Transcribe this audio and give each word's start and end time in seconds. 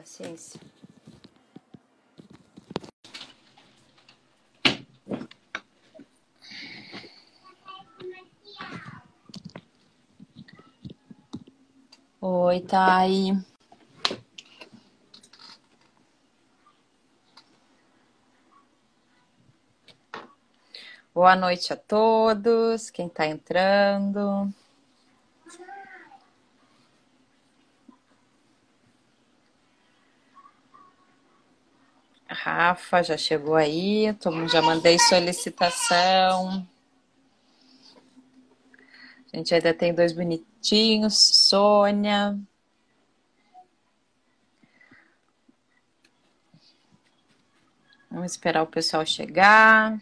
Paciência. 0.00 0.58
Oi, 12.18 12.60
Thay. 12.62 13.32
Boa 21.12 21.36
noite 21.36 21.74
a 21.74 21.76
todos, 21.76 22.88
quem 22.88 23.06
está 23.06 23.26
entrando. 23.26 24.50
Rafa 32.70 33.02
já 33.02 33.16
chegou 33.16 33.56
aí, 33.56 34.16
já 34.48 34.62
mandei 34.62 34.96
solicitação. 34.96 36.64
A 39.32 39.36
gente 39.36 39.52
ainda 39.52 39.74
tem 39.74 39.92
dois 39.92 40.12
bonitinhos, 40.12 41.18
Sônia. 41.48 42.38
Vamos 48.08 48.30
esperar 48.30 48.62
o 48.62 48.68
pessoal 48.68 49.04
chegar. 49.04 49.98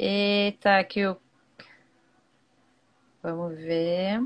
Eita, 0.00 0.78
aqui 0.78 1.04
o. 1.04 1.16
Vamos 3.20 3.56
ver. 3.56 4.20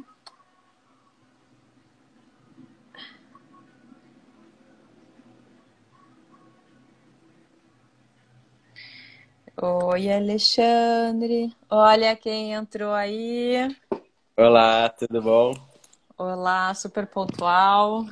Oi, 9.56 10.12
Alexandre. 10.12 11.56
Olha 11.70 12.14
quem 12.16 12.52
entrou 12.52 12.92
aí. 12.92 13.74
Olá, 14.36 14.90
tudo 14.90 15.22
bom? 15.22 15.54
Olá, 16.18 16.74
super 16.74 17.06
pontual. 17.06 18.04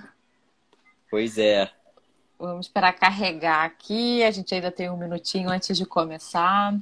Pois 1.11 1.36
é. 1.36 1.70
Vamos 2.38 2.69
esperar 2.69 2.94
carregar 2.94 3.66
aqui. 3.66 4.22
A 4.22 4.31
gente 4.31 4.55
ainda 4.55 4.72
tem 4.72 4.88
um 4.88 4.97
minutinho 4.97 5.50
antes 5.50 5.77
de 5.77 5.84
começar. 5.84 6.75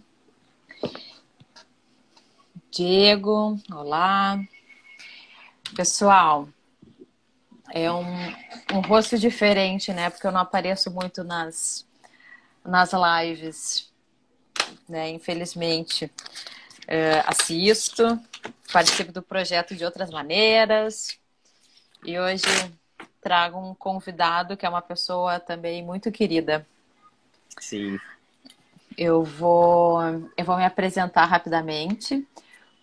Diego, 2.71 3.59
olá. 3.73 4.39
Pessoal, 5.75 6.48
é 7.71 7.91
um, 7.91 8.05
um 8.75 8.81
rosto 8.81 9.19
diferente, 9.19 9.93
né? 9.93 10.11
Porque 10.11 10.27
eu 10.27 10.33
não 10.33 10.41
apareço 10.41 10.91
muito 10.91 11.25
nas, 11.25 11.87
nas 12.65 12.91
lives, 12.93 13.91
né? 14.89 15.11
Infelizmente. 15.11 16.11
É, 16.87 17.21
assisto, 17.27 18.19
participo 18.73 19.12
do 19.12 19.22
projeto 19.22 19.75
de 19.75 19.84
outras 19.84 20.11
maneiras. 20.11 21.19
E 22.05 22.19
hoje 22.19 22.44
trago 23.21 23.59
um 23.59 23.75
convidado 23.75 24.56
que 24.56 24.65
é 24.65 24.69
uma 24.69 24.81
pessoa 24.81 25.38
também 25.38 25.83
muito 25.84 26.11
querida. 26.11 26.67
Sim. 27.61 27.99
Eu 28.98 29.22
vou, 29.22 30.00
eu 30.36 30.44
vou 30.44 30.56
me 30.56 30.64
apresentar 30.64 31.25
rapidamente, 31.25 32.26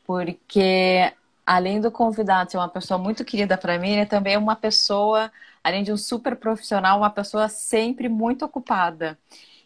porque 0.08 1.12
além 1.46 1.82
do 1.82 1.92
convidado 1.92 2.50
ser 2.50 2.58
uma 2.58 2.70
pessoa 2.70 2.98
muito 2.98 3.26
querida 3.26 3.58
para 3.58 3.78
mim, 3.78 3.90
ele 3.90 4.06
também 4.06 4.36
é 4.36 4.38
uma 4.38 4.56
pessoa, 4.56 5.30
além 5.62 5.84
de 5.84 5.92
um 5.92 5.98
super 5.98 6.38
profissional, 6.38 7.00
uma 7.00 7.10
pessoa 7.10 7.50
sempre 7.50 8.08
muito 8.08 8.46
ocupada. 8.46 9.20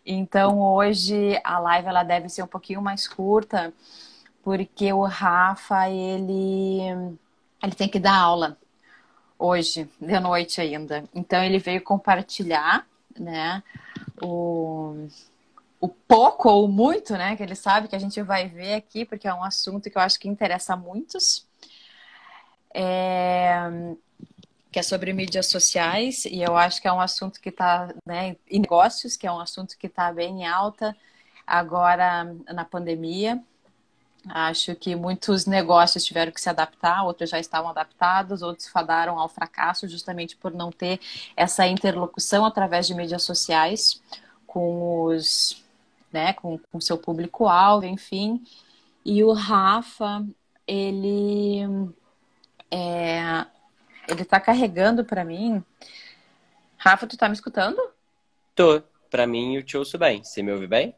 Então 0.03 0.59
hoje 0.59 1.39
a 1.43 1.59
live 1.59 1.87
ela 1.87 2.01
deve 2.01 2.27
ser 2.29 2.41
um 2.41 2.47
pouquinho 2.47 2.81
mais 2.81 3.07
curta, 3.07 3.71
porque 4.43 4.91
o 4.91 5.03
Rafa 5.03 5.87
ele 5.87 6.79
ele 7.61 7.75
tem 7.75 7.87
que 7.87 7.99
dar 7.99 8.15
aula 8.15 8.57
hoje 9.37 9.87
de 10.01 10.19
noite 10.19 10.59
ainda. 10.61 11.03
Então 11.13 11.43
ele 11.43 11.59
veio 11.59 11.83
compartilhar, 11.83 12.87
né, 13.19 13.61
o 14.19 15.07
o 15.79 15.87
pouco 15.87 16.49
ou 16.49 16.67
muito, 16.67 17.13
né, 17.13 17.35
que 17.35 17.43
ele 17.43 17.55
sabe 17.55 17.87
que 17.87 17.95
a 17.95 17.99
gente 17.99 18.21
vai 18.21 18.47
ver 18.47 18.73
aqui, 18.75 19.05
porque 19.05 19.27
é 19.27 19.33
um 19.33 19.43
assunto 19.43 19.89
que 19.89 19.97
eu 19.97 20.01
acho 20.01 20.19
que 20.19 20.27
interessa 20.27 20.73
a 20.73 20.77
muitos, 20.77 21.47
é... 22.73 23.95
que 24.71 24.79
é 24.79 24.83
sobre 24.83 25.13
mídias 25.13 25.47
sociais, 25.47 26.25
e 26.25 26.41
eu 26.41 26.57
acho 26.57 26.81
que 26.81 26.87
é 26.87 26.93
um 26.93 26.99
assunto 26.99 27.39
que 27.39 27.49
está, 27.49 27.93
né, 28.05 28.35
em 28.49 28.59
negócios, 28.59 29.15
que 29.15 29.25
é 29.25 29.31
um 29.31 29.39
assunto 29.39 29.77
que 29.77 29.87
está 29.87 30.11
bem 30.11 30.41
em 30.41 30.47
alta 30.47 30.95
agora 31.47 32.25
na 32.53 32.65
pandemia. 32.65 33.41
Acho 34.27 34.75
que 34.75 34.95
muitos 34.95 35.45
negócios 35.45 36.03
tiveram 36.03 36.31
que 36.31 36.41
se 36.41 36.49
adaptar, 36.49 37.03
outros 37.05 37.29
já 37.29 37.39
estavam 37.39 37.69
adaptados, 37.71 38.41
outros 38.41 38.67
fadaram 38.67 39.17
ao 39.17 39.29
fracasso 39.29 39.87
justamente 39.87 40.35
por 40.35 40.53
não 40.53 40.71
ter 40.71 40.99
essa 41.37 41.65
interlocução 41.65 42.45
através 42.45 42.85
de 42.85 42.93
mídias 42.93 43.23
sociais 43.23 44.01
com 44.45 45.05
os 45.05 45.63
né, 46.11 46.33
com 46.33 46.59
o 46.73 46.81
seu 46.81 46.97
público-alvo, 46.97 47.85
enfim. 47.85 48.43
E 49.05 49.23
o 49.23 49.31
Rafa, 49.31 50.25
ele 50.67 51.61
é, 52.71 53.45
ele 54.07 54.25
tá 54.25 54.39
carregando 54.39 55.03
para 55.05 55.23
mim. 55.23 55.63
Rafa, 56.77 57.07
tu 57.07 57.17
tá 57.17 57.27
me 57.27 57.33
escutando? 57.33 57.79
Tô. 58.55 58.81
Para 59.09 59.25
mim, 59.25 59.55
eu 59.55 59.63
te 59.63 59.75
ouço 59.75 59.97
bem. 59.97 60.23
Você 60.23 60.43
me 60.43 60.51
ouve 60.51 60.67
bem? 60.67 60.93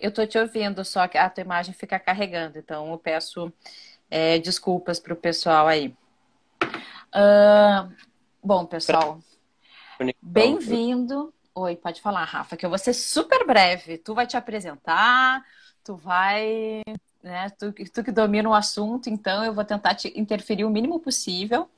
Eu 0.00 0.12
tô 0.12 0.24
te 0.24 0.38
ouvindo, 0.38 0.84
só 0.84 1.08
que 1.08 1.18
a 1.18 1.28
tua 1.28 1.42
imagem 1.42 1.74
fica 1.74 1.98
carregando. 1.98 2.56
Então, 2.56 2.92
eu 2.92 2.98
peço 2.98 3.52
é, 4.08 4.38
desculpas 4.38 5.00
pro 5.00 5.16
pessoal 5.16 5.66
aí. 5.66 5.92
Uh, 7.08 7.92
bom, 8.42 8.64
pessoal, 8.64 9.18
bem-vindo 10.22 11.34
Oi, 11.60 11.74
pode 11.74 12.00
falar, 12.00 12.22
Rafa, 12.24 12.56
que 12.56 12.64
eu 12.64 12.70
vou 12.70 12.78
ser 12.78 12.92
super 12.94 13.44
breve. 13.44 13.98
Tu 13.98 14.14
vai 14.14 14.28
te 14.28 14.36
apresentar, 14.36 15.44
tu 15.82 15.96
vai, 15.96 16.82
né? 17.20 17.50
Tu, 17.50 17.72
tu 17.92 18.04
que 18.04 18.12
domina 18.12 18.48
o 18.48 18.54
assunto, 18.54 19.10
então 19.10 19.44
eu 19.44 19.52
vou 19.52 19.64
tentar 19.64 19.96
te 19.96 20.12
interferir 20.16 20.64
o 20.64 20.70
mínimo 20.70 21.00
possível. 21.00 21.68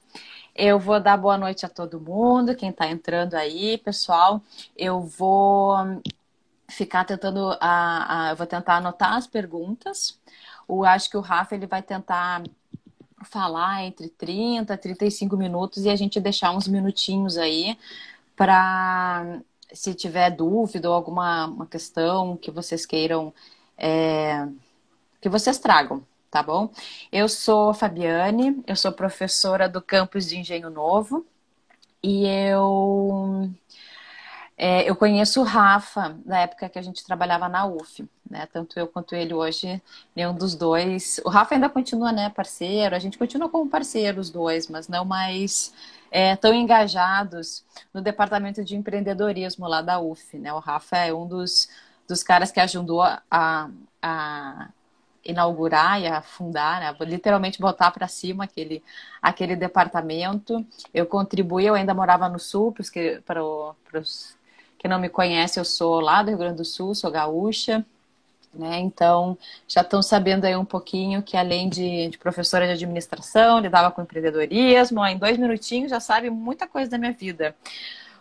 Eu 0.55 0.79
vou 0.79 1.01
dar 1.01 1.17
boa 1.17 1.39
noite 1.39 1.65
a 1.65 1.69
todo 1.69 1.99
mundo, 1.99 2.55
quem 2.55 2.69
está 2.69 2.89
entrando 2.89 3.35
aí, 3.35 3.79
pessoal. 3.79 4.43
Eu 4.77 5.01
vou 5.01 5.75
ficar 6.69 7.05
tentando, 7.07 7.57
a, 7.59 8.29
a, 8.29 8.31
eu 8.33 8.37
vou 8.37 8.47
tentar 8.47 8.77
anotar 8.77 9.15
as 9.15 9.27
perguntas. 9.27 10.21
Eu 10.69 10.85
acho 10.85 11.09
que 11.09 11.17
o 11.17 11.23
Rafa 11.23 11.55
ele 11.55 11.67
vai 11.67 11.83
tentar 11.83 12.43
falar 13.25 13.85
entre 13.85 14.09
30 14.11 14.75
e 14.75 14.79
35 14.79 15.39
minutos 15.39 15.87
e 15.87 15.89
a 15.91 15.97
gente 15.97 16.21
deixar 16.21 16.53
uns 16.53 16.69
minutinhos 16.69 17.39
aí 17.39 17.79
para 18.37 19.41
se 19.73 19.95
tiver 19.95 20.31
dúvida 20.31 20.89
ou 20.89 20.95
alguma 20.95 21.47
uma 21.47 21.67
questão 21.67 22.37
que 22.37 22.51
vocês 22.51 22.87
queiram 22.87 23.33
é, 23.77 24.47
que 25.21 25.29
vocês 25.29 25.59
tragam, 25.59 26.05
tá 26.31 26.43
bom? 26.43 26.71
Eu 27.13 27.29
sou 27.29 27.75
Fabiane, 27.75 28.63
eu 28.67 28.77
sou 28.77 28.93
professora 28.93 29.69
do 29.69 29.83
campus 29.83 30.29
de 30.29 30.39
Engenho 30.39 30.71
Novo 30.71 31.27
e 32.03 32.27
eu 32.27 33.51
é, 34.63 34.89
eu 34.89 34.95
conheço 34.95 35.41
o 35.41 35.45
Rafa 35.45 36.19
da 36.25 36.41
época 36.41 36.69
que 36.69 36.79
a 36.79 36.83
gente 36.83 37.03
trabalhava 37.03 37.49
na 37.49 37.65
UF, 37.67 38.07
né? 38.29 38.47
Tanto 38.53 38.79
eu 38.79 38.87
quanto 38.87 39.15
ele 39.15 39.33
hoje, 39.33 39.81
nenhum 40.15 40.35
dos 40.35 40.55
dois. 40.55 41.19
O 41.25 41.31
Rafa 41.31 41.55
ainda 41.55 41.69
continua, 41.71 42.13
né, 42.13 42.29
parceiro. 42.29 42.95
A 42.95 42.99
gente 42.99 43.17
continua 43.17 43.49
como 43.49 43.71
parceiro 43.71 44.21
os 44.21 44.29
dois, 44.29 44.69
mas 44.69 44.87
não 44.87 45.03
mais 45.03 45.73
é, 46.11 46.35
tão 46.37 46.53
engajados 46.53 47.65
no 47.95 48.03
departamento 48.03 48.65
de 48.65 48.77
empreendedorismo 48.77 49.67
lá 49.67 49.81
da 49.81 50.01
UF, 50.01 50.37
né? 50.39 50.53
O 50.53 50.59
Rafa 50.59 50.97
é 50.97 51.15
um 51.15 51.27
dos, 51.27 51.69
dos 52.09 52.23
caras 52.23 52.51
que 52.51 52.61
ajudou 52.61 53.03
a, 53.03 53.71
a 54.03 54.69
inaugurar 55.25 56.01
e 56.01 56.07
a 56.07 56.23
fundar, 56.23 56.81
né? 56.81 56.97
literalmente 57.07 57.61
botar 57.61 57.91
para 57.91 58.09
cima 58.09 58.45
aquele, 58.45 58.83
aquele 59.21 59.55
departamento. 59.55 60.65
Eu 60.93 61.07
contribuí, 61.07 61.67
eu 61.67 61.75
ainda 61.75 61.95
morava 61.95 62.29
no 62.29 62.39
Sul, 62.39 62.75
para 63.25 63.43
os 63.43 64.37
que 64.79 64.89
não 64.89 64.99
me 64.99 65.11
conhecem, 65.11 65.61
eu 65.61 65.65
sou 65.65 66.01
lá 66.01 66.23
do 66.23 66.31
Rio 66.31 66.39
Grande 66.39 66.57
do 66.57 66.65
Sul, 66.65 66.95
sou 66.95 67.11
gaúcha, 67.11 67.85
né? 68.53 68.79
Então, 68.81 69.39
já 69.69 69.81
estão 69.81 70.03
sabendo 70.03 70.45
aí 70.45 70.57
um 70.57 70.65
pouquinho 70.65 71.23
que 71.23 71.37
além 71.37 71.69
de, 71.69 72.09
de, 72.09 72.19
professora 72.19 72.67
de 72.67 72.73
administração, 72.73 73.61
lidava 73.61 73.91
com 73.91 74.03
empreendedorismo, 74.03 75.05
em 75.07 75.19
dois 75.19 75.39
minutinhos 75.39 75.91
já 75.91 76.01
sabe 76.01 76.31
muita 76.31 76.67
coisa 76.67 76.91
da 76.91 76.99
minha 76.99 77.13
vida. 77.13 77.55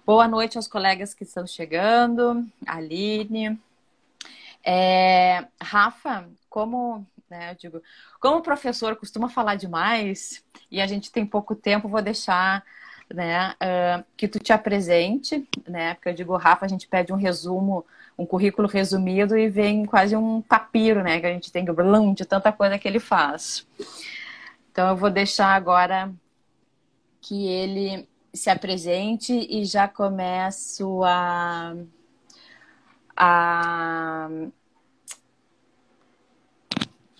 Boa 0.05 0.27
noite 0.27 0.57
aos 0.57 0.67
colegas 0.67 1.13
que 1.13 1.23
estão 1.23 1.45
chegando, 1.45 2.45
Aline. 2.65 3.59
É, 4.63 5.45
Rafa, 5.61 6.27
como 6.49 7.05
né, 7.29 7.51
eu 7.51 7.55
digo, 7.55 7.83
como 8.19 8.37
o 8.37 8.41
professor 8.41 8.95
costuma 8.95 9.29
falar 9.29 9.55
demais 9.55 10.43
e 10.71 10.81
a 10.81 10.87
gente 10.87 11.11
tem 11.11 11.25
pouco 11.25 11.55
tempo, 11.55 11.87
vou 11.87 12.01
deixar 12.01 12.63
né, 13.13 13.53
uh, 13.53 14.03
que 14.15 14.27
tu 14.27 14.39
te 14.39 14.53
apresente, 14.53 15.47
né? 15.67 15.95
Porque 15.95 16.09
eu 16.09 16.13
digo, 16.13 16.37
Rafa, 16.37 16.65
a 16.65 16.69
gente 16.69 16.87
pede 16.87 17.11
um 17.11 17.15
resumo, 17.15 17.85
um 18.17 18.25
currículo 18.25 18.67
resumido 18.67 19.37
e 19.37 19.49
vem 19.49 19.85
quase 19.85 20.15
um 20.15 20.41
papiro, 20.41 21.03
né? 21.03 21.19
Que 21.19 21.25
a 21.25 21.33
gente 21.33 21.51
tem 21.51 21.65
blum, 21.65 22.13
de 22.13 22.25
tanta 22.25 22.51
coisa 22.51 22.77
que 22.77 22.87
ele 22.87 22.99
faz. 22.99 23.65
Então 24.71 24.89
eu 24.89 24.95
vou 24.95 25.09
deixar 25.09 25.55
agora 25.55 26.11
que 27.21 27.47
ele 27.47 28.07
se 28.33 28.49
apresente 28.49 29.33
e 29.33 29.65
já 29.65 29.87
começo 29.87 31.03
a, 31.03 31.75
a 33.17 34.29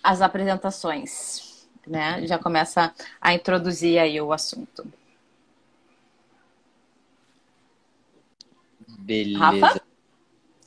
as 0.02 0.22
apresentações, 0.22 1.68
né? 1.86 2.26
Já 2.26 2.38
começa 2.38 2.94
a 3.20 3.34
introduzir 3.34 3.98
aí 3.98 4.20
o 4.20 4.32
assunto. 4.32 4.99
Beleza. 9.10 9.38
Rafa? 9.40 9.82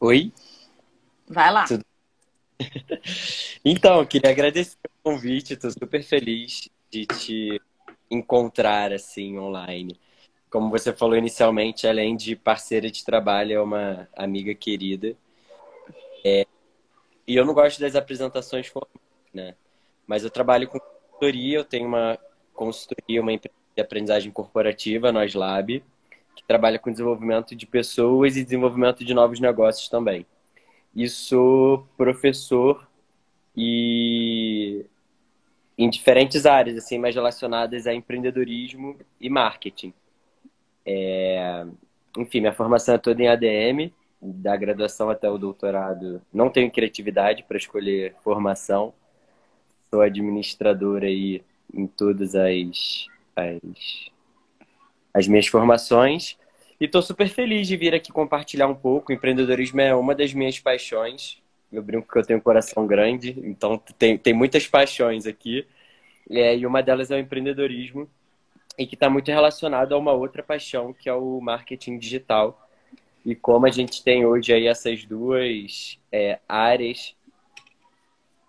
Oi? 0.01 0.33
Vai 1.29 1.49
lá. 1.49 1.63
Tudo... 1.63 1.85
então, 3.63 4.05
queria 4.05 4.31
agradecer 4.31 4.75
o 4.83 5.11
convite, 5.11 5.53
estou 5.53 5.71
super 5.71 6.03
feliz 6.03 6.67
de 6.91 7.05
te 7.05 7.61
encontrar 8.11 8.91
assim 8.91 9.39
online. 9.39 9.97
Como 10.49 10.69
você 10.69 10.91
falou 10.91 11.15
inicialmente, 11.15 11.87
além 11.87 12.17
de 12.17 12.35
parceira 12.35 12.91
de 12.91 13.05
trabalho, 13.05 13.53
é 13.53 13.61
uma 13.61 14.09
amiga 14.13 14.53
querida. 14.53 15.15
É... 16.25 16.45
E 17.25 17.37
eu 17.37 17.45
não 17.45 17.53
gosto 17.53 17.79
das 17.79 17.95
apresentações 17.95 18.67
formais, 18.67 18.99
né? 19.33 19.55
Mas 20.05 20.25
eu 20.25 20.29
trabalho 20.29 20.67
com 20.67 20.81
consultoria, 20.81 21.59
eu 21.59 21.63
tenho 21.63 21.87
uma 21.87 22.19
consultoria, 22.53 23.21
uma 23.21 23.31
empresa 23.31 23.55
de 23.73 23.81
aprendizagem 23.81 24.33
corporativa, 24.33 25.13
Nós 25.13 25.33
Lab, 25.33 25.81
que 26.35 26.43
trabalha 26.43 26.79
com 26.79 26.91
desenvolvimento 26.91 27.55
de 27.55 27.65
pessoas 27.65 28.35
e 28.35 28.43
desenvolvimento 28.43 29.03
de 29.03 29.13
novos 29.13 29.39
negócios 29.39 29.89
também. 29.89 30.25
E 30.95 31.07
sou 31.09 31.87
professor 31.97 32.87
e 33.55 34.85
em 35.77 35.89
diferentes 35.89 36.45
áreas, 36.45 36.77
assim, 36.77 36.97
mais 36.99 37.15
relacionadas 37.15 37.87
a 37.87 37.93
empreendedorismo 37.93 38.97
e 39.19 39.29
marketing. 39.29 39.93
É... 40.85 41.65
Enfim, 42.17 42.41
minha 42.41 42.53
formação 42.53 42.95
é 42.95 42.97
toda 42.97 43.21
em 43.23 43.27
ADM, 43.27 43.91
da 44.21 44.55
graduação 44.55 45.09
até 45.09 45.29
o 45.29 45.37
doutorado. 45.37 46.21
Não 46.31 46.49
tenho 46.49 46.71
criatividade 46.71 47.43
para 47.43 47.57
escolher 47.57 48.15
formação. 48.23 48.93
Sou 49.89 50.01
administrador 50.01 51.03
aí 51.03 51.43
em 51.73 51.87
todas 51.87 52.35
as, 52.35 53.07
as 53.35 54.11
as 55.13 55.27
minhas 55.27 55.47
formações. 55.47 56.37
E 56.79 56.85
estou 56.85 57.01
super 57.01 57.29
feliz 57.29 57.67
de 57.67 57.77
vir 57.77 57.93
aqui 57.93 58.11
compartilhar 58.11 58.67
um 58.67 58.75
pouco. 58.75 59.11
O 59.11 59.15
empreendedorismo 59.15 59.79
é 59.81 59.93
uma 59.95 60.15
das 60.15 60.33
minhas 60.33 60.59
paixões. 60.59 61.41
Eu 61.71 61.81
brinco 61.81 62.11
que 62.11 62.17
eu 62.17 62.23
tenho 62.23 62.39
um 62.39 62.41
coração 62.41 62.85
grande, 62.85 63.35
então 63.43 63.81
tem, 63.97 64.17
tem 64.17 64.33
muitas 64.33 64.67
paixões 64.67 65.25
aqui. 65.25 65.65
É, 66.29 66.55
e 66.55 66.65
uma 66.65 66.81
delas 66.81 67.11
é 67.11 67.15
o 67.15 67.19
empreendedorismo, 67.19 68.07
e 68.77 68.85
que 68.85 68.95
está 68.95 69.09
muito 69.09 69.29
relacionado 69.29 69.93
a 69.93 69.97
uma 69.97 70.13
outra 70.13 70.41
paixão, 70.41 70.93
que 70.93 71.09
é 71.09 71.13
o 71.13 71.39
marketing 71.41 71.97
digital. 71.97 72.67
E 73.25 73.35
como 73.35 73.65
a 73.65 73.71
gente 73.71 74.03
tem 74.03 74.25
hoje 74.25 74.53
aí 74.53 74.67
essas 74.67 75.03
duas 75.05 75.99
é, 76.11 76.39
áreas 76.47 77.15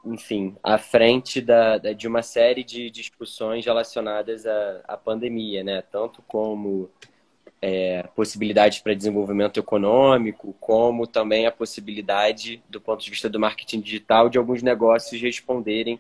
enfim, 0.05 0.57
à 0.63 0.79
frente 0.79 1.41
da, 1.41 1.79
de 1.79 2.07
uma 2.07 2.23
série 2.23 2.63
de 2.63 2.91
discussões 2.91 3.65
relacionadas 3.65 4.47
à, 4.47 4.81
à 4.87 4.97
pandemia, 4.97 5.65
né? 5.65 5.83
Tanto 5.83 6.23
como 6.23 6.91
é, 7.63 8.03
possibilidades 8.15 8.81
para 8.81 8.95
desenvolvimento 8.95 9.59
econômico, 9.59 10.55
como 10.61 11.07
também 11.07 11.47
a 11.47 11.53
possibilidade, 11.53 12.63
do 12.69 12.81
ponto 12.81 13.03
de 13.03 13.11
vista 13.11 13.29
do 13.29 13.41
marketing 13.41 13.81
digital, 13.81 14.29
de 14.29 14.37
alguns 14.37 14.63
negócios 14.63 15.21
responderem 15.21 15.99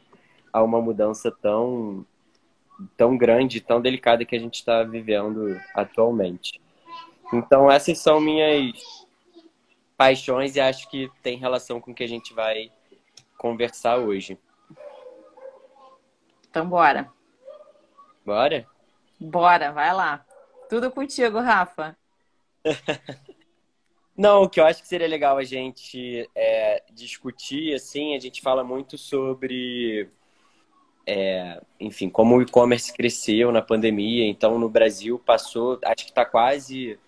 a 0.53 0.62
uma 0.62 0.81
mudança 0.81 1.31
tão, 1.31 2.05
tão 2.97 3.17
grande, 3.17 3.61
tão 3.61 3.81
delicada 3.81 4.25
que 4.25 4.37
a 4.37 4.39
gente 4.39 4.56
está 4.56 4.83
vivendo 4.83 5.59
atualmente. 5.75 6.61
Então, 7.33 7.71
essas 7.71 7.99
são 7.99 8.21
minhas 8.21 9.06
paixões 9.97 10.56
e 10.56 10.61
acho 10.61 10.91
que 10.91 11.11
tem 11.23 11.39
relação 11.39 11.81
com 11.81 11.93
o 11.93 11.95
que 11.95 12.05
a 12.05 12.09
gente 12.09 12.35
vai 12.35 12.71
conversar 13.44 13.99
hoje. 13.99 14.38
Então, 16.49 16.67
bora. 16.67 17.12
Bora? 18.25 18.67
Bora, 19.20 19.70
vai 19.70 19.93
lá. 19.93 20.25
Tudo 20.67 20.91
contigo, 20.91 21.41
Rafa. 21.41 21.94
Não, 24.17 24.44
o 24.44 24.49
que 24.49 24.58
eu 24.58 24.64
acho 24.64 24.81
que 24.81 24.88
seria 24.88 25.06
legal 25.06 25.37
a 25.37 25.44
gente 25.44 26.26
é, 26.35 26.82
discutir, 26.91 27.75
assim, 27.75 28.17
a 28.17 28.19
gente 28.19 28.41
fala 28.41 28.64
muito 28.64 28.96
sobre, 28.96 30.08
é, 31.06 31.61
enfim, 31.79 32.08
como 32.08 32.38
o 32.38 32.43
e-commerce 32.43 32.94
cresceu 32.94 33.52
na 33.52 33.61
pandemia. 33.61 34.26
Então, 34.26 34.58
no 34.58 34.70
Brasil, 34.70 35.19
passou, 35.19 35.79
acho 35.85 36.06
que 36.06 36.12
está 36.12 36.25
quase 36.25 36.99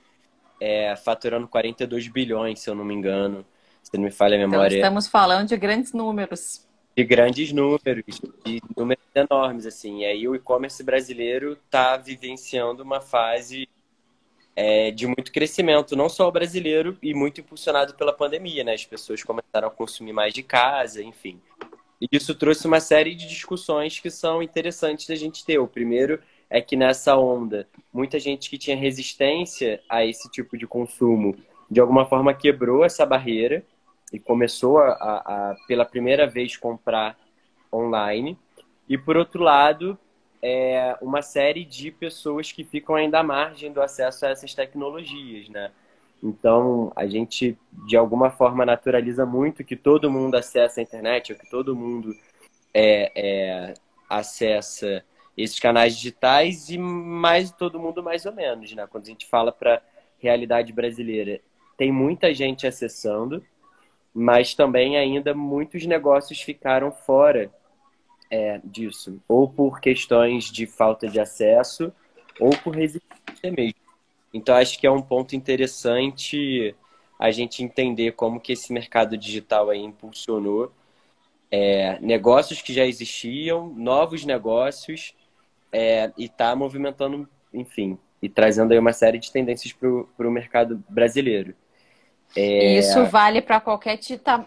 é, 0.61 0.95
faturando 0.97 1.49
42 1.49 2.09
bilhões, 2.09 2.61
se 2.61 2.69
eu 2.69 2.75
não 2.75 2.85
me 2.85 2.93
engano 2.93 3.43
se 3.87 3.97
não 3.97 4.03
me 4.03 4.11
falha 4.11 4.35
a 4.35 4.39
então, 4.39 4.51
memória. 4.51 4.75
Então, 4.75 4.89
estamos 4.89 5.07
falando 5.07 5.49
de 5.49 5.57
grandes 5.57 5.93
números. 5.93 6.67
De 6.97 7.05
grandes 7.05 7.53
números, 7.53 8.21
de 8.45 8.61
números 8.77 9.05
enormes, 9.15 9.65
assim. 9.65 10.01
E 10.01 10.05
aí 10.05 10.27
o 10.27 10.35
e-commerce 10.35 10.83
brasileiro 10.83 11.53
está 11.53 11.97
vivenciando 11.97 12.83
uma 12.83 13.01
fase 13.01 13.69
é, 14.57 14.91
de 14.91 15.07
muito 15.07 15.31
crescimento, 15.31 15.95
não 15.95 16.09
só 16.09 16.27
o 16.27 16.33
brasileiro, 16.33 16.99
e 17.01 17.15
muito 17.15 17.41
impulsionado 17.41 17.95
pela 17.95 18.13
pandemia, 18.13 18.65
né? 18.65 18.75
As 18.75 18.85
pessoas 18.85 19.23
começaram 19.23 19.69
a 19.69 19.71
consumir 19.71 20.13
mais 20.13 20.35
de 20.35 20.43
casa, 20.43 21.01
enfim. 21.01 21.41
E 22.01 22.09
isso 22.11 22.35
trouxe 22.35 22.67
uma 22.67 22.81
série 22.81 23.15
de 23.15 23.29
discussões 23.29 24.01
que 24.01 24.11
são 24.11 24.43
interessantes 24.43 25.07
da 25.07 25.15
gente 25.15 25.45
ter. 25.45 25.61
O 25.61 25.69
primeiro 25.69 26.21
é 26.51 26.61
que 26.61 26.75
nessa 26.75 27.17
onda, 27.17 27.69
muita 27.93 28.19
gente 28.19 28.51
que 28.51 28.59
tinha 28.59 28.77
resistência 28.77 29.81
a 29.89 30.05
esse 30.05 30.29
tipo 30.29 30.59
de 30.59 30.67
consumo, 30.67 31.37
de 31.71 31.79
alguma 31.79 32.05
forma 32.05 32.35
quebrou 32.35 32.85
essa 32.85 33.07
barreira 33.07 33.65
e 34.13 34.19
começou 34.19 34.79
a, 34.79 34.91
a, 34.91 35.57
pela 35.67 35.85
primeira 35.85 36.27
vez 36.27 36.57
comprar 36.57 37.17
online. 37.73 38.39
E 38.89 38.97
por 38.97 39.17
outro 39.17 39.43
lado, 39.43 39.99
é 40.43 40.97
uma 41.01 41.23
série 41.23 41.65
de 41.65 41.91
pessoas 41.91 42.53
que 42.53 42.65
ficam 42.65 42.95
ainda 42.95 43.21
à 43.21 43.23
margem 43.23 43.73
do 43.73 43.83
acesso 43.83 44.27
a 44.27 44.31
essas 44.31 44.55
tecnologias, 44.55 45.49
né? 45.49 45.73
Então, 46.23 46.93
a 46.97 47.07
gente, 47.07 47.59
de 47.87 47.97
alguma 47.97 48.31
forma, 48.31 48.65
naturaliza 48.65 49.27
muito 49.27 49.65
que 49.65 49.77
todo 49.77 50.11
mundo 50.11 50.37
acessa 50.37 50.81
a 50.81 50.83
internet, 50.83 51.33
ou 51.33 51.39
que 51.39 51.49
todo 51.51 51.77
mundo 51.77 52.15
é, 52.73 53.13
é, 53.15 53.75
acessa 54.09 55.05
esses 55.37 55.61
canais 55.61 55.95
digitais 55.97 56.71
e 56.71 56.79
mais 56.79 57.51
todo 57.51 57.79
mundo 57.79 58.03
mais 58.03 58.25
ou 58.25 58.33
menos, 58.33 58.73
né? 58.75 58.87
Quando 58.87 59.05
a 59.05 59.09
gente 59.09 59.27
fala 59.27 59.53
para 59.53 59.83
realidade 60.19 60.73
brasileira, 60.73 61.41
tem 61.77 61.93
muita 61.93 62.33
gente 62.33 62.67
acessando, 62.67 63.45
mas 64.17 64.55
também 64.55 64.97
ainda 64.97 65.35
muitos 65.35 65.85
negócios 65.85 66.41
ficaram 66.41 66.91
fora 66.91 67.53
é, 68.31 68.59
disso, 68.65 69.21
ou 69.29 69.47
por 69.47 69.79
questões 69.79 70.45
de 70.45 70.67
falta 70.67 71.07
de 71.07 71.21
acesso, 71.21 71.93
ou 72.41 72.49
por 72.57 72.75
resistência 72.75 73.53
mesmo. 73.53 73.79
Então 74.33 74.57
acho 74.57 74.79
que 74.81 74.87
é 74.87 74.91
um 74.91 75.03
ponto 75.03 75.37
interessante 75.37 76.75
a 77.19 77.31
gente 77.31 77.63
entender 77.63 78.13
como 78.13 78.41
que 78.41 78.53
esse 78.53 78.73
mercado 78.73 79.19
digital 79.19 79.69
aí 79.69 79.81
impulsionou 79.81 80.73
é, 81.51 81.99
negócios 82.01 82.63
que 82.63 82.73
já 82.73 82.87
existiam, 82.87 83.69
novos 83.69 84.25
negócios, 84.25 85.15
é, 85.71 86.11
e 86.17 86.25
está 86.25 86.57
movimentando, 86.57 87.29
enfim, 87.53 87.99
e 88.23 88.31
trazendo 88.31 88.73
aí 88.73 88.79
uma 88.79 88.95
série 88.95 89.19
de 89.19 89.31
tendências 89.31 89.75
para 89.75 90.27
o 90.27 90.31
mercado 90.31 90.83
brasileiro. 90.89 91.55
É... 92.35 92.79
Isso 92.79 93.05
vale 93.07 93.41
para 93.41 93.61
qualquer 93.61 93.99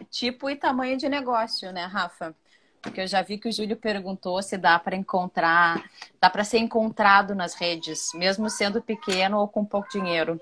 tipo 0.10 0.50
e 0.50 0.56
tamanho 0.56 0.98
de 0.98 1.08
negócio, 1.08 1.72
né, 1.72 1.86
Rafa? 1.86 2.36
Porque 2.82 3.02
eu 3.02 3.08
já 3.08 3.22
vi 3.22 3.38
que 3.38 3.50
o 3.50 3.52
Júlio 3.52 3.76
perguntou 3.76 4.42
se 4.42 4.58
dá 4.58 4.80
para 4.80 4.96
encontrar, 4.96 5.84
dá 6.20 6.30
para 6.30 6.44
ser 6.44 6.60
encontrado 6.60 7.36
nas 7.36 7.54
redes, 7.54 8.12
mesmo 8.14 8.50
sendo 8.50 8.82
pequeno 8.82 9.40
ou 9.40 9.48
com 9.48 9.66
pouco 9.66 9.90
dinheiro. 9.90 10.40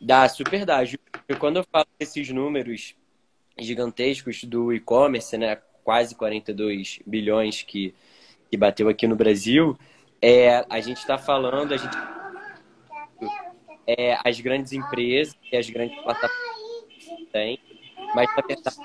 Dá, 0.00 0.28
super 0.28 0.64
dá. 0.64 0.78
Quando 1.38 1.58
eu 1.58 1.66
falo 1.70 1.86
desses 1.98 2.28
números 2.30 2.94
gigantescos 3.58 4.44
do 4.44 4.72
e-commerce, 4.72 5.36
né, 5.36 5.58
quase 5.84 6.14
42 6.14 7.00
bilhões 7.06 7.62
que, 7.62 7.94
que 8.50 8.56
bateu 8.56 8.88
aqui 8.88 9.06
no 9.06 9.16
Brasil, 9.16 9.78
é, 10.20 10.64
a 10.68 10.80
gente 10.80 10.98
está 10.98 11.16
falando, 11.16 11.72
a 11.72 11.76
gente 11.76 11.96
é, 13.88 14.18
as 14.22 14.38
grandes 14.38 14.72
empresas 14.72 15.34
e 15.50 15.56
as 15.56 15.68
grandes 15.68 15.98
plataformas 16.02 16.38
têm, 17.32 17.58
mas 18.14 18.28
na 18.36 18.42
verdade 18.46 18.76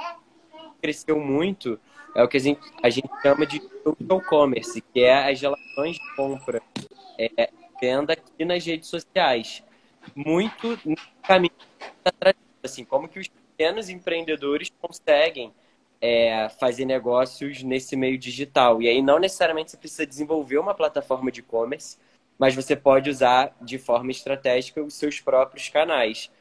cresceu 0.82 1.20
muito 1.20 1.80
é 2.16 2.24
o 2.24 2.28
que 2.28 2.38
a 2.38 2.40
gente, 2.40 2.62
a 2.82 2.90
gente 2.90 3.10
chama 3.22 3.46
de 3.46 3.60
social 3.84 4.22
commerce, 4.22 4.82
que 4.82 5.02
é 5.02 5.32
as 5.32 5.42
relações 5.42 5.96
de 5.96 6.16
compra, 6.16 6.62
é, 7.18 7.50
venda 7.82 8.14
aqui 8.14 8.46
nas 8.46 8.64
redes 8.66 8.88
sociais. 8.88 9.64
Muito 10.16 10.80
no 10.86 10.96
caminho 11.24 11.54
assim, 12.62 12.86
como 12.86 13.08
que 13.08 13.20
os 13.20 13.28
pequenos 13.28 13.90
empreendedores 13.90 14.72
conseguem 14.80 15.52
é, 16.00 16.50
fazer 16.50 16.86
negócios 16.86 17.64
nesse 17.64 17.96
meio 17.96 18.18
digital. 18.18 18.82
E 18.82 18.88
aí 18.88 19.02
não 19.02 19.18
necessariamente 19.18 19.72
você 19.72 19.78
precisa 19.78 20.06
desenvolver 20.06 20.60
uma 20.60 20.74
plataforma 20.76 21.32
de 21.32 21.40
e-commerce, 21.40 21.98
mas 22.38 22.56
você 22.56 22.75
pode 22.75 23.10
usar 23.10 23.56
de 23.62 23.78
forma 23.78 24.12
estratégica 24.12 24.84
os 24.84 24.94
seus 24.96 25.20
próprios 25.20 25.70
canais. 25.70 26.32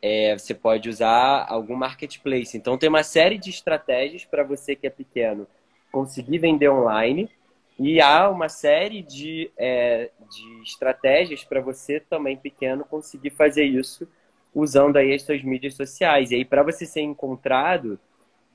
É, 0.00 0.36
você 0.36 0.54
pode 0.54 0.88
usar 0.88 1.46
algum 1.48 1.76
marketplace. 1.76 2.56
Então 2.56 2.76
tem 2.76 2.88
uma 2.88 3.04
série 3.04 3.38
de 3.38 3.50
estratégias 3.50 4.24
para 4.24 4.42
você 4.42 4.74
que 4.74 4.86
é 4.86 4.90
pequeno 4.90 5.46
conseguir 5.92 6.38
vender 6.38 6.68
online 6.68 7.30
e 7.78 8.00
há 8.00 8.28
uma 8.28 8.48
série 8.48 9.02
de, 9.02 9.50
é, 9.56 10.10
de 10.28 10.62
estratégias 10.62 11.44
para 11.44 11.60
você 11.60 12.00
também 12.00 12.36
pequeno 12.36 12.84
conseguir 12.84 13.30
fazer 13.30 13.64
isso 13.64 14.08
usando 14.54 14.96
aí 14.96 15.14
as 15.14 15.22
suas 15.22 15.42
mídias 15.42 15.74
sociais. 15.74 16.30
E 16.30 16.36
aí 16.36 16.44
para 16.44 16.62
você 16.62 16.84
ser 16.84 17.02
encontrado 17.02 17.98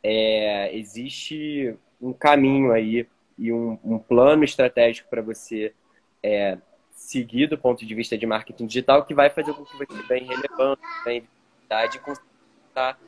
é, 0.04 0.75
existe 0.75 1.75
um 2.01 2.13
caminho 2.13 2.72
aí 2.72 3.08
e 3.38 3.51
um, 3.51 3.77
um 3.84 3.98
plano 3.98 4.44
estratégico 4.44 5.10
para 5.10 5.22
você 5.22 5.74
é, 6.22 6.58
seguir 6.98 7.48
do 7.48 7.58
ponto 7.58 7.86
de 7.86 7.96
vista 7.96 8.18
de 8.18 8.25
marketing 8.25 8.66
digital 8.66 9.06
que 9.06 9.13
vai 9.13 9.30
fazer 9.30 9.54
com 9.54 9.63
que 9.63 9.77
você 9.77 10.04
bem 10.08 10.25
relevante, 10.25 10.82
bem 11.06 11.22
visibilidade 11.22 11.98
e 11.98 12.00
conquistar 12.00 13.00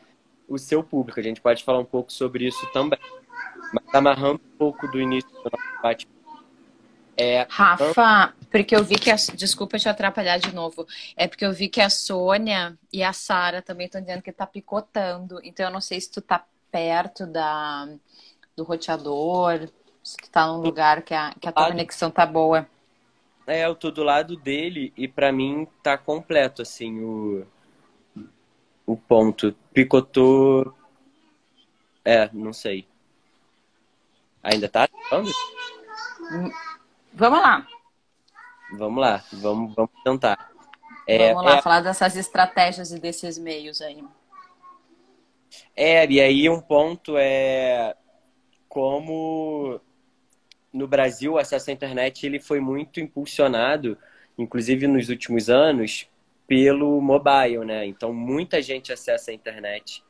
o 0.47 0.57
seu 0.57 0.83
público. 0.83 1.19
A 1.19 1.23
gente 1.23 1.41
pode 1.41 1.63
falar 1.63 1.79
um 1.79 1.85
pouco 1.85 2.13
sobre 2.13 2.47
isso 2.47 2.65
também. 2.71 2.99
Mas 3.73 3.83
amarrando 3.93 4.35
um 4.35 4.57
pouco 4.57 4.87
do 4.87 5.01
início 5.01 5.29
do 5.29 5.43
nosso 5.51 5.81
bate 5.81 6.07
é, 7.21 7.45
Rafa, 7.49 8.33
porque 8.49 8.73
eu 8.73 8.81
vi 8.81 8.95
que 8.95 9.11
a. 9.11 9.15
Desculpa 9.35 9.77
te 9.77 9.89
atrapalhar 9.89 10.37
de 10.37 10.55
novo. 10.55 10.87
É 11.17 11.27
porque 11.27 11.45
eu 11.45 11.51
vi 11.51 11.67
que 11.67 11.81
a 11.81 11.89
Sônia 11.89 12.79
e 12.93 13.03
a 13.03 13.11
Sara 13.11 13.61
também 13.61 13.87
estão 13.87 13.99
dizendo 13.99 14.21
que 14.21 14.31
tá 14.31 14.47
picotando. 14.47 15.37
Então 15.43 15.65
eu 15.65 15.71
não 15.71 15.81
sei 15.81 15.99
se 15.99 16.09
tu 16.09 16.21
tá 16.21 16.45
perto 16.71 17.27
da, 17.27 17.89
do 18.55 18.63
roteador, 18.63 19.67
se 20.01 20.15
tu 20.15 20.29
tá 20.29 20.47
num 20.47 20.61
lugar 20.61 21.01
que 21.01 21.13
a, 21.13 21.33
que 21.37 21.49
a 21.49 21.51
tua 21.51 21.67
conexão 21.67 22.09
tá 22.09 22.25
boa. 22.25 22.65
É, 23.49 23.65
eu 23.65 23.73
tô 23.73 23.89
do 23.89 24.03
lado 24.03 24.35
dele 24.37 24.93
e 24.95 25.07
para 25.07 25.31
mim 25.31 25.67
tá 25.81 25.97
completo, 25.97 26.61
assim, 26.61 27.01
o, 27.01 27.47
o 28.85 28.95
ponto. 28.95 29.55
Picotou. 29.73 30.71
É, 32.05 32.29
não 32.31 32.53
sei. 32.53 32.87
Ainda 34.43 34.69
tá? 34.69 34.87
Vamos 37.11 37.41
lá. 37.41 37.67
Vamos 38.73 39.01
lá, 39.01 39.23
vamos, 39.33 39.73
vamos 39.73 39.91
tentar. 40.03 40.51
É, 41.07 41.33
vamos 41.33 41.49
lá, 41.49 41.57
é... 41.57 41.61
falar 41.63 41.81
dessas 41.81 42.15
estratégias 42.15 42.91
e 42.91 42.99
desses 42.99 43.39
meios 43.39 43.81
aí. 43.81 44.03
É, 45.75 46.05
e 46.05 46.21
aí 46.21 46.47
um 46.47 46.61
ponto 46.61 47.17
é 47.17 47.95
como 48.67 49.81
no 50.71 50.87
Brasil 50.87 51.33
o 51.33 51.37
acesso 51.37 51.69
à 51.69 51.73
internet 51.73 52.25
ele 52.25 52.39
foi 52.39 52.59
muito 52.59 52.99
impulsionado, 52.99 53.97
inclusive 54.37 54.87
nos 54.87 55.09
últimos 55.09 55.49
anos, 55.49 56.07
pelo 56.47 56.99
mobile, 57.01 57.65
né? 57.65 57.85
Então 57.85 58.13
muita 58.13 58.61
gente 58.61 58.91
acessa 58.91 59.31
a 59.31 59.33
internet 59.33 60.03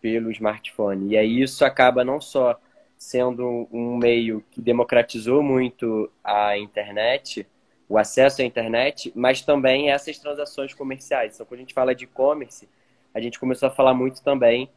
pelo 0.00 0.30
smartphone. 0.30 1.12
E 1.12 1.16
aí 1.16 1.42
isso 1.42 1.64
acaba 1.64 2.04
não 2.04 2.20
só 2.20 2.58
sendo 2.96 3.66
um 3.72 3.96
meio 3.96 4.44
que 4.50 4.60
democratizou 4.60 5.42
muito 5.42 6.10
a 6.22 6.56
internet, 6.58 7.46
o 7.88 7.98
acesso 7.98 8.42
à 8.42 8.44
internet, 8.44 9.10
mas 9.16 9.42
também 9.42 9.90
essas 9.90 10.18
transações 10.18 10.74
comerciais. 10.74 11.34
Então, 11.34 11.46
quando 11.46 11.58
a 11.58 11.62
gente 11.62 11.74
fala 11.74 11.94
de 11.94 12.04
e-commerce, 12.04 12.68
a 13.12 13.20
gente 13.20 13.40
começou 13.40 13.68
a 13.68 13.70
falar 13.70 13.94
muito 13.94 14.22
também 14.22 14.70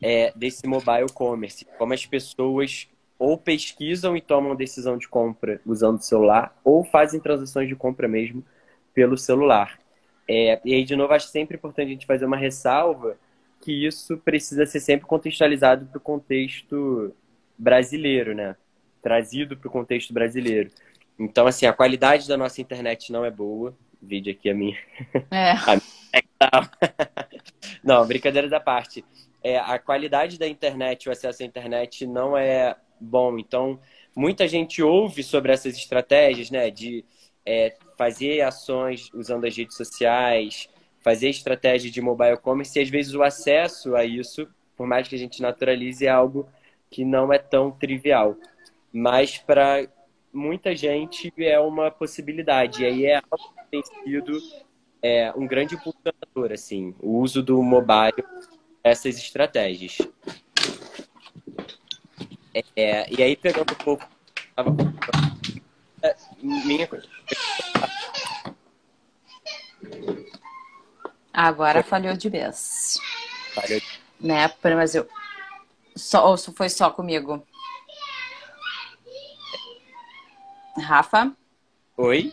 é, 0.00 0.32
desse 0.34 0.66
mobile 0.66 1.12
commerce, 1.12 1.66
como 1.76 1.92
as 1.92 2.06
pessoas 2.06 2.88
ou 3.18 3.38
pesquisam 3.38 4.16
e 4.16 4.20
tomam 4.20 4.54
decisão 4.54 4.96
de 4.96 5.08
compra 5.08 5.60
usando 5.64 5.98
o 5.98 6.02
celular, 6.02 6.58
ou 6.64 6.84
fazem 6.84 7.20
transações 7.20 7.68
de 7.68 7.74
compra 7.74 8.06
mesmo 8.06 8.44
pelo 8.94 9.16
celular. 9.16 9.78
É, 10.28 10.60
e 10.64 10.74
aí, 10.74 10.84
de 10.84 10.96
novo, 10.96 11.12
acho 11.12 11.28
sempre 11.28 11.56
importante 11.56 11.88
a 11.88 11.92
gente 11.92 12.06
fazer 12.06 12.24
uma 12.24 12.36
ressalva 12.36 13.16
que 13.60 13.86
isso 13.86 14.16
precisa 14.18 14.66
ser 14.66 14.80
sempre 14.80 15.06
contextualizado 15.06 15.86
para 15.86 15.98
o 15.98 16.00
contexto 16.00 17.14
brasileiro, 17.56 18.34
né? 18.34 18.56
Trazido 19.02 19.56
para 19.56 19.68
o 19.68 19.70
contexto 19.70 20.12
brasileiro. 20.12 20.70
Então, 21.18 21.46
assim, 21.46 21.64
a 21.64 21.72
qualidade 21.72 22.28
da 22.28 22.36
nossa 22.36 22.60
internet 22.60 23.10
não 23.10 23.24
é 23.24 23.30
boa. 23.30 23.74
Vídeo 24.02 24.32
aqui 24.32 24.50
a 24.50 24.54
minha. 24.54 24.76
É. 25.30 25.52
a 25.66 25.76
minha... 25.76 26.70
não, 27.82 28.06
brincadeira 28.06 28.48
da 28.48 28.60
parte 28.60 29.02
é, 29.46 29.58
a 29.58 29.78
qualidade 29.78 30.40
da 30.40 30.48
internet, 30.48 31.08
o 31.08 31.12
acesso 31.12 31.40
à 31.40 31.46
internet 31.46 32.04
não 32.04 32.36
é 32.36 32.74
bom. 33.00 33.38
Então, 33.38 33.78
muita 34.14 34.46
gente 34.48 34.82
ouve 34.82 35.22
sobre 35.22 35.52
essas 35.52 35.76
estratégias, 35.76 36.50
né? 36.50 36.70
De 36.70 37.04
é, 37.44 37.76
fazer 37.96 38.40
ações 38.40 39.10
usando 39.14 39.44
as 39.44 39.56
redes 39.56 39.76
sociais, 39.76 40.68
fazer 41.00 41.28
estratégia 41.28 41.90
de 41.90 42.00
mobile 42.00 42.36
commerce, 42.36 42.78
e 42.78 42.82
às 42.82 42.88
vezes 42.88 43.14
o 43.14 43.22
acesso 43.22 43.94
a 43.94 44.04
isso, 44.04 44.48
por 44.76 44.86
mais 44.86 45.06
que 45.06 45.14
a 45.14 45.18
gente 45.18 45.40
naturalize, 45.40 46.04
é 46.04 46.10
algo 46.10 46.48
que 46.90 47.04
não 47.04 47.32
é 47.32 47.38
tão 47.38 47.70
trivial. 47.70 48.36
Mas 48.92 49.38
para 49.38 49.88
muita 50.32 50.74
gente 50.74 51.32
é 51.38 51.58
uma 51.58 51.90
possibilidade. 51.90 52.82
E 52.82 52.86
aí 52.86 53.06
é 53.06 53.16
algo 53.16 53.54
que 53.54 53.70
tem 53.70 53.82
sido 53.84 54.38
é, 55.02 55.32
um 55.36 55.46
grande 55.46 55.74
impulsionador, 55.74 56.52
assim, 56.52 56.94
o 57.00 57.18
uso 57.18 57.42
do 57.42 57.62
mobile 57.62 58.24
essas 58.82 59.16
estratégias. 59.18 59.98
É, 62.74 63.06
e 63.12 63.22
aí, 63.22 63.36
pegando 63.36 63.72
um 63.72 63.76
pouco. 63.76 64.08
É, 66.02 66.16
minha. 66.42 66.88
Agora 71.32 71.82
falhou 71.82 72.16
de 72.16 72.30
vez. 72.30 72.98
Falhou. 73.54 73.80
Né? 74.18 74.50
Mas 74.62 74.94
eu. 74.94 75.06
Só, 75.94 76.30
ou 76.30 76.38
foi 76.38 76.68
só 76.68 76.90
comigo? 76.90 77.46
Rafa? 80.78 81.32
Oi? 81.96 82.32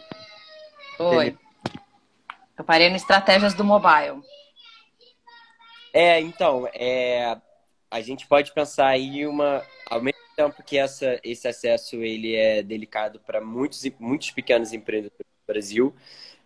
Oi. 1.00 1.38
Eu 2.58 2.64
parei 2.64 2.90
no 2.90 2.96
estratégias 2.96 3.54
do 3.54 3.64
mobile. 3.64 4.22
É, 5.94 6.20
então, 6.20 6.68
é, 6.74 7.38
a 7.90 8.02
gente 8.02 8.28
pode 8.28 8.52
pensar 8.52 8.88
aí 8.88 9.26
uma, 9.28 9.64
ao 9.94 10.02
mesmo 10.02 10.20
tempo 10.36 10.64
que 10.64 10.78
essa, 10.78 11.20
esse 11.24 11.48
acesso 11.48 11.98
ele 11.98 12.36
é 12.36 12.64
delicado 12.64 13.20
para 13.20 13.40
muitos, 13.40 13.84
muitos 14.00 14.32
pequenos 14.32 14.74
empreendedores 14.74 15.20
do 15.20 15.46
Brasil, 15.48 15.96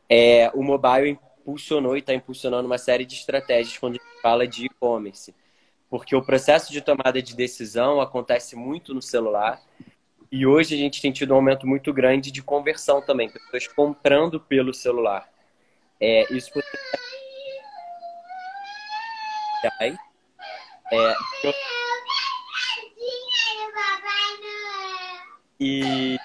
é, 0.10 0.52
o 0.54 0.62
mobile 0.62 1.10
impulsionou 1.10 1.96
e 1.96 2.00
está 2.00 2.14
impulsionando 2.14 2.68
uma 2.68 2.78
série 2.78 3.06
de 3.06 3.16
estratégias 3.16 3.78
quando 3.78 3.94
a 3.94 4.04
gente 4.04 4.22
fala 4.22 4.48
de 4.48 4.66
e-commerce. 4.66 5.34
Porque 5.90 6.16
o 6.16 6.22
processo 6.22 6.72
de 6.72 6.82
tomada 6.82 7.22
de 7.22 7.36
decisão 7.36 8.02
acontece 8.02 8.56
muito 8.56 8.94
no 8.94 9.02
celular 9.02 9.62
e 10.30 10.46
hoje 10.46 10.76
a 10.76 10.78
gente 10.78 11.02
tem 11.02 11.12
tido 11.12 11.32
um 11.32 11.38
aumento 11.38 11.66
muito 11.66 11.94
grande 11.94 12.32
de 12.32 12.44
conversão 12.44 13.02
também, 13.02 13.30
pessoas 13.30 13.68
comprando 13.68 14.40
pelo 14.40 14.74
celular. 14.74 15.30
É, 16.00 16.32
isso. 16.34 16.52
É, 20.92 21.14
E. 25.60 26.18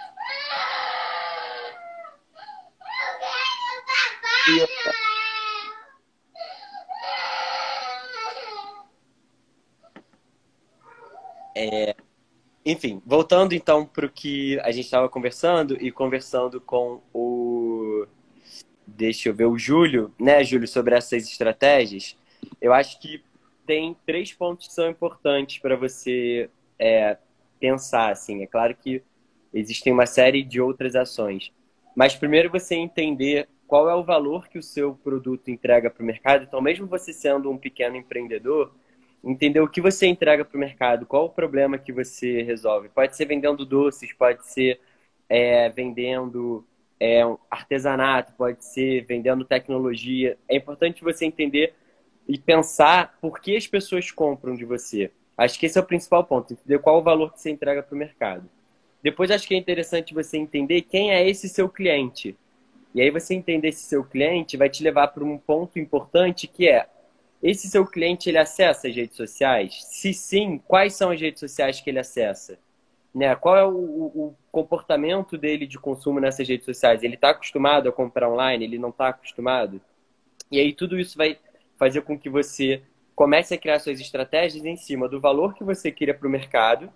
É, 11.54 11.94
enfim, 12.64 13.02
voltando 13.06 13.54
então 13.54 13.86
para 13.86 14.06
o 14.06 14.10
que 14.10 14.58
a 14.60 14.70
gente 14.70 14.84
estava 14.84 15.08
conversando 15.08 15.76
e 15.80 15.90
conversando 15.90 16.60
com 16.60 17.00
o. 17.12 18.06
Deixa 18.86 19.28
eu 19.28 19.34
ver, 19.34 19.46
o 19.46 19.58
Júlio, 19.58 20.12
né, 20.18 20.44
Júlio, 20.44 20.68
sobre 20.68 20.94
essas 20.94 21.24
estratégias. 21.24 22.16
Eu 22.60 22.72
acho 22.74 23.00
que 23.00 23.22
tem 23.64 23.96
três 24.04 24.32
pontos 24.32 24.66
que 24.66 24.74
são 24.74 24.90
importantes 24.90 25.58
para 25.58 25.76
você 25.76 26.50
é, 26.78 27.16
pensar. 27.58 28.10
Assim. 28.10 28.42
É 28.42 28.46
claro 28.46 28.74
que 28.74 29.02
existem 29.52 29.92
uma 29.92 30.06
série 30.06 30.42
de 30.42 30.60
outras 30.60 30.94
ações. 30.94 31.52
Mas 31.94 32.14
primeiro 32.14 32.50
você 32.50 32.74
entender 32.74 33.48
qual 33.66 33.88
é 33.88 33.94
o 33.94 34.04
valor 34.04 34.48
que 34.48 34.58
o 34.58 34.62
seu 34.62 34.94
produto 34.94 35.50
entrega 35.50 35.88
para 35.88 36.02
o 36.02 36.06
mercado. 36.06 36.44
Então, 36.44 36.60
mesmo 36.60 36.86
você 36.86 37.12
sendo 37.12 37.50
um 37.50 37.56
pequeno 37.56 37.96
empreendedor, 37.96 38.74
entender 39.24 39.60
o 39.60 39.68
que 39.68 39.80
você 39.80 40.06
entrega 40.06 40.44
para 40.44 40.56
o 40.56 40.60
mercado, 40.60 41.06
qual 41.06 41.26
o 41.26 41.30
problema 41.30 41.78
que 41.78 41.92
você 41.92 42.42
resolve. 42.42 42.88
Pode 42.88 43.16
ser 43.16 43.24
vendendo 43.24 43.64
doces, 43.64 44.12
pode 44.12 44.46
ser 44.46 44.80
é, 45.28 45.70
vendendo 45.70 46.66
é, 47.00 47.22
artesanato, 47.50 48.32
pode 48.34 48.64
ser 48.64 49.04
vendendo 49.06 49.44
tecnologia. 49.44 50.36
É 50.48 50.56
importante 50.56 51.02
você 51.02 51.24
entender 51.24 51.74
e 52.28 52.38
pensar 52.38 53.16
por 53.20 53.40
que 53.40 53.56
as 53.56 53.66
pessoas 53.66 54.10
compram 54.10 54.54
de 54.54 54.64
você. 54.64 55.10
Acho 55.36 55.58
que 55.58 55.66
esse 55.66 55.78
é 55.78 55.80
o 55.80 55.86
principal 55.86 56.24
ponto, 56.24 56.52
entender 56.52 56.78
qual 56.78 56.98
o 56.98 57.02
valor 57.02 57.32
que 57.32 57.40
você 57.40 57.50
entrega 57.50 57.82
para 57.82 57.94
o 57.94 57.98
mercado. 57.98 58.48
Depois 59.02 59.30
acho 59.30 59.46
que 59.46 59.54
é 59.54 59.58
interessante 59.58 60.14
você 60.14 60.38
entender 60.38 60.82
quem 60.82 61.10
é 61.10 61.28
esse 61.28 61.48
seu 61.48 61.68
cliente. 61.68 62.36
E 62.94 63.00
aí 63.00 63.10
você 63.10 63.34
entender 63.34 63.68
esse 63.68 63.82
seu 63.82 64.04
cliente 64.04 64.56
vai 64.56 64.68
te 64.68 64.82
levar 64.82 65.08
para 65.08 65.24
um 65.24 65.38
ponto 65.38 65.78
importante 65.78 66.46
que 66.46 66.68
é 66.68 66.86
esse 67.42 67.68
seu 67.68 67.84
cliente 67.84 68.28
ele 68.28 68.38
acessa 68.38 68.86
as 68.86 68.94
redes 68.94 69.16
sociais? 69.16 69.84
Se 69.86 70.14
sim, 70.14 70.58
quais 70.58 70.94
são 70.94 71.10
as 71.10 71.20
redes 71.20 71.40
sociais 71.40 71.80
que 71.80 71.90
ele 71.90 71.98
acessa? 71.98 72.56
Né? 73.12 73.34
Qual 73.34 73.56
é 73.56 73.64
o, 73.64 73.70
o 73.74 74.34
comportamento 74.52 75.36
dele 75.36 75.66
de 75.66 75.78
consumo 75.78 76.20
nessas 76.20 76.46
redes 76.46 76.64
sociais? 76.64 77.02
Ele 77.02 77.16
está 77.16 77.30
acostumado 77.30 77.88
a 77.88 77.92
comprar 77.92 78.30
online? 78.30 78.64
Ele 78.64 78.78
não 78.78 78.90
está 78.90 79.08
acostumado? 79.08 79.80
E 80.52 80.60
aí 80.60 80.72
tudo 80.72 80.98
isso 81.00 81.18
vai 81.18 81.36
fazer 81.76 82.02
com 82.02 82.16
que 82.16 82.30
você 82.30 82.80
comece 83.16 83.54
a 83.54 83.58
criar 83.58 83.80
suas 83.80 84.00
estratégias 84.00 84.64
em 84.64 84.76
cima 84.76 85.08
do 85.08 85.20
valor 85.20 85.54
que 85.54 85.64
você 85.64 85.90
cria 85.90 86.14
para 86.14 86.28
o 86.28 86.30
mercado 86.30 86.92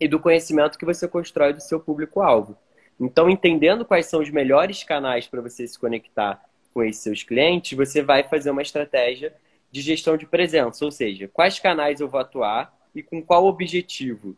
e 0.00 0.06
do 0.06 0.20
conhecimento 0.20 0.78
que 0.78 0.84
você 0.84 1.08
constrói 1.08 1.52
do 1.52 1.60
seu 1.60 1.80
público-alvo. 1.80 2.56
Então, 3.00 3.30
entendendo 3.30 3.84
quais 3.84 4.06
são 4.06 4.20
os 4.20 4.30
melhores 4.30 4.82
canais 4.82 5.26
para 5.26 5.40
você 5.40 5.66
se 5.66 5.78
conectar 5.78 6.42
com 6.74 6.82
esses 6.82 7.02
seus 7.02 7.22
clientes, 7.22 7.76
você 7.76 8.02
vai 8.02 8.24
fazer 8.24 8.50
uma 8.50 8.62
estratégia 8.62 9.34
de 9.70 9.80
gestão 9.80 10.16
de 10.16 10.26
presença, 10.26 10.84
ou 10.84 10.90
seja, 10.90 11.28
quais 11.28 11.58
canais 11.58 12.00
eu 12.00 12.08
vou 12.08 12.20
atuar 12.20 12.76
e 12.94 13.02
com 13.02 13.22
qual 13.22 13.46
objetivo. 13.46 14.36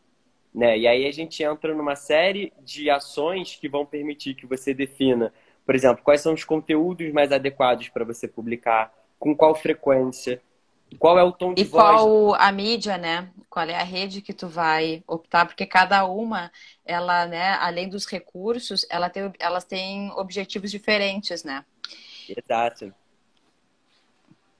Né? 0.54 0.78
E 0.78 0.86
aí 0.86 1.06
a 1.06 1.12
gente 1.12 1.42
entra 1.42 1.74
numa 1.74 1.94
série 1.94 2.52
de 2.62 2.90
ações 2.90 3.56
que 3.56 3.68
vão 3.68 3.86
permitir 3.86 4.34
que 4.34 4.46
você 4.46 4.74
defina, 4.74 5.32
por 5.64 5.74
exemplo, 5.74 6.02
quais 6.02 6.20
são 6.20 6.34
os 6.34 6.44
conteúdos 6.44 7.12
mais 7.12 7.30
adequados 7.30 7.88
para 7.88 8.04
você 8.04 8.26
publicar, 8.26 8.92
com 9.18 9.36
qual 9.36 9.54
frequência, 9.54 10.42
qual 10.98 11.18
é 11.18 11.22
o 11.22 11.32
tom 11.32 11.54
de 11.54 11.62
e 11.62 11.64
voz? 11.64 11.82
E 11.82 11.96
qual 11.96 12.34
a 12.34 12.52
mídia, 12.52 12.98
né? 12.98 13.30
Qual 13.48 13.66
é 13.66 13.74
a 13.74 13.82
rede 13.82 14.22
que 14.22 14.32
tu 14.32 14.48
vai 14.48 15.02
optar? 15.06 15.46
Porque 15.46 15.66
cada 15.66 16.04
uma, 16.04 16.50
ela, 16.84 17.26
né, 17.26 17.54
além 17.54 17.88
dos 17.88 18.06
recursos, 18.06 18.86
ela 18.90 19.08
tem, 19.10 19.32
elas 19.38 19.64
têm 19.64 20.10
objetivos 20.12 20.70
diferentes, 20.70 21.42
né? 21.42 21.64
Exato. 22.28 22.94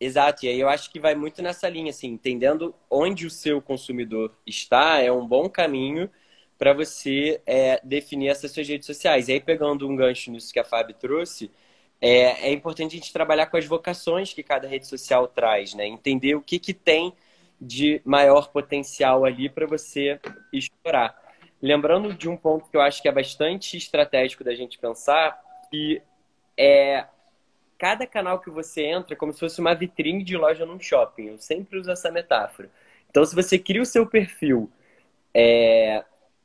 Exato, 0.01 0.47
e 0.47 0.49
aí 0.49 0.59
eu 0.59 0.69
acho 0.69 0.91
que 0.91 0.99
vai 0.99 1.15
muito 1.15 1.43
nessa 1.43 1.69
linha, 1.69 1.91
assim, 1.91 2.09
entendendo 2.09 2.75
onde 2.89 3.27
o 3.27 3.31
seu 3.31 3.61
consumidor 3.61 4.35
está, 4.47 4.99
é 4.99 5.13
um 5.13 5.27
bom 5.27 5.47
caminho 5.47 6.11
para 6.59 6.73
você 6.73 7.41
é, 7.45 7.79
definir 7.85 8.29
essas 8.29 8.51
suas 8.51 8.67
redes 8.67 8.87
sociais. 8.87 9.29
E 9.29 9.33
aí, 9.33 9.41
pegando 9.41 9.87
um 9.87 9.95
gancho 9.95 10.31
nisso 10.31 10.53
que 10.53 10.59
a 10.59 10.65
Fábio 10.65 10.95
trouxe, 10.95 11.51
é, 12.01 12.49
é 12.49 12.53
importante 12.53 12.97
a 12.97 12.99
gente 12.99 13.13
trabalhar 13.13 13.47
com 13.47 13.57
as 13.57 13.67
vocações 13.67 14.33
que 14.33 14.43
cada 14.43 14.67
rede 14.67 14.87
social 14.87 15.29
traz, 15.29 15.75
né? 15.75 15.87
Entender 15.87 16.35
o 16.35 16.41
que, 16.41 16.59
que 16.59 16.73
tem 16.73 17.13
de 17.61 18.01
maior 18.05 18.49
potencial 18.49 19.25
ali 19.25 19.49
para 19.51 19.67
você 19.67 20.19
explorar. 20.53 21.15
Lembrando 21.61 22.15
de 22.15 22.29
um 22.29 22.37
ponto 22.37 22.71
que 22.71 22.77
eu 22.77 22.81
acho 22.81 23.03
que 23.03 23.09
é 23.09 23.13
bastante 23.13 23.77
estratégico 23.77 24.43
da 24.43 24.55
gente 24.55 24.79
pensar, 24.79 25.39
que 25.71 26.01
é 26.57 27.05
cada 27.79 28.07
canal 28.07 28.41
que 28.41 28.51
você 28.51 28.85
entra 28.85 29.15
é 29.15 29.17
como 29.17 29.33
se 29.33 29.41
fosse 29.41 29.61
uma 29.61 29.75
vitrine 29.75 30.25
de 30.25 30.37
loja 30.37 30.65
num 30.65 30.81
shopping. 30.81 31.29
Eu 31.29 31.39
sempre 31.39 31.79
uso 31.79 31.91
essa 31.91 32.11
metáfora. 32.11 32.71
Então, 33.11 33.25
se 33.25 33.35
você 33.35 33.59
cria 33.59 33.83
o 33.83 33.87
seu 33.87 34.07
perfil 34.07 34.71
é, 35.35 36.03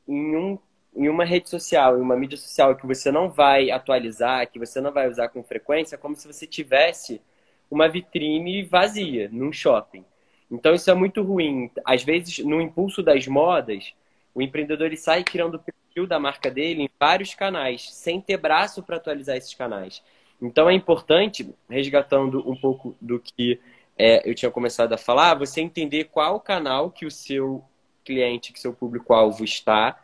em 0.08 0.36
um 0.36 0.60
em 0.96 1.10
uma 1.10 1.26
rede 1.26 1.50
social, 1.50 1.98
em 1.98 2.02
uma 2.02 2.16
mídia 2.16 2.38
social 2.38 2.76
que 2.76 2.88
você 2.88 3.12
não 3.12 3.30
vai 3.30 3.70
atualizar, 3.70 4.50
que 4.50 4.58
você 4.58 4.80
não 4.80 4.92
vai 4.92 5.10
usar 5.10 5.28
com 5.30 5.44
frequência, 5.44 5.96
é 5.96 5.98
como 5.98 6.16
se 6.16 6.26
você 6.26 6.48
tivesse 6.48 7.22
uma 7.70 7.88
vitrine 7.90 8.64
vazia 8.64 9.30
num 9.32 9.52
shopping. 9.52 10.06
Então 10.50 10.74
isso 10.74 10.90
é 10.90 10.94
muito 10.94 11.22
ruim. 11.22 11.70
Às 11.84 12.04
vezes, 12.04 12.40
no 12.40 12.62
impulso 12.62 13.04
das 13.04 13.28
modas, 13.28 13.94
o 14.34 14.42
empreendedor 14.42 14.88
ele 14.88 14.98
sai 14.98 15.24
criando 15.24 15.56
o 15.56 15.60
perfil 15.60 16.08
da 16.08 16.20
marca 16.20 16.50
dele 16.50 16.84
em 16.84 16.90
vários 17.00 17.34
canais, 17.34 17.92
sem 17.94 18.22
ter 18.22 18.38
braço 18.38 18.84
para 18.84 18.98
atualizar 18.98 19.36
esses 19.36 19.54
canais. 19.54 20.02
Então 20.42 20.70
é 20.70 20.74
importante, 20.74 21.54
resgatando 21.70 22.48
um 22.50 22.56
pouco 22.56 22.96
do 23.02 23.20
que 23.20 23.60
é, 23.98 24.30
eu 24.30 24.36
tinha 24.36 24.52
começado 24.52 24.94
a 24.94 24.98
falar, 24.98 25.36
você 25.36 25.62
entender 25.62 26.06
qual 26.06 26.40
canal 26.40 26.92
que 26.92 27.06
o 27.06 27.12
seu 27.12 27.64
cliente, 28.04 28.52
que 28.52 28.60
seu 28.60 28.74
público-alvo 28.74 29.44
está, 29.44 29.98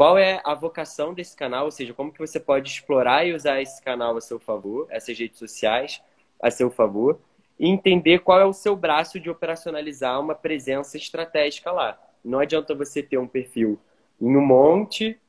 qual 0.00 0.16
é 0.16 0.40
a 0.46 0.54
vocação 0.54 1.12
desse 1.12 1.36
canal, 1.36 1.66
ou 1.66 1.70
seja, 1.70 1.92
como 1.92 2.10
que 2.10 2.18
você 2.18 2.40
pode 2.40 2.70
explorar 2.70 3.26
e 3.26 3.34
usar 3.34 3.60
esse 3.60 3.82
canal 3.82 4.16
a 4.16 4.20
seu 4.22 4.40
favor, 4.40 4.86
essas 4.88 5.18
redes 5.18 5.38
sociais 5.38 6.00
a 6.40 6.50
seu 6.50 6.70
favor, 6.70 7.20
e 7.58 7.68
entender 7.68 8.20
qual 8.20 8.40
é 8.40 8.46
o 8.46 8.52
seu 8.54 8.74
braço 8.74 9.20
de 9.20 9.28
operacionalizar 9.28 10.18
uma 10.18 10.34
presença 10.34 10.96
estratégica 10.96 11.70
lá. 11.70 12.00
Não 12.24 12.38
adianta 12.38 12.74
você 12.74 13.02
ter 13.02 13.18
um 13.18 13.28
perfil 13.28 13.78
em 14.18 14.34
um 14.34 14.40
monte 14.40 15.20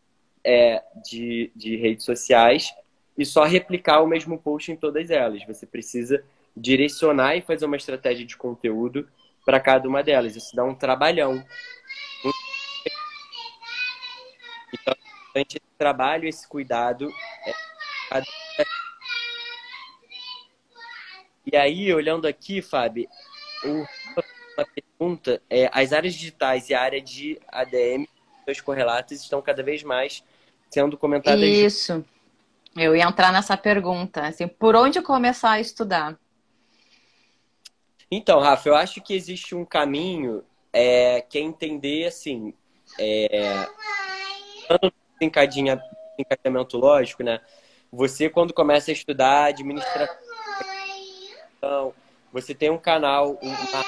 é, 0.42 0.82
de, 1.04 1.52
de 1.54 1.76
redes 1.76 2.06
sociais 2.06 2.74
e 3.18 3.26
só 3.26 3.44
replicar 3.44 4.02
o 4.02 4.08
mesmo 4.08 4.38
post 4.38 4.72
em 4.72 4.78
todas 4.78 5.12
elas. 5.12 5.46
Você 5.48 5.66
precisa 5.66 6.24
direcionar 6.56 7.36
e 7.36 7.42
fazer 7.42 7.66
uma 7.66 7.76
estratégia 7.76 8.26
de 8.26 8.38
conteúdo 8.38 9.06
para 9.46 9.60
cada 9.60 9.86
uma 9.86 10.02
delas. 10.02 10.38
Isso 10.38 10.56
dá 10.56 10.64
um 10.64 10.74
trabalhão 10.74 11.44
esse 15.36 15.62
trabalho, 15.78 16.28
esse 16.28 16.48
cuidado. 16.48 17.10
É... 17.46 18.24
E 21.46 21.58
aí, 21.58 21.94
olhando 21.94 22.28
aqui, 22.28 22.62
Fábio, 22.62 23.08
uma 23.64 24.68
pergunta 24.76 25.42
é: 25.50 25.70
as 25.74 25.94
áreas 25.94 26.14
digitais 26.14 26.70
e 26.70 26.74
a 26.74 26.82
área 26.82 27.02
de 27.02 27.40
ADM, 27.48 28.08
seus 28.46 28.62
correlatos, 28.62 29.22
estão 29.22 29.42
cada 29.42 29.64
vez 29.64 29.84
mais 29.84 30.24
sendo 30.70 30.98
comentadas. 30.98 31.42
Isso. 31.42 32.06
Eu 32.76 32.96
ia 32.96 33.04
entrar 33.04 33.34
nessa 33.34 33.58
pergunta. 33.58 34.22
Assim, 34.22 34.48
por 34.48 34.76
onde 34.76 35.02
começar 35.02 35.52
a 35.52 35.60
estudar? 35.60 36.18
Então, 38.10 38.40
Rafa, 38.40 38.70
eu 38.70 38.76
acho 38.76 39.02
que 39.02 39.14
existe 39.14 39.56
um 39.56 39.66
caminho 39.66 40.44
é, 40.72 41.22
que 41.22 41.38
é 41.38 41.42
entender 41.42 42.08
assim. 42.08 42.54
É, 43.00 43.68
desencadeamento 44.80 46.78
lógico, 46.78 47.24
né? 47.24 47.40
Você, 47.92 48.30
quando 48.30 48.54
começa 48.54 48.92
a 48.92 48.94
estudar 48.94 49.46
administração, 49.46 50.18
você 52.32 52.56
tem 52.56 52.70
um 52.70 52.78
canal, 52.78 53.38
uma... 53.42 53.86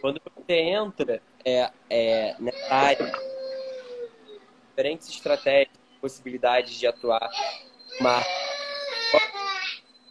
quando 0.00 0.20
você 0.24 0.54
entra 0.54 1.20
é, 1.44 1.70
é, 1.88 2.36
nessa 2.38 2.74
área, 2.74 3.12
diferentes 4.68 5.08
estratégias, 5.08 5.76
possibilidades 6.00 6.74
de 6.74 6.86
atuar, 6.86 7.28
uma... 7.98 8.22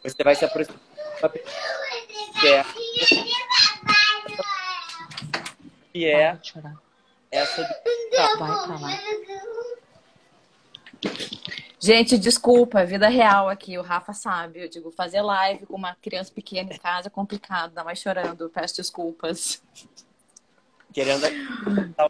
você 0.04 0.24
vai 0.24 0.36
se 0.36 0.44
aproximar 0.46 0.80
que 2.40 2.48
é, 2.48 2.64
que 5.92 6.06
é 6.06 6.40
essa 7.32 7.62
Vai 8.12 8.38
pra 8.38 8.80
lá. 8.80 9.00
Gente, 11.80 12.18
desculpa, 12.18 12.86
vida 12.86 13.08
real 13.08 13.48
aqui, 13.48 13.78
o 13.78 13.82
Rafa 13.82 14.12
sabe. 14.12 14.64
Eu 14.64 14.70
digo, 14.70 14.92
fazer 14.92 15.22
live 15.22 15.66
com 15.66 15.76
uma 15.76 15.96
criança 15.96 16.32
pequena 16.32 16.74
em 16.74 16.78
casa 16.78 17.08
é 17.08 17.10
complicado, 17.10 17.70
ainda 17.70 17.84
mais 17.84 18.00
chorando, 18.00 18.50
peço 18.50 18.76
desculpas. 18.76 19.64
Querendo. 20.92 21.24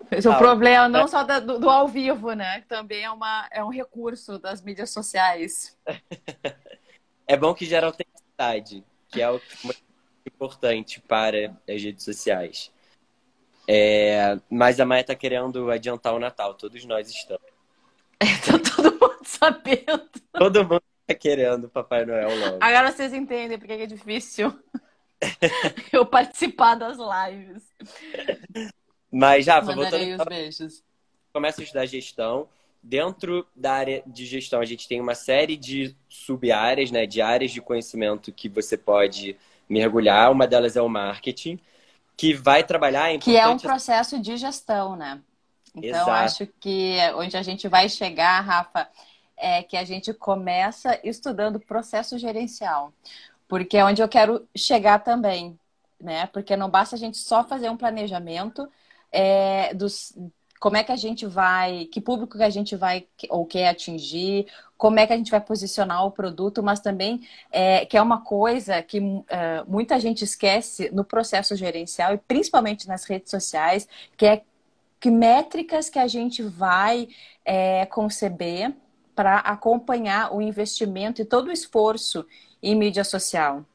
Esse 0.10 0.28
é 0.28 0.32
o 0.32 0.38
problema, 0.38 0.88
não 0.88 1.08
só 1.08 1.24
do, 1.24 1.60
do, 1.60 1.70
ao 1.70 1.88
vivo, 1.88 2.32
né? 2.34 2.62
Que 2.62 2.68
também 2.68 3.04
é, 3.04 3.12
uma, 3.12 3.48
é 3.52 3.64
um 3.64 3.70
recurso 3.70 4.40
das 4.40 4.62
mídias 4.62 4.92
sociais. 4.92 5.78
É 7.32 7.38
bom 7.38 7.54
que 7.54 7.64
gera 7.64 7.86
autenticidade, 7.86 8.84
que 9.08 9.22
é 9.22 9.30
o 9.30 9.40
importante 10.26 11.00
para 11.00 11.56
as 11.70 11.84
redes 11.84 12.04
sociais. 12.04 12.72
É, 13.72 14.40
mas 14.50 14.80
a 14.80 14.86
Maia 14.86 15.04
tá 15.04 15.14
querendo 15.14 15.70
adiantar 15.70 16.16
o 16.16 16.20
Natal, 16.20 16.56
todos 16.56 16.84
nós 16.86 17.08
estamos. 17.08 17.46
Tá 18.20 18.58
todo 18.58 18.92
mundo 18.92 19.20
sabendo. 19.24 20.10
Todo 20.34 20.64
mundo 20.66 20.84
tá 21.08 21.14
querendo 21.14 21.70
Papai 21.70 22.04
Noel 22.04 22.38
logo. 22.38 22.58
Agora 22.60 22.92
vocês 22.92 23.14
entendem 23.14 23.58
porque 23.58 23.74
é 23.74 23.86
difícil 23.86 24.52
eu 25.94 26.06
participar 26.06 26.76
das 26.76 26.98
lives. 26.98 27.64
Mas, 29.10 29.46
já, 29.46 29.62
voltando... 29.62 30.20
os 30.20 30.26
beijos. 30.26 30.84
Começa 31.32 31.62
a 31.62 31.64
estudar 31.64 31.86
gestão. 31.86 32.50
dentro 32.82 33.48
da 33.56 33.74
área 33.74 34.04
de 34.06 34.26
gestão, 34.26 34.60
a 34.60 34.66
gente 34.66 34.88
tem 34.88 35.00
uma 35.00 35.16
série 35.16 35.56
de 35.56 35.96
sub-áreas, 36.10 36.92
né, 36.92 37.06
de 37.06 37.22
áreas 37.22 37.52
de 37.52 37.62
conhecimento 37.62 38.34
que 38.34 38.50
você 38.50 38.76
pode 38.78 39.38
mergulhar. 39.70 40.32
Uma 40.32 40.48
delas 40.48 40.76
é 40.76 40.82
o 40.82 40.90
marketing, 40.90 41.60
que 42.20 42.34
vai 42.34 42.66
trabalhar... 42.66 43.14
É 43.14 43.18
que 43.18 43.38
é 43.38 43.48
um 43.48 43.58
processo 43.58 44.20
de 44.20 44.36
gestão, 44.36 44.98
né? 44.98 45.22
Então, 45.74 46.02
Exato. 46.02 46.12
acho 46.12 46.48
que 46.60 46.98
onde 47.16 47.38
a 47.38 47.42
gente 47.42 47.66
vai 47.70 47.88
chegar, 47.88 48.42
Rafa, 48.42 48.90
é 49.38 49.64
que 49.64 49.78
a 49.78 49.86
gente 49.86 50.14
começa 50.14 51.00
estudando 51.02 51.62
processo 51.62 52.18
gerencial. 52.20 52.92
Porque 53.48 53.78
é 53.78 53.86
onde 53.86 54.02
eu 54.02 54.10
quero 54.10 54.46
chegar 54.54 55.00
também, 55.00 55.58
né? 55.98 56.28
Porque 56.28 56.58
não 56.58 56.70
basta 56.70 56.98
a 56.98 57.00
gente 57.00 57.18
só 57.18 57.42
fazer 57.46 57.70
um 57.70 57.78
planejamento 57.78 58.70
é, 59.14 59.74
dos, 59.74 60.14
como 60.60 60.76
é 60.76 60.84
que 60.84 60.92
a 60.92 60.96
gente 60.96 61.26
vai, 61.26 61.86
que 61.86 62.02
público 62.02 62.38
que 62.38 62.44
a 62.44 62.50
gente 62.50 62.76
vai 62.76 63.08
ou 63.30 63.46
quer 63.46 63.70
atingir, 63.70 64.46
como 64.78 65.00
é 65.00 65.08
que 65.08 65.14
a 65.14 65.18
gente 65.18 65.32
vai 65.32 65.40
posicionar 65.42 66.06
o 66.06 66.12
produto, 66.12 66.62
mas 66.62 66.80
também 66.80 67.22
é, 67.52 67.86
que 67.86 67.98
é 67.98 68.02
uma 68.02 68.22
coisa 68.22 68.82
que 68.82 69.00
é, 69.30 69.64
muita 69.68 70.00
gente 70.00 70.24
esquece 70.24 70.90
no 70.92 71.04
processo 71.04 71.56
gerencial 71.56 72.14
e 72.14 72.18
principalmente 72.18 72.88
nas 72.88 73.06
redes 73.06 73.32
sociais, 73.32 73.88
que 74.18 74.26
é 74.26 74.42
que 75.00 75.10
métricas 75.10 75.90
que 75.90 75.98
a 75.98 76.08
gente 76.08 76.44
vai 76.44 77.08
é, 77.46 77.86
conceber 77.86 78.74
para 79.16 79.38
acompanhar 79.38 80.34
o 80.34 80.42
investimento 80.42 81.22
e 81.22 81.26
todo 81.26 81.48
o 81.48 81.52
esforço 81.52 82.26
em 82.62 82.76
mídia 82.76 83.06
social. 83.06 83.66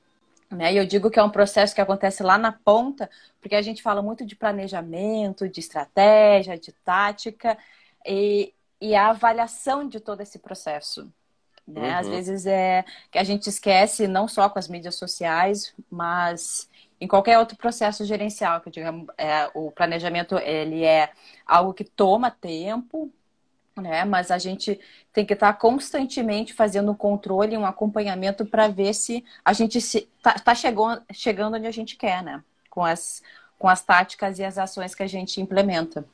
Né? 0.55 0.73
E 0.73 0.77
eu 0.77 0.87
digo 0.87 1.11
que 1.11 1.19
é 1.19 1.23
um 1.23 1.31
processo 1.31 1.75
que 1.75 1.81
acontece 1.81 2.23
lá 2.23 2.39
na 2.39 2.53
ponta, 2.53 3.11
porque 3.41 3.55
a 3.55 3.63
gente 3.63 3.83
fala 3.83 4.01
muito 4.03 4.25
de 4.25 4.37
planejamento, 4.37 5.49
de 5.49 5.61
estratégia, 5.61 6.59
de 6.59 6.73
tática 6.73 7.59
e, 8.07 8.55
e 8.81 8.95
a 8.95 9.11
avaliação 9.11 9.89
de 9.89 10.01
todo 10.01 10.21
esse 10.21 10.39
processo. 10.39 11.11
Né? 11.67 11.91
Uhum. 11.91 11.99
Às 11.99 12.09
vezes 12.09 12.47
é 12.47 12.85
que 13.11 13.19
a 13.19 13.25
gente 13.25 13.49
esquece, 13.49 14.07
não 14.07 14.29
só 14.29 14.49
com 14.49 14.59
as 14.59 14.69
mídias 14.69 14.95
sociais, 14.95 15.75
mas 15.91 16.69
em 17.01 17.09
qualquer 17.09 17.39
outro 17.39 17.57
processo 17.57 18.05
gerencial, 18.05 18.61
que 18.61 18.71
digo, 18.71 19.07
é, 19.19 19.51
o 19.55 19.71
planejamento 19.71 20.39
ele 20.39 20.85
é 20.85 21.11
algo 21.47 21.75
que 21.75 21.85
toma 21.85 22.31
tempo, 22.31 23.13
né? 23.77 24.05
Mas 24.05 24.31
a 24.31 24.39
gente 24.39 24.79
tem 25.13 25.25
que 25.25 25.35
estar 25.35 25.53
constantemente 25.55 26.53
fazendo 26.53 26.93
um 26.93 26.95
controle, 26.95 27.57
um 27.57 27.67
acompanhamento 27.67 28.45
para 28.47 28.69
ver 28.69 28.95
se 28.95 29.25
a 29.45 29.53
gente 29.53 29.79
está 29.79 30.35
tá 30.35 30.55
chegando, 30.55 31.03
chegando 31.13 31.57
onde 31.57 31.67
a 31.67 31.73
gente 31.73 31.97
quer, 31.97 32.23
né? 32.23 32.43
Com 32.71 32.85
as, 32.85 33.23
com 33.59 33.69
as 33.69 33.83
táticas 33.83 34.39
e 34.39 34.45
as 34.45 34.59
ações 34.59 34.95
que 34.95 35.03
a 35.03 35.07
gente 35.07 35.41
implementa. 35.41 36.07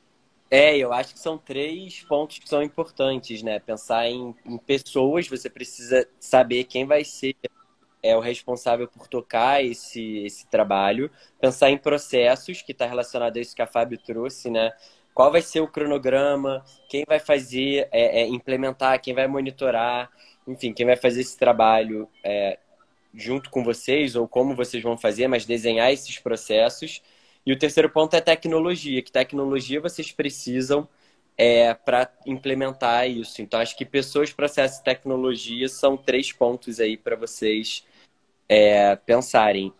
É, 0.51 0.77
eu 0.77 0.92
acho 0.92 1.14
que 1.14 1.20
são 1.20 1.38
três 1.38 2.03
pontos 2.03 2.38
que 2.38 2.49
são 2.49 2.62
importantes, 2.62 3.42
né? 3.42 3.61
Pensar 3.61 4.09
em, 4.09 4.35
em 4.44 4.59
pessoas, 4.59 5.29
você 5.29 5.49
precisa 5.49 6.09
saber 6.18 6.64
quem 6.64 6.85
vai 6.85 7.05
ser 7.05 7.37
é 8.03 8.16
o 8.16 8.20
responsável 8.20 8.88
por 8.88 9.07
tocar 9.07 9.62
esse, 9.62 10.25
esse 10.25 10.46
trabalho. 10.46 11.11
Pensar 11.38 11.70
em 11.70 11.79
processos, 11.79 12.62
que 12.62 12.73
está 12.73 12.87
relacionado 12.87 13.37
a 13.37 13.40
isso 13.40 13.55
que 13.55 13.62
a 13.62 13.66
Fábio 13.66 13.99
trouxe, 13.99 14.51
né? 14.51 14.73
Qual 15.14 15.31
vai 15.31 15.42
ser 15.42 15.61
o 15.61 15.68
cronograma, 15.68 16.64
quem 16.88 17.05
vai 17.07 17.18
fazer, 17.18 17.88
é, 17.92 18.23
é, 18.23 18.27
implementar, 18.27 19.01
quem 19.01 19.14
vai 19.14 19.27
monitorar, 19.27 20.11
enfim, 20.46 20.73
quem 20.73 20.87
vai 20.87 20.96
fazer 20.96 21.20
esse 21.20 21.37
trabalho 21.38 22.09
é, 22.25 22.59
junto 23.14 23.51
com 23.51 23.62
vocês 23.62 24.14
ou 24.16 24.27
como 24.27 24.55
vocês 24.55 24.83
vão 24.83 24.96
fazer, 24.96 25.29
mas 25.29 25.44
desenhar 25.44 25.92
esses 25.92 26.18
processos. 26.18 27.03
E 27.44 27.53
o 27.53 27.59
terceiro 27.59 27.90
ponto 27.90 28.14
é 28.14 28.20
tecnologia, 28.20 29.03
que 29.03 29.11
tecnologia 29.11 29.81
vocês 29.81 30.12
precisam 30.12 30.88
é, 31.37 31.73
para 31.73 32.11
implementar 32.27 33.09
isso. 33.09 33.40
Então, 33.40 33.61
acho 33.61 33.77
que 33.77 33.85
pessoas, 33.85 34.33
processos 34.33 34.79
e 34.79 34.85
tecnologia 34.85 35.68
são 35.68 35.96
três 35.96 36.31
pontos 36.33 36.79
aí 36.79 36.96
para 36.96 37.16
vocês 37.16 37.85
é, 38.49 38.94
pensarem. 38.96 39.73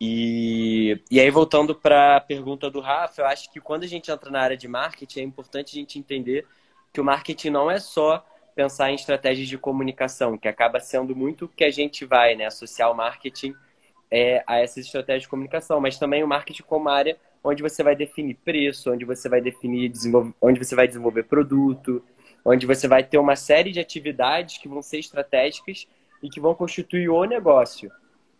E, 0.00 0.98
e 1.10 1.20
aí, 1.20 1.30
voltando 1.30 1.74
para 1.74 2.16
a 2.16 2.20
pergunta 2.20 2.70
do 2.70 2.80
Rafa, 2.80 3.20
eu 3.20 3.26
acho 3.26 3.52
que 3.52 3.60
quando 3.60 3.84
a 3.84 3.86
gente 3.86 4.10
entra 4.10 4.30
na 4.30 4.40
área 4.40 4.56
de 4.56 4.66
marketing, 4.66 5.20
é 5.20 5.22
importante 5.22 5.76
a 5.76 5.78
gente 5.78 5.98
entender 5.98 6.46
que 6.92 7.00
o 7.00 7.04
marketing 7.04 7.50
não 7.50 7.70
é 7.70 7.78
só 7.78 8.24
pensar 8.54 8.90
em 8.90 8.94
estratégias 8.94 9.46
de 9.46 9.58
comunicação, 9.58 10.38
que 10.38 10.48
acaba 10.48 10.80
sendo 10.80 11.14
muito 11.14 11.48
que 11.48 11.64
a 11.64 11.70
gente 11.70 12.04
vai 12.04 12.34
né, 12.34 12.46
associar 12.46 12.90
o 12.90 12.94
marketing 12.94 13.54
é, 14.10 14.42
a 14.46 14.58
essas 14.58 14.86
estratégias 14.86 15.22
de 15.22 15.28
comunicação, 15.28 15.80
mas 15.80 15.98
também 15.98 16.24
o 16.24 16.28
marketing 16.28 16.62
como 16.62 16.88
área 16.88 17.16
onde 17.44 17.62
você 17.62 17.82
vai 17.82 17.94
definir 17.94 18.34
preço, 18.44 18.92
onde 18.92 19.04
você 19.04 19.28
vai 19.28 19.40
definir, 19.40 19.92
onde 20.40 20.58
você 20.58 20.74
vai 20.74 20.86
desenvolver 20.86 21.24
produto, 21.24 22.02
onde 22.44 22.66
você 22.66 22.88
vai 22.88 23.04
ter 23.04 23.18
uma 23.18 23.36
série 23.36 23.70
de 23.70 23.80
atividades 23.80 24.58
que 24.58 24.68
vão 24.68 24.82
ser 24.82 24.98
estratégicas 24.98 25.86
e 26.22 26.28
que 26.28 26.40
vão 26.40 26.54
constituir 26.54 27.08
o 27.08 27.24
negócio. 27.24 27.90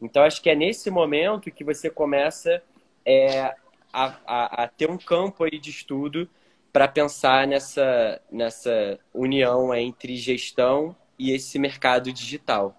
Então, 0.01 0.23
acho 0.23 0.41
que 0.41 0.49
é 0.49 0.55
nesse 0.55 0.91
momento 0.91 1.51
que 1.51 1.63
você 1.63 1.91
começa 1.91 2.63
é, 3.05 3.55
a, 3.93 4.15
a, 4.27 4.65
a, 4.65 4.69
ter 4.69 4.91
um 4.91 4.97
campo 4.97 5.45
aí 5.45 5.59
de 5.59 5.71
estudo 5.71 6.29
para 6.73 6.89
pensar 6.89 7.47
nessa, 7.47 8.21
nessa 8.31 8.99
união 9.13 9.75
entre 9.75 10.17
gestão 10.17 10.97
e 11.19 11.33
esse 11.33 11.59
mercado 11.59 12.13
digital. 12.13 12.77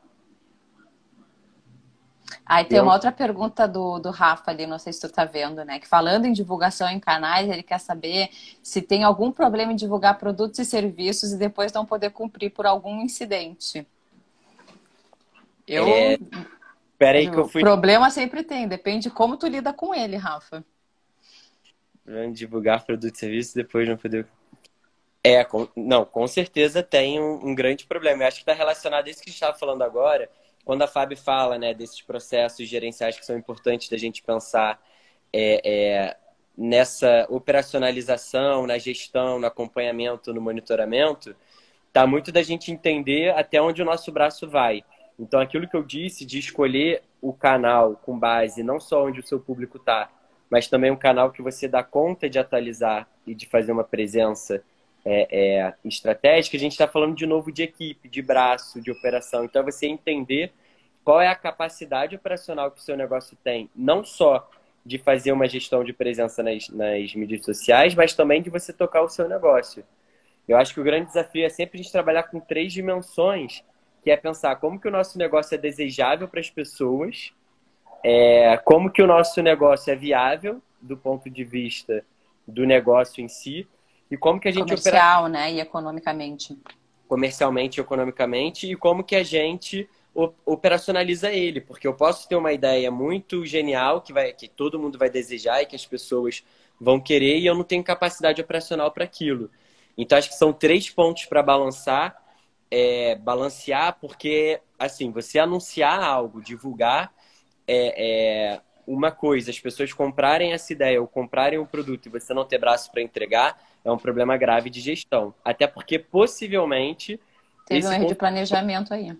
Aí 2.46 2.66
tem 2.66 2.80
uma 2.80 2.94
outra 2.94 3.12
pergunta 3.12 3.68
do, 3.68 4.00
do 4.00 4.10
Rafa 4.10 4.52
ali, 4.52 4.66
não 4.66 4.80
sei 4.80 4.94
se 4.94 5.02
tu 5.02 5.10
tá 5.10 5.26
vendo, 5.26 5.64
né? 5.64 5.80
Que 5.80 5.88
falando 5.88 6.26
em 6.26 6.34
divulgação 6.34 6.90
em 6.90 7.00
canais, 7.00 7.50
ele 7.50 7.64
quer 7.64 7.80
saber 7.80 8.30
se 8.64 8.82
tem 8.82 9.04
algum 9.04 9.32
problema 9.32 9.74
em 9.74 9.76
divulgar 9.76 10.18
produtos 10.18 10.60
e 10.60 10.66
serviços 10.66 11.34
e 11.34 11.38
depois 11.38 11.72
não 11.74 11.86
poder 11.86 12.12
cumprir 12.12 12.52
por 12.52 12.66
algum 12.66 13.02
incidente. 13.02 13.86
Eu 15.68 15.88
é... 15.88 16.18
Espera 17.02 17.18
aí 17.18 17.32
que 17.32 17.36
eu 17.36 17.48
fui. 17.48 17.62
Problema 17.62 18.12
sempre 18.12 18.44
tem, 18.44 18.68
depende 18.68 19.10
de 19.10 19.10
como 19.10 19.36
tu 19.36 19.48
lida 19.48 19.74
com 19.74 19.94
ele, 19.96 20.18
Rafa. 20.18 20.64
Divulgar 22.32 22.86
produto 22.86 23.16
e 23.16 23.18
serviço 23.18 23.56
depois 23.56 23.90
não 23.90 23.98
poder. 23.98 24.28
É, 25.24 25.44
com... 25.44 25.68
não, 25.76 26.06
com 26.06 26.28
certeza 26.28 26.84
tem 26.84 27.20
um, 27.20 27.48
um 27.48 27.56
grande 27.56 27.88
problema. 27.88 28.22
Eu 28.22 28.28
acho 28.28 28.38
que 28.38 28.44
está 28.44 28.54
relacionado 28.54 29.08
a 29.08 29.10
isso 29.10 29.20
que 29.20 29.30
a 29.30 29.32
gente 29.32 29.42
estava 29.42 29.58
falando 29.58 29.82
agora, 29.82 30.30
quando 30.64 30.84
a 30.84 30.88
Fábio 30.88 31.18
fala 31.18 31.58
né, 31.58 31.74
desses 31.74 32.04
processos 32.04 32.68
gerenciais 32.68 33.18
que 33.18 33.26
são 33.26 33.36
importantes 33.36 33.90
da 33.90 33.98
gente 33.98 34.22
pensar 34.22 34.80
é, 35.34 35.62
é, 35.66 36.18
nessa 36.56 37.26
operacionalização, 37.30 38.68
na 38.68 38.78
gestão, 38.78 39.40
no 39.40 39.48
acompanhamento, 39.48 40.32
no 40.34 40.42
monitoramento, 40.42 41.36
tá 41.92 42.06
muito 42.06 42.32
da 42.32 42.44
gente 42.44 42.72
entender 42.72 43.34
até 43.36 43.60
onde 43.60 43.82
o 43.82 43.86
nosso 43.86 44.12
braço 44.12 44.48
vai. 44.48 44.84
Então, 45.22 45.40
aquilo 45.40 45.68
que 45.68 45.76
eu 45.76 45.84
disse 45.84 46.26
de 46.26 46.40
escolher 46.40 47.04
o 47.22 47.32
canal 47.32 47.96
com 47.96 48.18
base 48.18 48.64
não 48.64 48.80
só 48.80 49.06
onde 49.06 49.20
o 49.20 49.24
seu 49.24 49.40
público 49.40 49.78
está, 49.78 50.10
mas 50.50 50.68
também 50.68 50.90
um 50.90 50.96
canal 50.96 51.32
que 51.32 51.44
você 51.44 51.68
dá 51.68 51.84
conta 51.84 52.28
de 52.28 52.40
atualizar 52.40 53.08
e 53.26 53.36
de 53.36 53.46
fazer 53.46 53.72
uma 53.72 53.84
presença 53.84 54.64
é, 55.06 55.28
é, 55.30 55.74
estratégica, 55.86 56.58
a 56.58 56.60
gente 56.60 56.72
está 56.72 56.88
falando 56.88 57.16
de 57.16 57.28
novo 57.28 57.52
de 57.52 57.62
equipe, 57.62 58.10
de 58.10 58.20
braço, 58.20 58.82
de 58.82 58.92
operação. 58.92 59.46
Então, 59.46 59.62
é 59.62 59.66
você 59.66 59.86
entender 59.86 60.52
qual 61.04 61.22
é 61.22 61.28
a 61.28 61.36
capacidade 61.36 62.16
operacional 62.16 62.72
que 62.72 62.80
o 62.80 62.84
seu 62.84 62.98
negócio 62.98 63.38
tem, 63.44 63.70
não 63.76 64.04
só 64.04 64.50
de 64.84 64.98
fazer 64.98 65.32
uma 65.32 65.48
gestão 65.48 65.84
de 65.84 65.94
presença 65.94 66.42
nas, 66.42 66.68
nas 66.70 67.14
mídias 67.14 67.46
sociais, 67.46 67.94
mas 67.94 68.16
também 68.16 68.42
de 68.42 68.50
você 68.50 68.74
tocar 68.74 69.04
o 69.04 69.10
seu 69.10 69.30
negócio. 69.30 69.84
Eu 70.48 70.58
acho 70.58 70.74
que 70.74 70.82
o 70.82 70.84
grande 70.84 71.06
desafio 71.08 71.46
é 71.46 71.50
sempre 71.50 71.80
a 71.80 71.84
gente 71.84 71.92
trabalhar 71.92 72.24
com 72.24 72.40
três 72.40 72.74
dimensões 72.74 73.64
que 74.02 74.10
é 74.10 74.18
pensar 74.18 74.56
como 74.56 74.80
que 74.80 74.88
o 74.88 74.92
nosso 74.92 75.18
negócio 75.18 75.56
é 75.56 75.58
desejável 75.58 76.28
para 76.28 76.40
as 76.40 76.50
pessoas, 76.50 77.32
é, 78.04 78.58
como 78.58 78.90
que 78.90 79.02
o 79.02 79.08
nosso 79.08 79.42
negócio 79.42 79.92
é 79.92 79.96
viável 79.96 80.62
do 80.82 80.98
ponto 80.98 81.30
de 81.30 81.44
vista 81.44 82.04
do 82.48 82.66
negócio 82.66 83.24
em 83.24 83.28
si 83.28 83.68
e 84.10 84.18
como 84.18 84.40
que 84.40 84.48
a 84.48 84.52
gente 84.52 84.64
comercial, 84.64 85.26
opera... 85.26 85.40
né, 85.40 85.54
e 85.54 85.60
economicamente, 85.60 86.58
comercialmente, 87.08 87.80
e 87.80 87.82
economicamente 87.82 88.72
e 88.72 88.76
como 88.76 89.04
que 89.04 89.16
a 89.16 89.24
gente 89.24 89.88
operacionaliza 90.46 91.32
ele, 91.32 91.62
porque 91.62 91.88
eu 91.88 91.94
posso 91.94 92.28
ter 92.28 92.36
uma 92.36 92.52
ideia 92.52 92.92
muito 92.92 93.46
genial 93.46 94.02
que 94.02 94.12
vai 94.12 94.34
que 94.34 94.48
todo 94.48 94.80
mundo 94.80 94.98
vai 94.98 95.10
desejar 95.10 95.62
e 95.62 95.66
que 95.66 95.76
as 95.76 95.86
pessoas 95.86 96.44
vão 96.80 97.00
querer 97.00 97.38
e 97.38 97.46
eu 97.46 97.56
não 97.56 97.64
tenho 97.64 97.84
capacidade 97.84 98.42
operacional 98.42 98.92
para 98.92 99.06
aquilo. 99.06 99.50
Então 99.98 100.18
acho 100.18 100.30
que 100.30 100.36
são 100.36 100.52
três 100.52 100.90
pontos 100.90 101.26
para 101.26 101.42
balançar 101.44 102.22
é, 102.72 103.16
balancear, 103.16 103.98
porque, 104.00 104.62
assim, 104.80 105.12
você 105.12 105.38
anunciar 105.38 106.02
algo, 106.02 106.42
divulgar 106.42 107.14
é, 107.68 108.54
é, 108.54 108.62
uma 108.88 109.12
coisa, 109.12 109.52
as 109.52 109.60
pessoas 109.60 109.92
comprarem 109.92 110.54
essa 110.54 110.72
ideia 110.72 111.02
ou 111.02 111.08
comprarem 111.08 111.60
um 111.60 111.66
produto 111.66 112.06
e 112.06 112.10
você 112.10 112.34
não 112.34 112.46
ter 112.46 112.58
braço 112.58 112.90
para 112.92 113.02
entregar, 113.02 113.62
é 113.84 113.92
um 113.92 113.98
problema 113.98 114.38
grave 114.38 114.70
de 114.70 114.80
gestão. 114.80 115.34
Até 115.44 115.68
porque, 115.68 116.00
possivelmente. 116.00 117.20
Teve 117.68 117.86
um 117.86 117.92
erro 117.92 118.08
de 118.08 118.16
planejamento 118.16 118.94
aí. 118.94 119.16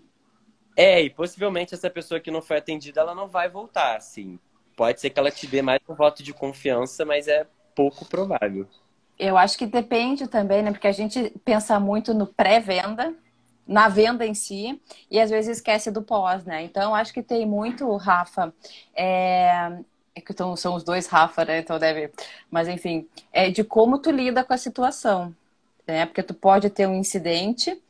É, 0.74 1.02
e 1.02 1.10
possivelmente 1.10 1.74
essa 1.74 1.90
pessoa 1.90 2.18
que 2.18 2.30
não 2.30 2.40
foi 2.40 2.56
atendida, 2.56 3.02
ela 3.02 3.14
não 3.14 3.28
vai 3.28 3.48
voltar, 3.48 3.96
assim. 3.96 4.38
Pode 4.74 5.00
ser 5.00 5.10
que 5.10 5.20
ela 5.20 5.30
te 5.30 5.46
dê 5.46 5.60
mais 5.60 5.80
um 5.86 5.94
voto 5.94 6.22
de 6.22 6.32
confiança, 6.32 7.04
mas 7.04 7.28
é 7.28 7.46
pouco 7.74 8.06
provável. 8.06 8.66
Eu 9.18 9.36
acho 9.36 9.58
que 9.58 9.66
depende 9.66 10.26
também, 10.26 10.62
né? 10.62 10.72
Porque 10.72 10.88
a 10.88 10.92
gente 10.92 11.30
pensa 11.44 11.78
muito 11.78 12.14
no 12.14 12.26
pré-venda, 12.26 13.14
na 13.66 13.88
venda 13.88 14.26
em 14.26 14.34
si, 14.34 14.80
e 15.10 15.20
às 15.20 15.30
vezes 15.30 15.58
esquece 15.58 15.90
do 15.90 16.02
pós, 16.02 16.44
né? 16.44 16.62
Então, 16.62 16.94
acho 16.94 17.12
que 17.12 17.22
tem 17.22 17.46
muito, 17.46 17.94
Rafa, 17.96 18.52
é, 18.94 19.78
então, 20.14 20.56
são 20.56 20.74
os 20.74 20.84
dois 20.84 21.06
Rafa, 21.06 21.44
né? 21.44 21.58
Então 21.58 21.78
deve. 21.78 22.10
Mas 22.50 22.68
enfim, 22.68 23.08
é 23.32 23.50
de 23.50 23.64
como 23.64 23.98
tu 23.98 24.10
lida 24.10 24.44
com 24.44 24.52
a 24.52 24.58
situação. 24.58 25.34
Né? 25.86 26.06
Porque 26.06 26.22
tu 26.22 26.34
pode 26.34 26.70
ter 26.70 26.86
um 26.86 26.94
incidente 26.94 27.80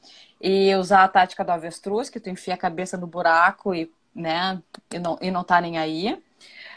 e 0.41 0.75
usar 0.77 1.05
a 1.05 1.09
tática 1.09 1.45
do 1.45 1.51
avestruz, 1.53 2.11
que 2.11 2.21
tu 2.21 2.31
enfia 2.31 2.55
a 2.55 2.57
cabeça 2.57 2.97
no 2.97 3.07
buraco 3.07 3.75
e, 3.75 3.91
né, 4.15 4.61
e, 4.93 4.99
não, 4.99 5.19
e 5.21 5.31
não 5.31 5.45
tá 5.45 5.61
nem 5.61 5.79
aí. 5.79 6.21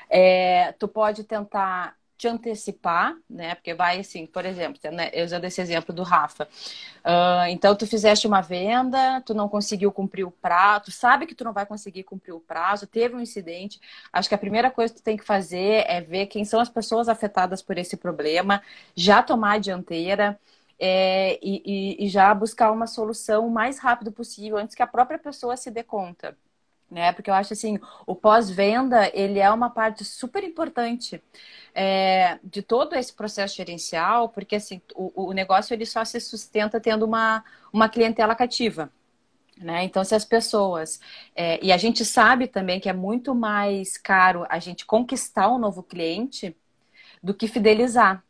É, 0.09 0.73
tu 0.73 0.87
pode 0.87 1.23
tentar 1.23 1.95
te 2.17 2.27
antecipar, 2.27 3.15
né? 3.29 3.55
Porque 3.55 3.73
vai 3.73 3.99
assim, 3.99 4.25
por 4.25 4.45
exemplo, 4.45 4.79
né? 4.91 5.11
usando 5.23 5.45
esse 5.45 5.61
exemplo 5.61 5.93
do 5.93 6.03
Rafa. 6.03 6.47
Uh, 7.03 7.47
então, 7.49 7.75
tu 7.75 7.85
fizeste 7.85 8.25
uma 8.27 8.41
venda, 8.41 9.21
tu 9.21 9.33
não 9.33 9.49
conseguiu 9.49 9.91
cumprir 9.91 10.25
o 10.25 10.31
prazo, 10.31 10.85
tu 10.85 10.91
sabe 10.91 11.25
que 11.25 11.35
tu 11.35 11.43
não 11.43 11.53
vai 11.53 11.65
conseguir 11.65 12.03
cumprir 12.03 12.33
o 12.33 12.39
prazo, 12.39 12.87
teve 12.87 13.15
um 13.15 13.19
incidente. 13.19 13.79
Acho 14.11 14.29
que 14.29 14.35
a 14.35 14.37
primeira 14.37 14.71
coisa 14.71 14.93
que 14.93 15.01
tu 15.01 15.03
tem 15.03 15.17
que 15.17 15.25
fazer 15.25 15.85
é 15.87 16.01
ver 16.01 16.27
quem 16.27 16.45
são 16.45 16.59
as 16.59 16.69
pessoas 16.69 17.09
afetadas 17.09 17.61
por 17.61 17.77
esse 17.77 17.97
problema, 17.97 18.61
já 18.95 19.21
tomar 19.21 19.53
a 19.53 19.57
dianteira. 19.59 20.39
É, 20.77 21.39
e, 21.41 21.61
e, 22.01 22.05
e 22.05 22.09
já 22.09 22.33
buscar 22.33 22.69
uma 22.69 22.85
solução 22.85 23.47
o 23.47 23.49
mais 23.49 23.79
rápido 23.79 24.11
possível, 24.11 24.57
antes 24.57 24.75
que 24.75 24.83
a 24.83 24.87
própria 24.87 25.17
pessoa 25.17 25.55
se 25.55 25.71
dê 25.71 25.81
conta 25.83 26.37
né? 26.95 27.11
Porque 27.11 27.29
eu 27.29 27.33
acho 27.33 27.51
assim, 27.51 27.77
o 28.07 28.15
pós-venda 28.15 29.11
ele 29.13 29.37
é 29.37 29.51
uma 29.51 29.69
parte 29.69 30.05
super 30.05 30.41
importante 30.45 31.21
é, 31.73 32.39
de 32.41 32.61
todo 32.61 32.95
esse 32.95 33.13
processo 33.13 33.57
gerencial, 33.57 34.29
porque 34.29 34.55
assim 34.55 34.81
o, 34.95 35.27
o 35.27 35.33
negócio 35.33 35.73
ele 35.73 35.85
só 35.85 36.05
se 36.05 36.21
sustenta 36.21 36.79
tendo 36.79 37.03
uma, 37.05 37.43
uma 37.73 37.89
clientela 37.89 38.33
cativa. 38.33 38.89
Né? 39.57 39.83
Então, 39.83 40.03
se 40.03 40.15
as 40.15 40.25
pessoas. 40.25 40.99
É, 41.35 41.63
e 41.63 41.71
a 41.71 41.77
gente 41.77 42.03
sabe 42.05 42.47
também 42.47 42.79
que 42.79 42.89
é 42.89 42.93
muito 42.93 43.33
mais 43.35 43.97
caro 43.97 44.45
a 44.49 44.59
gente 44.59 44.85
conquistar 44.85 45.49
um 45.49 45.57
novo 45.57 45.83
cliente 45.83 46.55
do 47.23 47.33
que 47.33 47.47
fidelizar. 47.47 48.23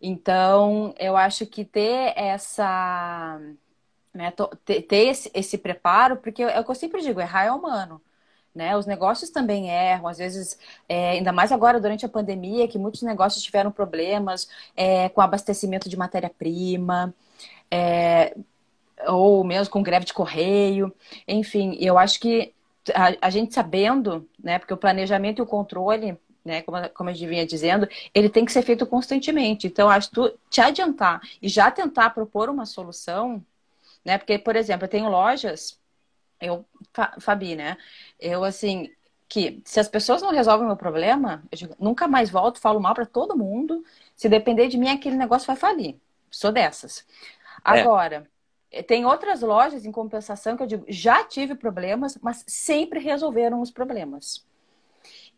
Então, 0.00 0.94
eu 0.98 1.16
acho 1.16 1.46
que 1.46 1.64
ter 1.64 2.12
essa 2.16 3.40
né, 4.14 4.32
ter, 4.64 4.86
esse, 4.90 5.30
esse 5.34 5.58
preparo, 5.58 6.16
porque 6.18 6.42
é 6.42 6.60
o 6.60 6.64
que 6.64 6.70
eu 6.70 6.74
sempre 6.74 7.02
digo, 7.02 7.20
errar 7.20 7.46
é 7.46 7.52
humano. 7.52 8.00
Né? 8.54 8.76
Os 8.76 8.86
negócios 8.86 9.30
também 9.30 9.68
erram, 9.68 10.06
às 10.06 10.18
vezes, 10.18 10.56
é, 10.88 11.10
ainda 11.10 11.32
mais 11.32 11.50
agora 11.50 11.80
durante 11.80 12.06
a 12.06 12.08
pandemia, 12.08 12.68
que 12.68 12.78
muitos 12.78 13.02
negócios 13.02 13.42
tiveram 13.42 13.72
problemas 13.72 14.48
é, 14.76 15.08
com 15.08 15.20
abastecimento 15.20 15.88
de 15.88 15.96
matéria-prima, 15.96 17.12
é, 17.68 18.36
ou 19.08 19.42
mesmo 19.42 19.72
com 19.72 19.82
greve 19.82 20.06
de 20.06 20.14
correio. 20.14 20.94
Enfim, 21.26 21.76
eu 21.80 21.98
acho 21.98 22.20
que 22.20 22.54
a, 22.94 23.26
a, 23.26 23.30
gente 23.30 23.52
sabendo, 23.54 24.28
né, 24.42 24.58
porque 24.60 24.74
o 24.74 24.76
planejamento 24.76 25.40
e 25.40 25.42
o 25.42 25.46
controle, 25.46 26.16
né, 26.44 26.62
como, 26.62 26.88
como 26.90 27.10
eu 27.10 27.14
vinha 27.14 27.44
dizendo, 27.44 27.88
ele 28.14 28.28
tem 28.28 28.44
que 28.44 28.52
ser 28.52 28.62
feito 28.62 28.86
constantemente. 28.86 29.66
Então, 29.66 29.88
acho 29.90 30.10
que 30.10 30.14
tu 30.14 30.38
te 30.48 30.60
adiantar 30.60 31.20
e 31.42 31.48
já 31.48 31.70
tentar 31.72 32.10
propor 32.10 32.48
uma 32.48 32.66
solução 32.66 33.44
né? 34.04 34.18
Porque, 34.18 34.38
por 34.38 34.56
exemplo, 34.56 34.84
eu 34.84 34.88
tenho 34.90 35.08
lojas, 35.08 35.80
eu, 36.40 36.64
Fabi, 37.20 37.56
né? 37.56 37.76
Eu, 38.20 38.44
assim, 38.44 38.90
que 39.28 39.62
se 39.64 39.80
as 39.80 39.88
pessoas 39.88 40.22
não 40.22 40.30
resolvem 40.30 40.64
o 40.64 40.68
meu 40.68 40.76
problema, 40.76 41.42
eu 41.50 41.58
digo, 41.58 41.74
nunca 41.78 42.06
mais 42.06 42.30
volto, 42.30 42.60
falo 42.60 42.80
mal 42.80 42.94
para 42.94 43.06
todo 43.06 43.36
mundo. 43.36 43.84
Se 44.14 44.28
depender 44.28 44.68
de 44.68 44.76
mim, 44.76 44.88
aquele 44.88 45.16
negócio 45.16 45.46
vai 45.46 45.56
falir. 45.56 45.96
Sou 46.30 46.52
dessas. 46.52 47.00
É. 47.64 47.80
Agora, 47.80 48.28
é. 48.70 48.82
tem 48.82 49.06
outras 49.06 49.40
lojas 49.40 49.84
em 49.84 49.92
compensação 49.92 50.56
que 50.56 50.62
eu 50.62 50.66
digo, 50.66 50.84
já 50.88 51.24
tive 51.24 51.54
problemas, 51.54 52.18
mas 52.20 52.44
sempre 52.46 53.00
resolveram 53.00 53.60
os 53.60 53.70
problemas. 53.70 54.46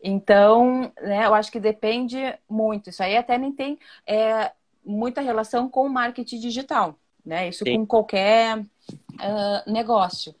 Então, 0.03 0.91
né, 1.01 1.25
eu 1.25 1.33
acho 1.33 1.51
que 1.51 1.59
depende 1.59 2.17
muito. 2.47 2.89
Isso 2.89 3.01
aí 3.01 3.17
até 3.17 3.37
nem 3.37 3.51
tem 3.51 3.79
é, 4.05 4.51
muita 4.85 5.21
relação 5.21 5.69
com 5.69 5.85
o 5.85 5.89
marketing 5.89 6.39
digital 6.39 6.99
né? 7.27 7.49
Isso 7.49 7.65
Sim. 7.65 7.75
com 7.75 7.85
qualquer 7.85 8.57
uh, 8.59 9.71
negócio. 9.71 10.33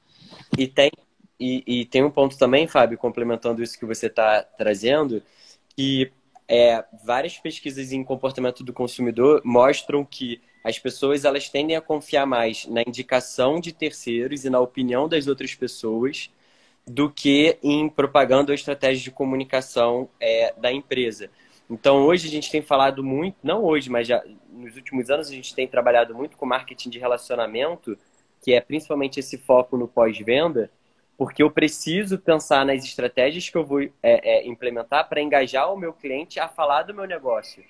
E 0.57 0.67
tem, 0.67 0.89
e, 1.37 1.63
e, 1.67 1.85
tem 1.85 2.03
um 2.03 2.09
ponto 2.09 2.37
também, 2.37 2.65
Fábio, 2.65 2.97
complementando 2.97 3.61
isso 3.61 3.77
que 3.77 3.85
você 3.85 4.07
está 4.07 4.41
trazendo, 4.41 5.21
que 5.75 6.11
é, 6.47 6.83
várias 7.03 7.37
pesquisas 7.37 7.91
em 7.91 8.03
comportamento 8.03 8.63
do 8.63 8.71
consumidor 8.71 9.41
mostram 9.43 10.05
que 10.05 10.41
as 10.63 10.79
pessoas 10.79 11.25
elas 11.25 11.49
tendem 11.49 11.75
a 11.75 11.81
confiar 11.81 12.25
mais 12.25 12.65
na 12.65 12.81
indicação 12.81 13.59
de 13.59 13.73
terceiros 13.73 14.45
e 14.45 14.49
na 14.49 14.59
opinião 14.59 15.09
das 15.09 15.27
outras 15.27 15.53
pessoas 15.53 16.29
do 16.85 17.09
que 17.09 17.57
em 17.61 17.89
propaganda 17.89 18.51
ou 18.51 18.55
estratégia 18.55 19.03
de 19.03 19.11
comunicação 19.11 20.09
é, 20.21 20.53
da 20.57 20.71
empresa. 20.71 21.29
Então, 21.69 22.05
hoje 22.05 22.29
a 22.29 22.31
gente 22.31 22.49
tem 22.49 22.61
falado 22.61 23.03
muito, 23.03 23.35
não 23.43 23.61
hoje, 23.63 23.89
mas 23.89 24.07
já 24.07 24.23
nos 24.57 24.75
últimos 24.75 25.09
anos 25.09 25.29
a 25.29 25.33
gente 25.33 25.53
tem 25.53 25.67
trabalhado 25.67 26.13
muito 26.15 26.37
com 26.37 26.45
marketing 26.45 26.89
de 26.89 26.99
relacionamento, 26.99 27.97
que 28.41 28.53
é 28.53 28.61
principalmente 28.61 29.19
esse 29.19 29.37
foco 29.37 29.77
no 29.77 29.87
pós-venda, 29.87 30.69
porque 31.17 31.41
eu 31.41 31.49
preciso 31.49 32.19
pensar 32.19 32.65
nas 32.65 32.83
estratégias 32.83 33.49
que 33.49 33.57
eu 33.57 33.65
vou 33.65 33.81
é, 33.81 33.91
é, 34.03 34.47
implementar 34.47 35.07
para 35.09 35.21
engajar 35.21 35.71
o 35.73 35.77
meu 35.77 35.93
cliente 35.93 36.39
a 36.39 36.47
falar 36.47 36.83
do 36.83 36.93
meu 36.93 37.05
negócio. 37.05 37.63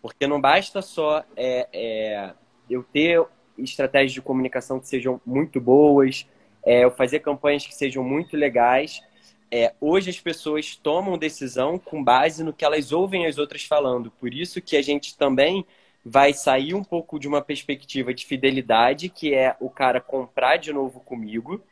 Porque 0.00 0.26
não 0.26 0.40
basta 0.40 0.80
só 0.80 1.24
é, 1.36 1.68
é 1.72 2.32
eu 2.70 2.82
ter 2.82 3.24
estratégias 3.58 4.12
de 4.12 4.22
comunicação 4.22 4.78
que 4.78 4.88
sejam 4.88 5.20
muito 5.26 5.60
boas, 5.60 6.26
é, 6.64 6.84
eu 6.84 6.90
fazer 6.90 7.20
campanhas 7.20 7.66
que 7.66 7.74
sejam 7.74 8.04
muito 8.04 8.36
legais, 8.36 9.02
é, 9.50 9.74
hoje 9.80 10.10
as 10.10 10.20
pessoas 10.20 10.76
tomam 10.76 11.16
decisão 11.16 11.78
com 11.78 12.04
base 12.04 12.44
no 12.44 12.52
que 12.52 12.64
elas 12.64 12.92
ouvem 12.92 13.26
as 13.26 13.38
outras 13.38 13.64
falando. 13.64 14.10
Por 14.10 14.32
isso 14.32 14.60
que 14.60 14.76
a 14.76 14.82
gente 14.82 15.16
também 15.16 15.64
vai 16.08 16.32
sair 16.32 16.74
um 16.74 16.82
pouco 16.82 17.18
de 17.18 17.28
uma 17.28 17.42
perspectiva 17.42 18.14
de 18.14 18.24
fidelidade, 18.24 19.10
que 19.10 19.34
é 19.34 19.54
o 19.60 19.68
cara 19.68 20.00
comprar 20.00 20.56
de 20.56 20.72
novo 20.72 21.00
comigo, 21.00 21.62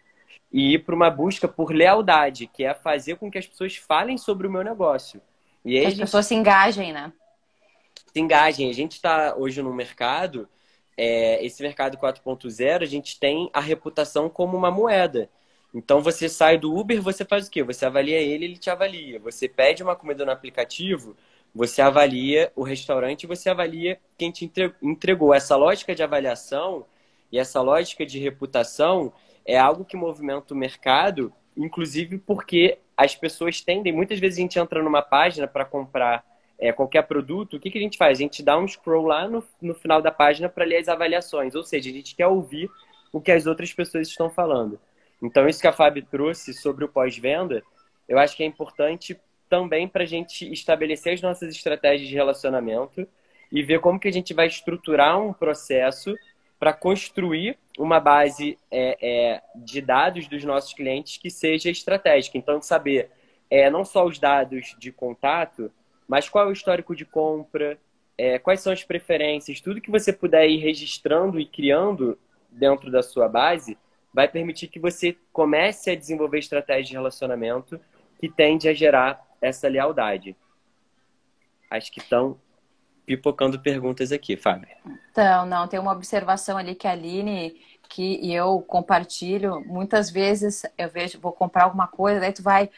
e 0.53 0.75
ir 0.75 0.85
para 0.85 0.95
uma 0.95 1.11
busca 1.11 1.49
por 1.49 1.73
lealdade, 1.73 2.47
que 2.47 2.63
é 2.63 2.75
fazer 2.75 3.17
com 3.17 3.31
que 3.31 3.39
as 3.39 3.47
pessoas 3.47 3.77
falem 3.77 4.19
sobre 4.19 4.47
o 4.47 4.51
meu 4.51 4.63
negócio. 4.63 5.23
E 5.65 5.79
as 5.79 5.91
gente... 5.91 6.01
pessoas 6.01 6.27
se 6.27 6.35
engajem, 6.35 6.93
né? 6.93 7.13
Se 8.13 8.21
engajem. 8.21 8.69
A 8.69 8.75
gente 8.75 8.93
está 8.93 9.35
hoje 9.35 9.63
no 9.63 9.73
mercado, 9.73 10.47
é, 10.97 11.45
esse 11.45 11.63
mercado 11.63 11.97
4.0, 11.97 12.83
a 12.83 12.87
gente 12.87 13.19
tem 13.19 13.51
a 13.55 13.61
reputação 13.61 14.29
como 14.29 14.57
uma 14.57 14.71
moeda. 14.71 15.31
Então 15.75 16.01
você 16.01 16.29
sai 16.29 16.59
do 16.59 16.75
Uber, 16.75 17.01
você 17.01 17.25
faz 17.25 17.49
o 17.49 17.51
quê? 17.51 17.63
Você 17.63 17.87
avalia 17.87 18.19
ele, 18.19 18.45
ele 18.45 18.59
te 18.59 18.69
avalia. 18.69 19.19
Você 19.21 19.49
pede 19.49 19.83
uma 19.83 19.97
comida 19.97 20.25
no 20.25 20.31
aplicativo, 20.31 21.17
você 21.57 21.81
avalia 21.81 22.53
o 22.55 22.63
restaurante, 22.63 23.27
você 23.27 23.49
avalia 23.49 23.99
quem 24.19 24.31
te 24.31 24.51
entregou. 24.83 25.33
Essa 25.33 25.57
lógica 25.57 25.95
de 25.95 26.03
avaliação 26.03 26.85
e 27.33 27.39
essa 27.39 27.63
lógica 27.63 28.05
de 28.05 28.19
reputação 28.19 29.11
é 29.43 29.57
algo 29.57 29.83
que 29.83 29.97
movimenta 29.97 30.53
o 30.53 30.57
mercado, 30.57 31.33
inclusive 31.57 32.19
porque 32.19 32.79
as 32.95 33.17
pessoas 33.17 33.63
tendem, 33.63 33.91
muitas 33.91 34.19
vezes 34.19 34.39
a 34.39 34.43
gente 34.43 34.59
entra 34.59 34.83
numa 34.83 35.01
página 35.01 35.49
para 35.49 35.65
comprar 35.65 36.23
é, 36.59 36.73
qualquer 36.73 37.07
produto, 37.07 37.57
o 37.57 37.61
que, 37.61 37.71
que 37.71 37.79
a 37.79 37.81
gente 37.81 37.97
faz? 37.97 38.19
A 38.19 38.23
gente 38.23 38.43
dá 38.43 38.59
um 38.59 38.69
scroll 38.69 39.07
lá 39.07 39.27
no, 39.27 39.43
no 39.61 39.75
final 39.75 40.03
da 40.03 40.11
página 40.11 40.51
para 40.51 40.65
ler 40.65 40.77
as 40.77 40.89
avaliações, 40.89 41.55
ou 41.55 41.63
seja, 41.63 41.89
a 41.89 41.93
gente 41.93 42.15
quer 42.15 42.27
ouvir 42.27 42.69
o 43.11 43.19
que 43.19 43.33
as 43.33 43.47
outras 43.47 43.73
pessoas 43.73 44.09
estão 44.09 44.29
falando. 44.29 44.79
Então, 45.23 45.49
isso 45.49 45.63
que 45.63 45.67
a 45.67 45.73
Fábio 45.73 46.05
trouxe 46.11 46.53
sobre 46.53 46.85
o 46.85 46.89
pós-venda, 46.89 47.63
eu 48.07 48.19
acho 48.19 48.37
que 48.37 48.43
é 48.43 48.47
importante 48.47 49.19
também 49.49 49.89
para 49.89 50.03
a 50.03 50.07
gente 50.07 50.51
estabelecer 50.53 51.15
as 51.15 51.23
nossas 51.23 51.55
estratégias 51.55 52.09
de 52.09 52.15
relacionamento 52.15 53.07
e 53.51 53.63
ver 53.63 53.81
como 53.81 54.01
que 54.01 54.09
a 54.09 54.13
gente 54.13 54.35
vai 54.35 54.47
estruturar 54.47 55.21
um 55.21 55.33
processo 55.33 56.15
para 56.59 56.73
construir 56.73 57.59
uma 57.79 58.01
base 58.01 58.59
é, 58.71 58.97
é, 59.01 59.43
de 59.55 59.81
dados 59.81 60.27
dos 60.27 60.43
nossos 60.45 60.73
clientes 60.73 61.19
que 61.19 61.31
seja 61.31 61.71
estratégica. 61.71 62.39
Então, 62.39 62.61
saber 62.61 63.11
é, 63.51 63.71
não 63.71 63.85
só 63.85 64.05
os 64.05 64.19
dados 64.19 64.75
de 64.79 64.91
contato, 64.91 65.71
mas 66.09 66.29
qual 66.29 66.47
é 66.47 66.49
o 66.49 66.53
histórico 66.53 66.97
de 66.97 67.05
compra, 67.05 67.79
é, 68.17 68.39
quais 68.39 68.61
são 68.61 68.73
as 68.73 68.83
preferências, 68.83 69.61
tudo 69.61 69.81
que 69.81 69.91
você 69.91 70.13
puder 70.13 70.49
ir 70.49 70.59
registrando 70.59 71.39
e 71.39 71.47
criando 71.47 72.19
dentro 72.51 72.91
da 72.91 73.03
sua 73.03 73.29
base 73.29 73.77
vai 74.13 74.27
permitir 74.27 74.69
que 74.69 74.81
você 74.81 75.15
comece 75.33 75.91
a 75.91 75.95
desenvolver 75.95 76.39
estratégias 76.39 76.89
de 76.89 76.95
relacionamento 76.95 77.79
que 78.19 78.31
tende 78.31 78.67
a 78.69 78.73
gerar 78.73 79.26
essa 79.47 79.69
lealdade. 79.69 80.37
Acho 81.71 81.91
que 81.91 82.01
estão 82.01 82.39
pipocando 83.05 83.61
perguntas 83.61 84.11
aqui, 84.13 84.37
Fábio. 84.37 84.69
Então, 85.11 85.47
não, 85.47 85.69
tem 85.69 85.79
uma 85.79 85.93
observação 85.93 86.59
ali 86.59 86.75
que 86.75 86.89
a 86.89 86.93
Aline, 86.93 87.61
que 87.89 88.33
eu 88.33 88.61
compartilho, 88.63 89.61
muitas 89.65 90.11
vezes 90.11 90.65
eu 90.77 90.89
vejo, 90.91 91.21
vou 91.21 91.33
comprar 91.33 91.65
alguma 91.65 91.87
coisa, 91.87 92.21
daí 92.21 92.33
tu 92.33 92.43
vai 92.43 92.69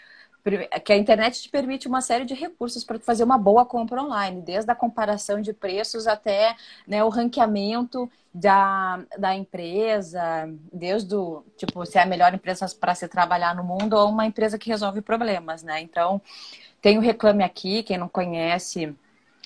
que 0.85 0.93
a 0.93 0.97
internet 0.97 1.43
te 1.43 1.49
permite 1.49 1.89
uma 1.89 2.01
série 2.01 2.25
de 2.25 2.35
recursos 2.35 2.85
para 2.85 2.99
fazer 2.99 3.25
uma 3.25 3.37
boa 3.37 3.67
compra 3.67 4.03
online, 4.03 4.41
desde 4.41 4.71
a 4.71 4.75
comparação 4.75 5.41
de 5.41 5.53
preços 5.53 6.07
até 6.07 6.55
né, 6.87 7.03
o 7.05 7.09
ranqueamento 7.09 8.11
da, 8.33 9.01
da 9.19 9.35
empresa, 9.35 10.49
desde 10.73 11.15
o, 11.15 11.43
tipo, 11.57 11.85
se 11.85 11.99
é 11.99 12.03
a 12.03 12.07
melhor 12.07 12.33
empresa 12.33 12.67
para 12.79 12.95
se 12.95 13.09
trabalhar 13.09 13.55
no 13.55 13.65
mundo 13.65 13.95
ou 13.95 14.11
uma 14.11 14.27
empresa 14.27 14.59
que 14.59 14.71
resolve 14.71 15.01
problemas, 15.01 15.63
né? 15.63 15.81
Então, 15.81 16.21
tem 16.81 16.99
o 16.99 17.01
Reclame 17.01 17.43
Aqui, 17.43 17.83
quem 17.83 17.99
não 17.99 18.09
conhece, 18.09 18.95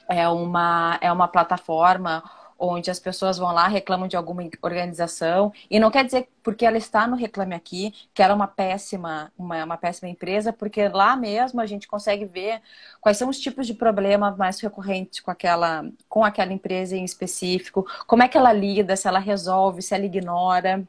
é 0.08 0.28
uma, 0.28 0.98
é 1.00 1.10
uma 1.10 1.28
plataforma 1.28 2.22
onde 2.62 2.90
as 2.92 3.00
pessoas 3.00 3.38
vão 3.38 3.52
lá, 3.52 3.66
reclamam 3.66 4.06
de 4.06 4.16
alguma 4.16 4.48
organização, 4.62 5.52
e 5.68 5.80
não 5.80 5.90
quer 5.90 6.04
dizer 6.04 6.28
porque 6.44 6.64
ela 6.64 6.78
está 6.78 7.08
no 7.08 7.16
Reclame 7.16 7.54
Aqui 7.54 7.92
que 8.14 8.22
ela 8.22 8.32
é 8.32 8.36
uma 8.36 8.46
péssima, 8.46 9.32
uma, 9.36 9.64
uma 9.64 9.76
péssima 9.76 10.08
empresa, 10.08 10.52
porque 10.52 10.88
lá 10.88 11.16
mesmo 11.16 11.60
a 11.60 11.66
gente 11.66 11.88
consegue 11.88 12.24
ver 12.24 12.62
quais 13.00 13.18
são 13.18 13.28
os 13.28 13.38
tipos 13.40 13.66
de 13.66 13.74
problema 13.74 14.30
mais 14.30 14.60
recorrentes 14.60 15.20
com 15.20 15.30
aquela, 15.30 15.84
com 16.08 16.24
aquela 16.24 16.52
empresa 16.52 16.96
em 16.96 17.04
específico, 17.04 17.84
como 18.06 18.22
é 18.22 18.28
que 18.28 18.38
ela 18.38 18.52
lida, 18.52 18.94
se 18.94 19.08
ela 19.08 19.18
resolve, 19.18 19.82
se 19.82 19.94
ela 19.94 20.04
ignora. 20.04 20.86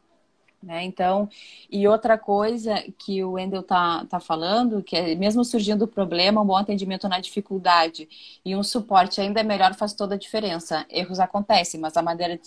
Né? 0.64 0.86
Então, 0.86 1.30
e 1.70 1.86
outra 1.88 2.18
coisa 2.18 2.82
que 2.98 3.22
o 3.22 3.34
Wendel 3.34 3.62
tá, 3.62 4.06
tá 4.10 4.20
falando, 4.20 4.82
que 4.82 4.96
é 4.96 5.14
mesmo 5.14 5.44
surgindo 5.44 5.84
o 5.84 5.88
problema, 5.88 6.42
um 6.42 6.46
bom 6.46 6.56
atendimento 6.56 7.10
na 7.10 7.20
dificuldade 7.20 8.08
e 8.46 8.56
um 8.56 8.64
suporte 8.64 9.20
ainda 9.20 9.44
melhor 9.44 9.74
faz 9.76 9.92
toda 9.92 10.16
a 10.16 10.18
diferença. 10.18 10.86
Erros 10.90 11.20
acontecem, 11.20 11.82
mas 11.82 11.98
a 11.98 12.02
maneira 12.02 12.38
de, 12.38 12.44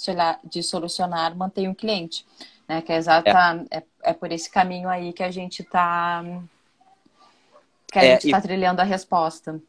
de 0.48 0.62
solucionar 0.62 1.36
mantém 1.36 1.68
o 1.68 1.74
cliente. 1.74 2.24
Né? 2.66 2.80
Que 2.80 2.92
é, 2.92 2.96
exata, 2.96 3.66
é. 3.70 3.78
é, 3.78 3.82
é 4.02 4.12
por 4.14 4.32
esse 4.32 4.50
caminho 4.50 4.88
aí 4.88 5.12
que 5.12 5.22
a 5.22 5.30
gente 5.30 5.60
está 5.60 6.24
que 7.92 7.98
a 7.98 8.04
é, 8.04 8.12
gente 8.12 8.26
está 8.26 8.40
trilhando 8.40 8.80
a 8.80 8.84
resposta. 8.84 9.60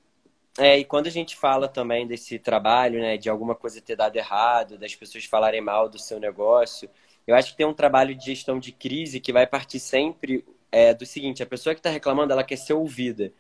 É, 0.58 0.80
e 0.80 0.86
quando 0.86 1.08
a 1.08 1.12
gente 1.12 1.36
fala 1.36 1.68
também 1.68 2.08
desse 2.08 2.40
trabalho, 2.40 3.00
né, 3.00 3.18
de 3.18 3.30
alguma 3.30 3.54
coisa 3.54 3.80
ter 3.82 3.96
dado 3.96 4.16
errado, 4.16 4.78
das 4.78 4.96
pessoas 4.96 5.26
falarem 5.26 5.62
mal 5.62 5.88
do 5.88 6.00
seu 6.00 6.20
negócio, 6.20 6.90
eu 7.28 7.36
acho 7.36 7.52
que 7.52 7.58
tem 7.58 7.66
um 7.68 7.74
trabalho 7.74 8.16
de 8.16 8.26
gestão 8.26 8.58
de 8.58 8.72
crise 8.72 9.20
que 9.20 9.34
vai 9.34 9.46
partir 9.46 9.80
sempre 9.80 10.46
é, 10.72 10.94
do 10.94 11.06
seguinte: 11.06 11.44
a 11.44 11.46
pessoa 11.46 11.76
que 11.76 11.80
está 11.80 11.90
reclamando, 11.90 12.32
ela 12.32 12.44
quer 12.44 12.56
ser 12.56 12.74
ouvida. 12.74 13.32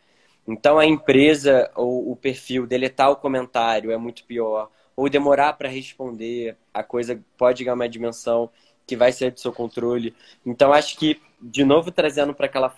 Então, 0.47 0.78
a 0.78 0.86
empresa 0.86 1.71
ou 1.76 2.12
o 2.12 2.15
perfil 2.15 2.67
deletar 2.67 3.12
o 3.12 3.15
comentário 3.15 3.91
é 3.91 3.97
muito 3.97 4.23
pior, 4.26 4.69
ou 4.95 5.10
demorar 5.10 5.54
para 5.54 5.69
responder, 5.69 6.58
a 6.73 6.84
coisa 6.84 7.21
pode 7.38 7.63
ganhar 7.63 7.76
uma 7.76 7.89
dimensão 7.89 8.50
que 8.86 8.95
vai 8.95 9.12
ser 9.12 9.32
do 9.32 9.39
seu 9.39 9.52
controle. 9.52 10.15
Então, 10.45 10.71
acho 10.71 10.97
que, 10.97 11.21
de 11.41 11.65
novo, 11.65 11.91
trazendo 11.91 12.34
para 12.34 12.45
aquela, 12.45 12.73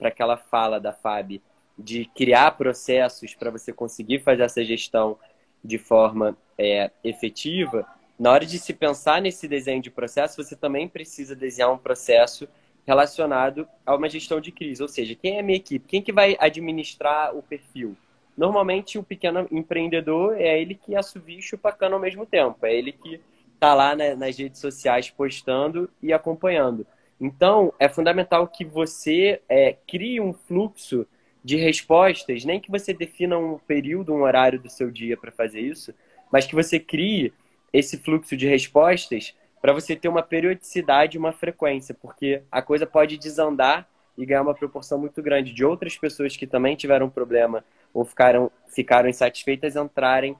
aquela 0.00 0.36
fala 0.36 0.80
da 0.80 0.92
Fábio, 0.92 1.40
de 1.78 2.06
criar 2.06 2.52
processos 2.52 3.34
para 3.34 3.50
você 3.50 3.72
conseguir 3.72 4.20
fazer 4.20 4.42
essa 4.42 4.64
gestão 4.64 5.16
de 5.62 5.78
forma 5.78 6.36
é, 6.58 6.90
efetiva, 7.04 7.86
na 8.18 8.32
hora 8.32 8.46
de 8.46 8.58
se 8.58 8.72
pensar 8.72 9.20
nesse 9.20 9.46
desenho 9.46 9.82
de 9.82 9.90
processo, 9.90 10.42
você 10.42 10.56
também 10.56 10.88
precisa 10.88 11.36
desenhar 11.36 11.72
um 11.72 11.78
processo 11.78 12.48
relacionado 12.86 13.68
a 13.84 13.94
uma 13.94 14.08
gestão 14.08 14.40
de 14.40 14.50
crise. 14.50 14.80
Ou 14.80 14.88
seja, 14.88 15.14
quem 15.14 15.36
é 15.36 15.40
a 15.40 15.42
minha 15.42 15.56
equipe? 15.56 15.88
Quem 15.88 16.00
que 16.00 16.12
vai 16.12 16.36
administrar 16.38 17.36
o 17.36 17.42
perfil? 17.42 17.96
Normalmente, 18.36 18.98
o 18.98 19.02
pequeno 19.02 19.46
empreendedor 19.50 20.36
é 20.40 20.60
ele 20.60 20.74
que 20.74 20.94
assovia 20.94 21.38
e 21.38 21.42
chupa 21.42 21.72
cana 21.72 21.96
ao 21.96 22.00
mesmo 22.00 22.24
tempo. 22.24 22.64
É 22.64 22.74
ele 22.74 22.92
que 22.92 23.20
está 23.54 23.74
lá 23.74 23.96
né, 23.96 24.14
nas 24.14 24.38
redes 24.38 24.60
sociais 24.60 25.10
postando 25.10 25.90
e 26.02 26.12
acompanhando. 26.12 26.86
Então, 27.20 27.72
é 27.78 27.88
fundamental 27.88 28.46
que 28.46 28.64
você 28.64 29.40
é, 29.48 29.74
crie 29.86 30.20
um 30.20 30.32
fluxo 30.32 31.06
de 31.42 31.56
respostas, 31.56 32.44
nem 32.44 32.60
que 32.60 32.70
você 32.70 32.92
defina 32.92 33.38
um 33.38 33.58
período, 33.58 34.12
um 34.12 34.22
horário 34.22 34.60
do 34.60 34.68
seu 34.68 34.90
dia 34.90 35.16
para 35.16 35.32
fazer 35.32 35.60
isso, 35.60 35.94
mas 36.30 36.46
que 36.46 36.54
você 36.54 36.78
crie 36.78 37.32
esse 37.78 37.98
fluxo 37.98 38.36
de 38.36 38.46
respostas 38.46 39.34
para 39.60 39.72
você 39.72 39.96
ter 39.96 40.08
uma 40.08 40.22
periodicidade 40.22 41.16
e 41.16 41.18
uma 41.18 41.32
frequência, 41.32 41.94
porque 41.94 42.42
a 42.50 42.62
coisa 42.62 42.86
pode 42.86 43.16
desandar 43.16 43.88
e 44.16 44.24
ganhar 44.24 44.42
uma 44.42 44.54
proporção 44.54 44.98
muito 44.98 45.22
grande 45.22 45.52
de 45.52 45.64
outras 45.64 45.96
pessoas 45.96 46.36
que 46.36 46.46
também 46.46 46.76
tiveram 46.76 47.10
problema 47.10 47.64
ou 47.92 48.04
ficaram, 48.04 48.50
ficaram 48.68 49.08
insatisfeitas 49.08 49.76
entrarem 49.76 50.36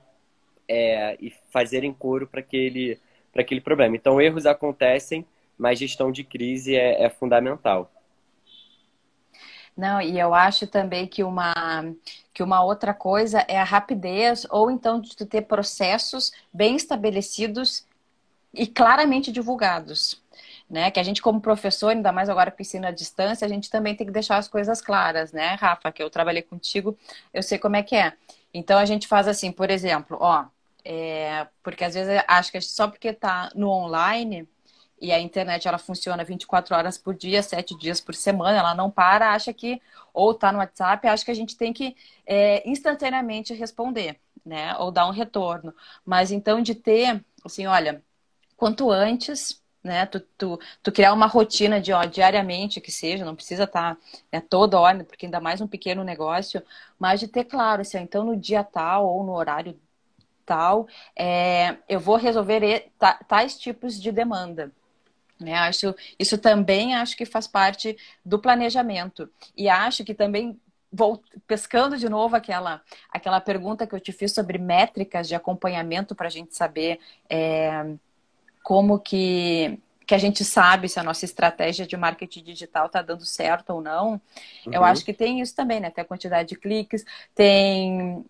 é, 0.67 1.17
e 1.19 1.33
fazerem 1.51 1.93
coro 1.93 2.27
para 2.27 2.39
aquele, 2.39 2.99
aquele 3.35 3.61
problema. 3.61 3.95
Então, 3.95 4.19
erros 4.21 4.45
acontecem, 4.45 5.25
mas 5.57 5.79
gestão 5.79 6.11
de 6.11 6.23
crise 6.23 6.75
é, 6.75 7.03
é 7.03 7.09
fundamental. 7.09 7.91
Não, 9.77 10.01
e 10.01 10.19
eu 10.19 10.33
acho 10.33 10.65
também 10.65 11.05
que 11.05 11.23
uma, 11.23 11.53
que 12.33 12.41
uma 12.41 12.63
outra 12.63 12.95
coisa 12.95 13.45
é 13.47 13.59
a 13.59 13.63
rapidez, 13.63 14.47
ou 14.49 14.71
então 14.71 14.99
de 14.99 15.15
ter 15.23 15.43
processos 15.43 16.31
bem 16.51 16.75
estabelecidos 16.75 17.85
e 18.51 18.65
claramente 18.65 19.31
divulgados. 19.31 20.19
Né? 20.67 20.89
Que 20.89 20.99
a 20.99 21.03
gente, 21.03 21.21
como 21.21 21.39
professor, 21.39 21.89
ainda 21.89 22.11
mais 22.11 22.27
agora 22.27 22.49
que 22.49 22.61
ensino 22.61 22.87
à 22.87 22.91
distância, 22.91 23.45
a 23.45 23.47
gente 23.47 23.69
também 23.69 23.95
tem 23.95 24.07
que 24.07 24.11
deixar 24.11 24.37
as 24.37 24.47
coisas 24.47 24.81
claras, 24.81 25.31
né, 25.31 25.55
Rafa? 25.59 25.91
Que 25.91 26.01
eu 26.01 26.09
trabalhei 26.09 26.41
contigo, 26.41 26.97
eu 27.31 27.43
sei 27.43 27.59
como 27.59 27.75
é 27.75 27.83
que 27.83 27.95
é. 27.95 28.13
Então 28.53 28.79
a 28.79 28.85
gente 28.85 29.07
faz 29.07 29.27
assim, 29.27 29.51
por 29.51 29.69
exemplo, 29.69 30.17
ó, 30.19 30.45
é, 30.83 31.47
porque 31.61 31.83
às 31.83 31.93
vezes 31.93 32.23
acho 32.27 32.51
que 32.51 32.59
só 32.61 32.87
porque 32.87 33.09
está 33.09 33.49
no 33.55 33.69
online 33.69 34.47
e 34.99 35.11
a 35.11 35.19
internet 35.19 35.67
ela 35.67 35.77
funciona 35.77 36.23
24 36.23 36.75
horas 36.75 36.97
por 36.97 37.15
dia, 37.15 37.43
7 37.43 37.77
dias 37.77 38.01
por 38.01 38.15
semana, 38.15 38.57
ela 38.57 38.75
não 38.75 38.89
para, 38.89 39.31
acha 39.31 39.53
que, 39.53 39.81
ou 40.13 40.31
está 40.31 40.51
no 40.51 40.59
WhatsApp, 40.59 41.07
acha 41.07 41.25
que 41.25 41.31
a 41.31 41.35
gente 41.35 41.55
tem 41.55 41.71
que 41.73 41.95
é, 42.25 42.67
instantaneamente 42.69 43.53
responder, 43.53 44.19
né? 44.45 44.75
Ou 44.77 44.91
dar 44.91 45.07
um 45.07 45.11
retorno. 45.11 45.73
Mas 46.05 46.31
então 46.31 46.61
de 46.61 46.75
ter, 46.75 47.23
assim, 47.45 47.67
olha, 47.67 48.03
quanto 48.55 48.91
antes, 48.91 49.61
né? 49.83 50.05
Tu, 50.05 50.19
tu, 50.37 50.59
tu 50.83 50.91
criar 50.91 51.13
uma 51.13 51.27
rotina 51.27 51.79
de 51.81 51.93
ó, 51.93 52.03
diariamente 52.05 52.81
que 52.81 52.91
seja, 52.91 53.25
não 53.25 53.35
precisa 53.35 53.63
estar 53.63 53.95
tá, 53.95 54.01
é, 54.31 54.39
toda 54.41 54.79
hora, 54.79 55.03
porque 55.03 55.25
ainda 55.25 55.39
mais 55.39 55.61
um 55.61 55.67
pequeno 55.67 56.03
negócio, 56.03 56.61
mas 56.99 57.19
de 57.19 57.27
ter 57.27 57.45
claro, 57.45 57.81
assim, 57.81 57.99
então 57.99 58.23
no 58.25 58.35
dia 58.35 58.63
tal 58.63 59.07
ou 59.07 59.23
no 59.23 59.33
horário 59.33 59.79
tal, 60.45 60.87
é, 61.15 61.77
eu 61.89 61.99
vou 61.99 62.15
resolver 62.15 62.89
tais 63.27 63.57
tipos 63.59 63.99
de 63.99 64.11
demanda. 64.11 64.71
Né? 65.39 65.53
Acho, 65.53 65.95
isso 66.17 66.37
também 66.37 66.95
acho 66.95 67.15
que 67.15 67.25
faz 67.25 67.47
parte 67.47 67.97
do 68.25 68.39
planejamento. 68.39 69.29
E 69.55 69.69
acho 69.69 70.03
que 70.03 70.13
também 70.13 70.59
vou 70.91 71.21
pescando 71.45 71.97
de 71.97 72.09
novo 72.09 72.35
aquela, 72.35 72.81
aquela 73.11 73.41
pergunta 73.41 73.85
que 73.85 73.93
eu 73.93 73.99
te 73.99 74.11
fiz 74.11 74.33
sobre 74.33 74.57
métricas 74.57 75.27
de 75.27 75.35
acompanhamento 75.35 76.15
para 76.15 76.27
a 76.27 76.31
gente 76.31 76.55
saber 76.55 76.99
é, 77.29 77.85
como 78.63 78.99
que, 78.99 79.79
que 80.05 80.15
a 80.15 80.17
gente 80.17 80.43
sabe 80.43 80.89
se 80.89 80.99
a 80.99 81.03
nossa 81.03 81.25
estratégia 81.25 81.85
de 81.85 81.97
marketing 81.97 82.43
digital 82.43 82.87
está 82.87 83.01
dando 83.01 83.25
certo 83.25 83.71
ou 83.71 83.81
não. 83.81 84.13
Uhum. 84.65 84.73
Eu 84.73 84.83
acho 84.83 85.03
que 85.03 85.13
tem 85.13 85.41
isso 85.41 85.55
também, 85.55 85.79
né? 85.79 85.89
Tem 85.89 86.01
a 86.01 86.07
quantidade 86.07 86.49
de 86.49 86.55
cliques, 86.55 87.05
tem 87.35 88.25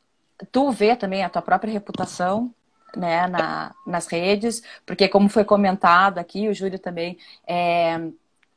tu 0.51 0.71
vê 0.71 0.95
também 0.95 1.23
a 1.23 1.29
tua 1.29 1.41
própria 1.41 1.71
reputação, 1.71 2.53
né, 2.95 3.27
na, 3.27 3.75
nas 3.85 4.07
redes, 4.07 4.61
porque 4.85 5.07
como 5.07 5.29
foi 5.29 5.43
comentado 5.43 6.17
aqui, 6.17 6.47
o 6.47 6.53
Júlio 6.53 6.79
também 6.79 7.17
é, 7.47 7.99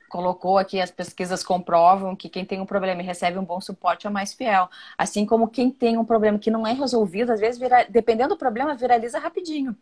colocou 0.08 0.58
aqui, 0.58 0.80
as 0.80 0.90
pesquisas 0.90 1.42
comprovam 1.42 2.16
que 2.16 2.28
quem 2.28 2.44
tem 2.44 2.60
um 2.60 2.66
problema 2.66 3.00
e 3.00 3.06
recebe 3.06 3.38
um 3.38 3.44
bom 3.44 3.60
suporte 3.60 4.06
é 4.06 4.10
mais 4.10 4.34
fiel. 4.34 4.68
Assim 4.98 5.24
como 5.24 5.48
quem 5.48 5.70
tem 5.70 5.96
um 5.96 6.04
problema 6.04 6.38
que 6.38 6.50
não 6.50 6.66
é 6.66 6.72
resolvido, 6.72 7.32
às 7.32 7.40
vezes, 7.40 7.60
vira, 7.60 7.86
dependendo 7.88 8.30
do 8.30 8.38
problema, 8.38 8.74
viraliza 8.74 9.18
rapidinho. 9.18 9.76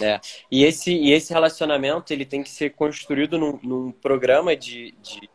É, 0.00 0.18
e 0.50 0.64
esse, 0.64 0.92
e 0.92 1.12
esse 1.12 1.32
relacionamento 1.32 2.12
ele 2.12 2.24
tem 2.24 2.42
que 2.42 2.48
ser 2.48 2.70
construído 2.70 3.36
num, 3.38 3.58
num 3.62 3.92
programa 3.92 4.56
de, 4.56 4.92
de, 5.02 5.28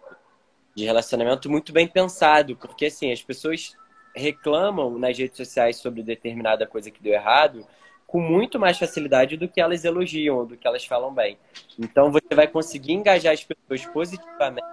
de 0.75 0.85
relacionamento 0.85 1.51
muito 1.51 1.71
bem 1.71 1.87
pensado, 1.87 2.55
porque 2.55 2.85
assim, 2.85 3.11
as 3.11 3.21
pessoas 3.21 3.75
reclamam 4.15 4.97
nas 4.97 5.17
redes 5.17 5.37
sociais 5.37 5.75
sobre 5.75 6.01
determinada 6.01 6.65
coisa 6.65 6.89
que 6.89 7.03
deu 7.03 7.13
errado, 7.13 7.67
com 8.15 8.21
muito 8.21 8.57
mais 8.57 8.79
facilidade 8.79 9.35
do 9.35 9.45
que 9.45 9.59
elas 9.59 9.83
elogiam, 9.83 10.45
do 10.45 10.55
que 10.55 10.65
elas 10.65 10.85
falam 10.85 11.13
bem. 11.13 11.37
Então 11.77 12.09
você 12.09 12.33
vai 12.33 12.47
conseguir 12.47 12.93
engajar 12.93 13.33
as 13.33 13.43
pessoas 13.43 13.85
positivamente, 13.91 14.65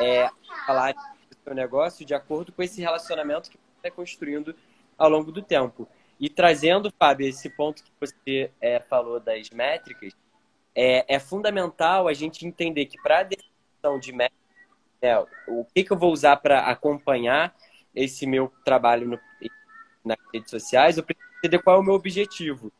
é, 0.00 0.26
falar 0.66 0.94
do 0.94 1.36
seu 1.44 1.54
negócio 1.54 2.02
de 2.06 2.14
acordo 2.14 2.52
com 2.52 2.62
esse 2.62 2.80
relacionamento 2.80 3.50
que 3.50 3.58
você 3.58 3.88
está 3.88 3.90
construindo 3.90 4.56
ao 4.96 5.10
longo 5.10 5.30
do 5.30 5.42
tempo. 5.42 5.86
E 6.18 6.30
trazendo, 6.30 6.90
Fábio, 6.98 7.28
esse 7.28 7.50
ponto 7.50 7.84
que 7.84 7.92
você 8.00 8.50
é, 8.58 8.80
falou 8.80 9.20
das 9.20 9.50
métricas, 9.50 10.14
é, 10.74 11.04
é, 11.14 11.18
fundamental 11.18 12.08
a 12.08 12.14
gente 12.14 12.46
entender 12.46 12.86
que 12.86 12.96
para 13.02 13.18
a 13.18 13.22
definição 13.22 14.00
de 14.00 14.12
métricas, 14.14 14.46
é, 15.02 15.18
o 15.46 15.66
que, 15.74 15.84
que 15.84 15.92
eu 15.92 15.98
vou 15.98 16.10
usar 16.10 16.38
para 16.38 16.60
acompanhar 16.60 17.54
esse 17.94 18.26
meu 18.26 18.50
trabalho 18.64 19.06
no, 19.06 19.20
nas 20.02 20.16
redes 20.32 20.50
sociais, 20.50 20.96
eu 20.96 21.04
preciso 21.04 21.25
entender 21.46 21.62
qual 21.62 21.76
é 21.76 21.80
o 21.80 21.82
meu 21.82 21.94
objetivo. 21.94 22.72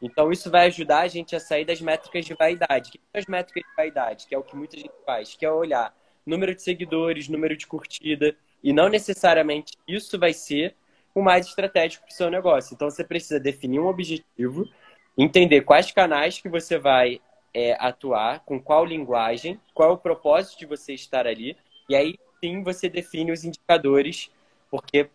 Então, 0.00 0.30
isso 0.30 0.50
vai 0.50 0.66
ajudar 0.66 1.00
a 1.00 1.08
gente 1.08 1.34
a 1.34 1.40
sair 1.40 1.64
das 1.64 1.80
métricas 1.80 2.24
de 2.24 2.34
vaidade. 2.34 2.90
O 2.90 2.92
que 2.92 2.98
são 2.98 3.20
as 3.20 3.26
métricas 3.26 3.62
de 3.68 3.76
vaidade? 3.76 4.26
Que 4.26 4.34
é 4.34 4.38
o 4.38 4.42
que 4.42 4.56
muita 4.56 4.76
gente 4.76 4.92
faz, 5.04 5.34
que 5.34 5.44
é 5.44 5.50
olhar 5.50 5.94
número 6.24 6.54
de 6.54 6.62
seguidores, 6.62 7.28
número 7.28 7.56
de 7.56 7.66
curtida. 7.66 8.36
E 8.62 8.72
não 8.72 8.88
necessariamente 8.88 9.76
isso 9.86 10.18
vai 10.18 10.32
ser 10.32 10.76
o 11.14 11.22
mais 11.22 11.46
estratégico 11.46 12.04
para 12.04 12.12
o 12.12 12.16
seu 12.16 12.30
negócio. 12.30 12.74
Então 12.74 12.90
você 12.90 13.02
precisa 13.02 13.40
definir 13.40 13.80
um 13.80 13.86
objetivo, 13.86 14.68
entender 15.16 15.62
quais 15.62 15.90
canais 15.90 16.40
que 16.40 16.48
você 16.48 16.78
vai 16.78 17.20
é, 17.52 17.76
atuar, 17.80 18.40
com 18.40 18.60
qual 18.60 18.84
linguagem, 18.84 19.60
qual 19.74 19.90
é 19.90 19.92
o 19.92 19.98
propósito 19.98 20.58
de 20.58 20.66
você 20.66 20.94
estar 20.94 21.26
ali, 21.26 21.56
e 21.88 21.96
aí 21.96 22.18
sim 22.40 22.62
você 22.62 22.88
define 22.88 23.32
os 23.32 23.42
indicadores, 23.44 24.30
porque 24.70 25.08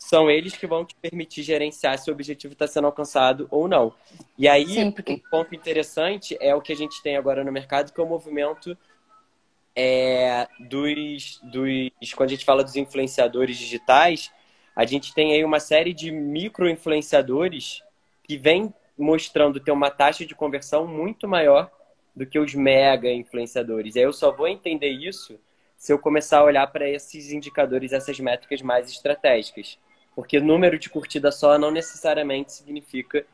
são 0.00 0.30
eles 0.30 0.56
que 0.56 0.66
vão 0.66 0.82
te 0.82 0.96
permitir 0.96 1.42
gerenciar 1.42 1.98
se 1.98 2.10
o 2.10 2.14
objetivo 2.14 2.54
está 2.54 2.66
sendo 2.66 2.86
alcançado 2.86 3.46
ou 3.50 3.68
não. 3.68 3.92
E 4.36 4.48
aí, 4.48 4.66
sim, 4.66 4.90
porque... 4.90 5.12
um 5.12 5.18
ponto 5.30 5.54
interessante 5.54 6.36
é 6.40 6.54
o 6.54 6.62
que 6.62 6.72
a 6.72 6.76
gente 6.76 7.02
tem 7.02 7.18
agora 7.18 7.44
no 7.44 7.52
mercado, 7.52 7.92
que 7.92 8.00
é 8.00 8.02
o 8.02 8.08
movimento 8.08 8.76
é, 9.76 10.48
dos, 10.58 11.38
dos. 11.42 12.14
Quando 12.14 12.30
a 12.30 12.32
gente 12.32 12.46
fala 12.46 12.64
dos 12.64 12.76
influenciadores 12.76 13.58
digitais, 13.58 14.32
a 14.74 14.86
gente 14.86 15.12
tem 15.12 15.34
aí 15.34 15.44
uma 15.44 15.60
série 15.60 15.92
de 15.92 16.10
micro-influenciadores 16.10 17.82
que 18.24 18.38
vem 18.38 18.72
mostrando 18.96 19.60
ter 19.60 19.70
uma 19.70 19.90
taxa 19.90 20.24
de 20.24 20.34
conversão 20.34 20.86
muito 20.86 21.28
maior 21.28 21.70
do 22.16 22.24
que 22.24 22.38
os 22.38 22.54
mega 22.54 23.12
influenciadores. 23.12 23.96
E 23.96 23.98
aí 23.98 24.04
eu 24.06 24.14
só 24.14 24.32
vou 24.32 24.48
entender 24.48 24.88
isso 24.88 25.38
se 25.76 25.92
eu 25.92 25.98
começar 25.98 26.38
a 26.38 26.44
olhar 26.44 26.66
para 26.68 26.88
esses 26.88 27.32
indicadores, 27.32 27.92
essas 27.92 28.18
métricas 28.18 28.62
mais 28.62 28.90
estratégicas. 28.90 29.78
Porque 30.20 30.38
número 30.38 30.78
de 30.78 30.90
curtida 30.90 31.32
só 31.32 31.58
não 31.58 31.70
necessariamente 31.70 32.52
significa. 32.52 33.24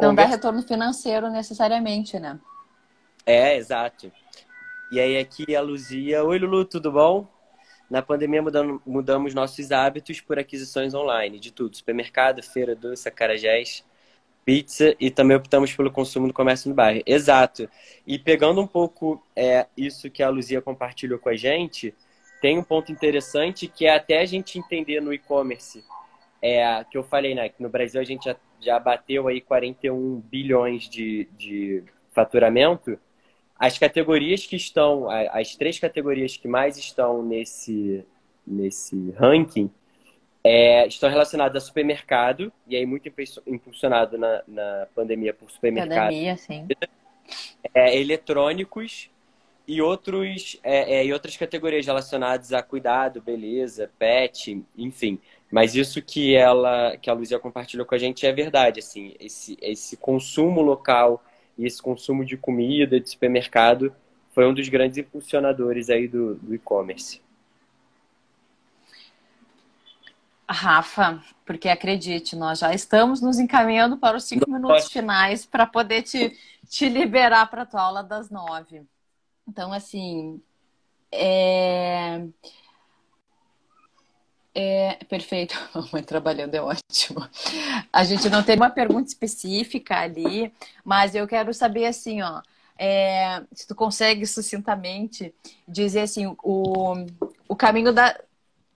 Não 0.00 0.12
dá 0.12 0.24
retorno 0.24 0.62
financeiro 0.64 1.30
necessariamente, 1.30 2.18
né? 2.18 2.40
É, 3.24 3.56
exato. 3.56 4.10
E 4.90 4.98
aí 4.98 5.16
aqui 5.16 5.54
a 5.54 5.60
Luzia. 5.60 6.24
Oi, 6.24 6.36
Lulu, 6.40 6.64
tudo 6.64 6.90
bom? 6.90 7.28
Na 7.88 8.02
pandemia 8.02 8.42
mudamos, 8.42 8.80
mudamos 8.84 9.32
nossos 9.32 9.70
hábitos 9.70 10.20
por 10.20 10.36
aquisições 10.36 10.92
online, 10.92 11.38
de 11.38 11.52
tudo. 11.52 11.76
Supermercado, 11.76 12.42
feira, 12.42 12.74
doce, 12.74 13.08
acarajés, 13.08 13.84
pizza 14.44 14.92
e 14.98 15.12
também 15.12 15.36
optamos 15.36 15.72
pelo 15.72 15.92
consumo 15.92 16.26
do 16.26 16.34
comércio 16.34 16.68
no 16.68 16.74
bairro. 16.74 17.00
Exato. 17.06 17.68
E 18.04 18.18
pegando 18.18 18.60
um 18.60 18.66
pouco 18.66 19.24
é, 19.36 19.68
isso 19.76 20.10
que 20.10 20.20
a 20.20 20.28
Luzia 20.30 20.60
compartilhou 20.60 21.20
com 21.20 21.28
a 21.28 21.36
gente, 21.36 21.94
tem 22.40 22.58
um 22.58 22.64
ponto 22.64 22.90
interessante 22.90 23.68
que 23.68 23.86
é 23.86 23.94
até 23.94 24.20
a 24.20 24.26
gente 24.26 24.58
entender 24.58 25.00
no 25.00 25.14
e-commerce, 25.14 25.84
é, 26.44 26.84
que 26.84 26.98
eu 26.98 27.02
falei, 27.02 27.34
né, 27.34 27.48
que 27.48 27.62
no 27.62 27.70
Brasil 27.70 27.98
a 27.98 28.04
gente 28.04 28.26
já, 28.26 28.36
já 28.60 28.78
bateu 28.78 29.26
aí 29.26 29.40
41 29.40 30.20
bilhões 30.20 30.86
de, 30.86 31.26
de 31.38 31.82
faturamento, 32.12 32.98
as 33.58 33.78
categorias 33.78 34.44
que 34.44 34.54
estão, 34.54 35.08
as 35.08 35.56
três 35.56 35.78
categorias 35.78 36.36
que 36.36 36.46
mais 36.46 36.76
estão 36.76 37.22
nesse, 37.22 38.04
nesse 38.46 39.10
ranking, 39.12 39.70
é, 40.42 40.86
estão 40.86 41.08
relacionadas 41.08 41.62
a 41.62 41.66
supermercado, 41.66 42.52
e 42.68 42.76
aí 42.76 42.84
muito 42.84 43.10
impulsionado 43.46 44.18
na, 44.18 44.42
na 44.46 44.86
pandemia 44.94 45.32
por 45.32 45.50
supermercado. 45.50 46.08
Pandemia, 46.10 46.36
sim. 46.36 46.68
É, 47.72 47.98
eletrônicos 47.98 49.08
e, 49.66 49.80
outros, 49.80 50.60
é, 50.62 50.96
é, 50.96 51.06
e 51.06 51.10
outras 51.10 51.38
categorias 51.38 51.86
relacionadas 51.86 52.52
a 52.52 52.62
cuidado, 52.62 53.22
beleza, 53.22 53.90
pet, 53.98 54.62
enfim. 54.76 55.18
Mas 55.54 55.76
isso 55.76 56.02
que 56.02 56.34
ela, 56.34 56.96
que 56.96 57.08
a 57.08 57.12
Luzia 57.12 57.38
compartilhou 57.38 57.86
com 57.86 57.94
a 57.94 57.98
gente 57.98 58.26
é 58.26 58.32
verdade, 58.32 58.80
assim, 58.80 59.14
esse, 59.20 59.56
esse 59.62 59.96
consumo 59.96 60.60
local 60.60 61.22
e 61.56 61.64
esse 61.64 61.80
consumo 61.80 62.24
de 62.24 62.36
comida, 62.36 62.98
de 62.98 63.08
supermercado, 63.08 63.94
foi 64.32 64.48
um 64.48 64.52
dos 64.52 64.68
grandes 64.68 64.98
impulsionadores 64.98 65.90
aí 65.90 66.08
do, 66.08 66.34
do 66.34 66.56
e-commerce. 66.56 67.22
Rafa, 70.48 71.22
porque 71.46 71.68
acredite, 71.68 72.34
nós 72.34 72.58
já 72.58 72.74
estamos 72.74 73.20
nos 73.20 73.38
encaminhando 73.38 73.96
para 73.96 74.16
os 74.16 74.24
cinco 74.24 74.50
minutos 74.50 74.90
finais 74.90 75.46
para 75.46 75.68
poder 75.68 76.02
te, 76.02 76.36
te 76.68 76.88
liberar 76.88 77.48
para 77.48 77.62
a 77.62 77.66
tua 77.66 77.80
aula 77.80 78.02
das 78.02 78.28
nove. 78.28 78.82
Então, 79.46 79.72
assim, 79.72 80.42
é... 81.12 82.26
É, 84.54 84.94
perfeito, 85.08 85.56
mãe 85.92 86.02
trabalhando 86.02 86.54
é 86.54 86.62
ótimo. 86.62 87.28
A 87.92 88.04
gente 88.04 88.30
não 88.30 88.42
tem 88.42 88.54
uma 88.56 88.70
pergunta 88.70 89.08
específica 89.08 89.98
ali, 89.98 90.52
mas 90.84 91.14
eu 91.14 91.26
quero 91.26 91.52
saber 91.52 91.86
assim, 91.86 92.22
ó, 92.22 92.40
é, 92.78 93.42
se 93.52 93.66
tu 93.66 93.74
consegue 93.74 94.24
sucintamente 94.26 95.34
dizer 95.66 96.02
assim 96.02 96.36
o, 96.42 96.94
o 97.48 97.56
caminho 97.56 97.92
da, 97.92 98.16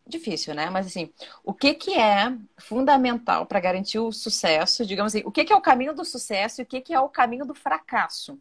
difícil, 0.07 0.55
né? 0.55 0.71
Mas 0.71 0.87
assim, 0.87 1.13
o 1.45 1.55
que 1.55 1.75
que 1.75 1.95
é 1.95 2.35
fundamental 2.57 3.47
para 3.47 3.61
garantir 3.61 3.99
o 3.99 4.11
sucesso? 4.11 4.85
Digamos 4.85 5.15
assim, 5.15 5.25
o 5.27 5.31
que 5.31 5.45
que 5.45 5.53
é 5.53 5.57
o 5.57 5.61
caminho 5.61 5.95
do 5.95 6.05
sucesso 6.05 6.61
e 6.61 6.65
o 6.65 6.67
que 6.67 6.81
que 6.81 6.95
é 6.95 7.01
o 7.01 7.09
caminho 7.09 7.45
do 7.45 7.55
fracasso, 7.55 8.41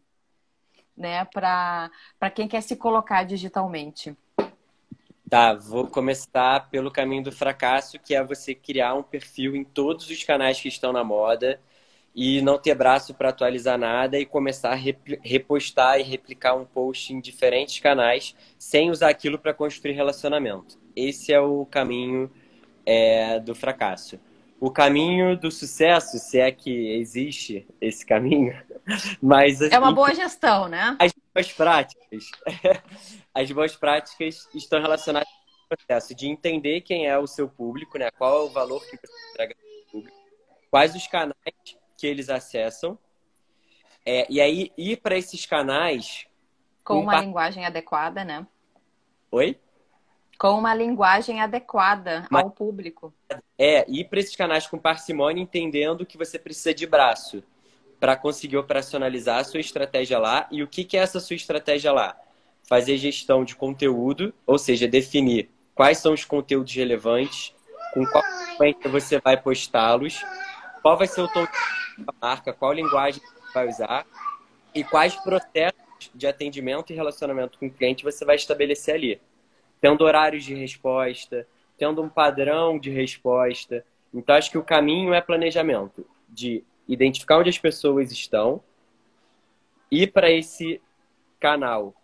né? 0.96 1.24
Para 1.26 1.90
quem 2.34 2.48
quer 2.48 2.62
se 2.62 2.74
colocar 2.74 3.24
digitalmente. 3.24 4.16
Tá, 5.28 5.52
vou 5.52 5.86
começar 5.86 6.70
pelo 6.70 6.90
caminho 6.90 7.24
do 7.24 7.32
fracasso, 7.32 7.98
que 7.98 8.14
é 8.14 8.24
você 8.24 8.54
criar 8.54 8.94
um 8.94 9.02
perfil 9.02 9.54
em 9.54 9.62
todos 9.62 10.08
os 10.08 10.24
canais 10.24 10.58
que 10.58 10.68
estão 10.68 10.90
na 10.90 11.04
moda 11.04 11.60
e 12.14 12.40
não 12.40 12.58
ter 12.58 12.74
braço 12.74 13.12
para 13.12 13.28
atualizar 13.28 13.76
nada 13.76 14.18
e 14.18 14.24
começar 14.24 14.72
a 14.72 14.78
repostar 15.22 16.00
e 16.00 16.02
replicar 16.02 16.54
um 16.54 16.64
post 16.64 17.12
em 17.12 17.20
diferentes 17.20 17.78
canais 17.78 18.34
sem 18.58 18.90
usar 18.90 19.10
aquilo 19.10 19.38
para 19.38 19.52
construir 19.52 19.92
relacionamento. 19.92 20.78
Esse 20.96 21.32
é 21.32 21.40
o 21.40 21.66
caminho 21.66 22.30
é, 22.86 23.38
do 23.38 23.54
fracasso. 23.54 24.18
O 24.58 24.70
caminho 24.70 25.36
do 25.36 25.50
sucesso, 25.50 26.18
se 26.18 26.38
é 26.38 26.50
que 26.50 26.92
existe 26.92 27.66
esse 27.80 28.04
caminho, 28.04 28.56
mas 29.22 29.60
é 29.60 29.78
uma 29.78 29.92
boa 29.92 30.14
gestão, 30.14 30.68
né? 30.68 30.96
As 30.98 31.12
boas 31.34 31.52
práticas, 31.52 32.30
as 33.34 33.50
boas 33.50 33.76
práticas 33.76 34.48
estão 34.54 34.80
relacionadas 34.80 35.28
ao 35.28 35.76
processo 35.76 36.14
de 36.14 36.28
entender 36.28 36.80
quem 36.80 37.06
é 37.06 37.18
o 37.18 37.26
seu 37.26 37.48
público, 37.48 37.98
né? 37.98 38.10
Qual 38.10 38.38
é 38.38 38.44
o 38.44 38.48
valor 38.48 38.80
que 38.80 38.96
você 38.96 39.30
entrega 39.30 39.54
ao 39.54 39.92
público, 39.92 40.16
quais 40.70 40.94
os 40.94 41.06
canais 41.06 41.34
que 41.96 42.06
eles 42.06 42.30
acessam. 42.30 42.98
É, 44.06 44.26
e 44.30 44.40
aí, 44.40 44.72
ir 44.78 44.98
para 44.98 45.18
esses 45.18 45.44
canais. 45.44 46.26
Com 46.82 47.00
uma 47.00 47.20
linguagem 47.20 47.66
adequada, 47.66 48.24
né? 48.24 48.46
Oi? 49.30 49.58
Com 50.38 50.52
uma 50.52 50.72
linguagem 50.72 51.42
adequada 51.42 52.26
Mas, 52.30 52.44
ao 52.44 52.50
público. 52.50 53.12
É, 53.58 53.84
ir 53.90 54.04
para 54.08 54.20
esses 54.20 54.36
canais 54.36 54.66
com 54.66 54.78
parcimônia, 54.78 55.42
entendendo 55.42 56.06
que 56.06 56.16
você 56.16 56.38
precisa 56.38 56.72
de 56.72 56.86
braço 56.86 57.42
para 57.98 58.16
conseguir 58.16 58.56
operacionalizar 58.56 59.38
a 59.38 59.44
sua 59.44 59.60
estratégia 59.60 60.18
lá. 60.18 60.46
E 60.50 60.62
o 60.62 60.68
que, 60.68 60.84
que 60.84 60.96
é 60.96 61.00
essa 61.00 61.20
sua 61.20 61.36
estratégia 61.36 61.92
lá? 61.92 62.16
Fazer 62.62 62.96
gestão 62.96 63.44
de 63.44 63.56
conteúdo, 63.56 64.32
ou 64.46 64.58
seja, 64.58 64.86
definir 64.86 65.48
quais 65.74 65.98
são 65.98 66.12
os 66.12 66.24
conteúdos 66.24 66.74
relevantes, 66.74 67.54
com 67.94 68.04
qual 68.06 68.22
frequência 68.56 68.90
você 68.90 69.20
vai 69.20 69.36
postá-los, 69.36 70.22
qual 70.82 70.96
vai 70.96 71.06
ser 71.06 71.22
o 71.22 71.28
tom 71.28 71.46
da 71.98 72.14
marca, 72.20 72.52
qual 72.52 72.72
linguagem 72.72 73.22
você 73.22 73.52
vai 73.54 73.68
usar 73.68 74.06
e 74.74 74.84
quais 74.84 75.14
processos 75.16 76.10
de 76.14 76.26
atendimento 76.26 76.92
e 76.92 76.96
relacionamento 76.96 77.58
com 77.58 77.66
o 77.66 77.70
cliente 77.70 78.04
você 78.04 78.24
vai 78.24 78.36
estabelecer 78.36 78.94
ali. 78.94 79.20
Tendo 79.80 80.04
horários 80.04 80.44
de 80.44 80.54
resposta, 80.54 81.46
tendo 81.76 82.02
um 82.02 82.08
padrão 82.08 82.78
de 82.78 82.90
resposta. 82.90 83.84
Então, 84.12 84.34
acho 84.34 84.50
que 84.50 84.58
o 84.58 84.64
caminho 84.64 85.14
é 85.14 85.20
planejamento 85.20 86.04
de 86.28 86.64
identificar 86.88 87.38
onde 87.38 87.50
as 87.50 87.58
pessoas 87.58 88.10
estão, 88.10 88.62
ir 89.90 90.12
para 90.12 90.30
esse 90.30 90.80
canal 91.38 91.94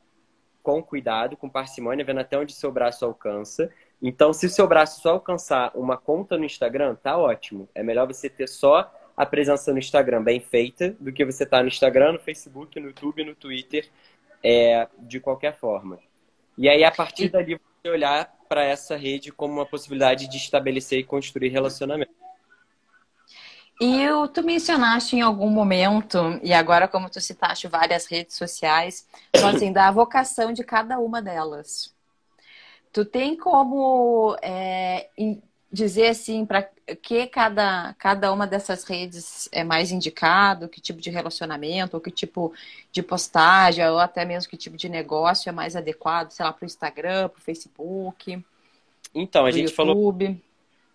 com 0.62 0.82
cuidado, 0.82 1.36
com 1.36 1.48
parcimônia, 1.48 2.04
vendo 2.04 2.20
até 2.20 2.38
onde 2.38 2.52
seu 2.52 2.72
braço 2.72 3.04
alcança. 3.04 3.70
Então, 4.00 4.32
se 4.32 4.46
o 4.46 4.50
seu 4.50 4.66
braço 4.66 5.00
só 5.00 5.10
alcançar 5.10 5.70
uma 5.74 5.96
conta 5.96 6.38
no 6.38 6.44
Instagram, 6.44 6.94
tá 6.94 7.16
ótimo. 7.16 7.68
É 7.74 7.82
melhor 7.82 8.06
você 8.06 8.28
ter 8.28 8.48
só 8.48 8.92
a 9.16 9.24
presença 9.24 9.72
no 9.72 9.78
Instagram 9.78 10.22
bem 10.22 10.40
feita 10.40 10.96
do 10.98 11.12
que 11.12 11.24
você 11.24 11.44
estar 11.44 11.58
tá 11.58 11.62
no 11.62 11.68
Instagram, 11.68 12.12
no 12.12 12.18
Facebook, 12.18 12.78
no 12.80 12.88
YouTube, 12.88 13.24
no 13.24 13.34
Twitter, 13.34 13.88
é, 14.42 14.88
de 14.98 15.20
qualquer 15.20 15.56
forma. 15.56 15.98
E 16.56 16.68
aí, 16.68 16.82
a 16.84 16.90
partir 16.90 17.28
dali, 17.28 17.56
você 17.56 17.90
olhar 17.90 18.34
para 18.48 18.64
essa 18.64 18.96
rede 18.96 19.32
como 19.32 19.54
uma 19.54 19.66
possibilidade 19.66 20.28
de 20.28 20.36
estabelecer 20.36 20.98
e 20.98 21.04
construir 21.04 21.48
relacionamento. 21.48 22.23
E 23.80 24.06
tu 24.32 24.42
mencionaste 24.42 25.16
em 25.16 25.20
algum 25.20 25.50
momento, 25.50 26.38
e 26.42 26.52
agora 26.52 26.86
como 26.86 27.10
tu 27.10 27.20
citaste 27.20 27.66
várias 27.66 28.06
redes 28.06 28.36
sociais, 28.36 29.06
assim, 29.44 29.72
da 29.72 29.90
vocação 29.90 30.52
de 30.52 30.62
cada 30.62 30.98
uma 30.98 31.20
delas. 31.20 31.92
Tu 32.92 33.04
tem 33.04 33.36
como 33.36 34.36
é, 34.40 35.08
dizer 35.72 36.06
assim 36.06 36.46
para 36.46 36.70
que 37.02 37.26
cada, 37.26 37.92
cada 37.94 38.32
uma 38.32 38.46
dessas 38.46 38.84
redes 38.84 39.48
é 39.50 39.64
mais 39.64 39.90
indicado, 39.90 40.68
que 40.68 40.80
tipo 40.80 41.00
de 41.00 41.10
relacionamento, 41.10 41.96
ou 41.96 42.00
que 42.00 42.12
tipo 42.12 42.52
de 42.92 43.02
postagem, 43.02 43.84
ou 43.88 43.98
até 43.98 44.24
mesmo 44.24 44.48
que 44.48 44.56
tipo 44.56 44.76
de 44.76 44.88
negócio 44.88 45.48
é 45.48 45.52
mais 45.52 45.74
adequado, 45.74 46.30
sei 46.30 46.44
lá, 46.44 46.52
para 46.52 46.64
o 46.64 46.66
Instagram, 46.66 47.28
para 47.28 47.38
o 47.38 47.42
Facebook? 47.42 48.44
Então, 49.12 49.44
a 49.44 49.50
gente 49.50 49.70
YouTube. 49.70 50.26
falou. 50.26 50.36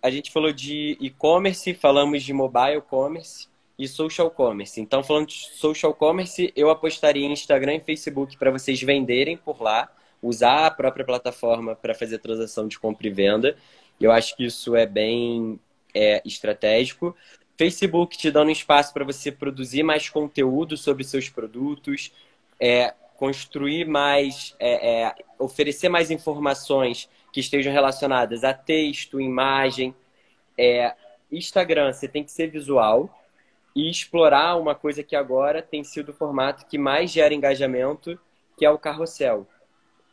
A 0.02 0.10
gente 0.10 0.32
falou 0.32 0.54
de 0.54 0.98
e-commerce, 1.02 1.74
falamos 1.74 2.24
de 2.24 2.32
mobile 2.32 2.82
commerce 2.82 3.48
e 3.78 3.88
social 3.88 4.32
commerce. 4.32 4.80
Então, 4.80 5.04
falando 5.04 5.28
de 5.28 5.50
social 5.56 5.94
commerce, 5.94 6.54
eu 6.56 6.70
apostaria 6.70 7.26
em 7.26 7.32
Instagram 7.32 7.76
e 7.76 7.80
Facebook 7.80 8.38
para 8.38 8.52
vocês 8.52 8.82
venderem 8.82 9.38
por 9.38 9.62
lá, 9.62 9.92
usar 10.22 10.68
a 10.68 10.72
própria 10.72 11.06
plataforma 11.06 11.76
para 11.76 11.94
fazer 11.94 12.20
transação 12.20 12.68
de 12.68 12.80
compra 12.80 13.08
e 13.08 13.10
venda. 13.10 13.58
Eu 14.00 14.12
acho 14.12 14.36
que 14.36 14.46
isso 14.46 14.76
é 14.76 14.86
bem 14.86 15.60
é, 15.94 16.22
estratégico. 16.26 17.16
Facebook 17.58 18.18
te 18.18 18.32
dando 18.32 18.52
espaço 18.52 18.94
para 18.94 19.04
você 19.04 19.32
produzir 19.32 19.84
mais 19.84 20.10
conteúdo 20.10 20.78
sobre 20.78 21.04
seus 21.04 21.28
produtos, 21.28 22.12
é, 22.58 22.94
construir 23.18 23.86
mais, 23.86 24.56
é, 24.60 25.04
é, 25.04 25.16
oferecer 25.38 25.90
mais 25.90 26.10
informações 26.10 27.10
que 27.32 27.40
estejam 27.40 27.72
relacionadas 27.72 28.44
a 28.44 28.54
texto, 28.54 29.20
imagem. 29.20 29.94
É, 30.58 30.94
Instagram, 31.32 31.94
você 31.94 32.08
tem 32.08 32.24
que 32.24 32.32
ser 32.32 32.48
visual 32.48 33.10
e 33.76 33.90
explorar 33.90 34.56
uma 34.56 34.76
coisa 34.76 35.04
que 35.04 35.16
agora 35.16 35.62
tem 35.62 35.84
sido 35.84 36.10
o 36.10 36.14
formato 36.14 36.66
que 36.66 36.78
mais 36.78 37.12
gera 37.12 37.34
engajamento, 37.34 38.20
que 38.58 38.66
é 38.66 38.70
o 38.70 38.80
carrossel. 38.80 39.48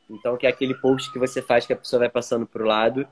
Então, 0.09 0.37
que 0.37 0.47
é 0.47 0.51
aquele 0.51 0.75
post 0.75 1.13
que 1.13 1.19
você 1.19 1.43
faz 1.43 1.67
que 1.67 1.73
a 1.73 1.77
pessoa 1.77 2.01
vai 2.01 2.09
passando 2.09 2.47
para 2.47 2.63
o 2.63 2.67
lado 2.67 3.09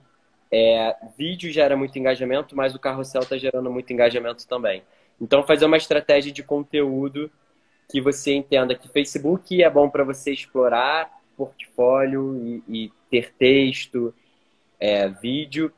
é, 0.54 0.94
vídeo 1.18 1.50
gera 1.50 1.76
muito 1.76 1.98
engajamento, 1.98 2.54
mas 2.54 2.76
o 2.76 2.78
carrossel 2.78 3.22
está 3.22 3.36
gerando 3.36 3.68
muito 3.72 3.92
engajamento 3.92 4.46
também. 4.46 4.84
Então, 5.20 5.42
fazer 5.42 5.64
uma 5.64 5.76
estratégia 5.76 6.30
de 6.30 6.44
conteúdo 6.44 7.28
que 7.90 8.00
você 8.00 8.34
entenda 8.34 8.74
que 8.76 8.88
Facebook 8.88 9.60
é 9.60 9.68
bom 9.68 9.90
para 9.90 10.04
você 10.04 10.32
explorar 10.32 11.10
portfólio 11.36 12.62
e, 12.68 12.84
e 12.84 12.92
ter 13.14 13.32
texto, 13.34 14.12
é, 14.80 15.08
vídeo. 15.08 15.72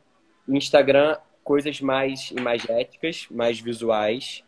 Instagram, 0.49 1.19
coisas 1.45 1.81
mais 1.81 2.31
imagéticas, 2.31 3.27
mais 3.31 3.61
visuais. 3.61 4.43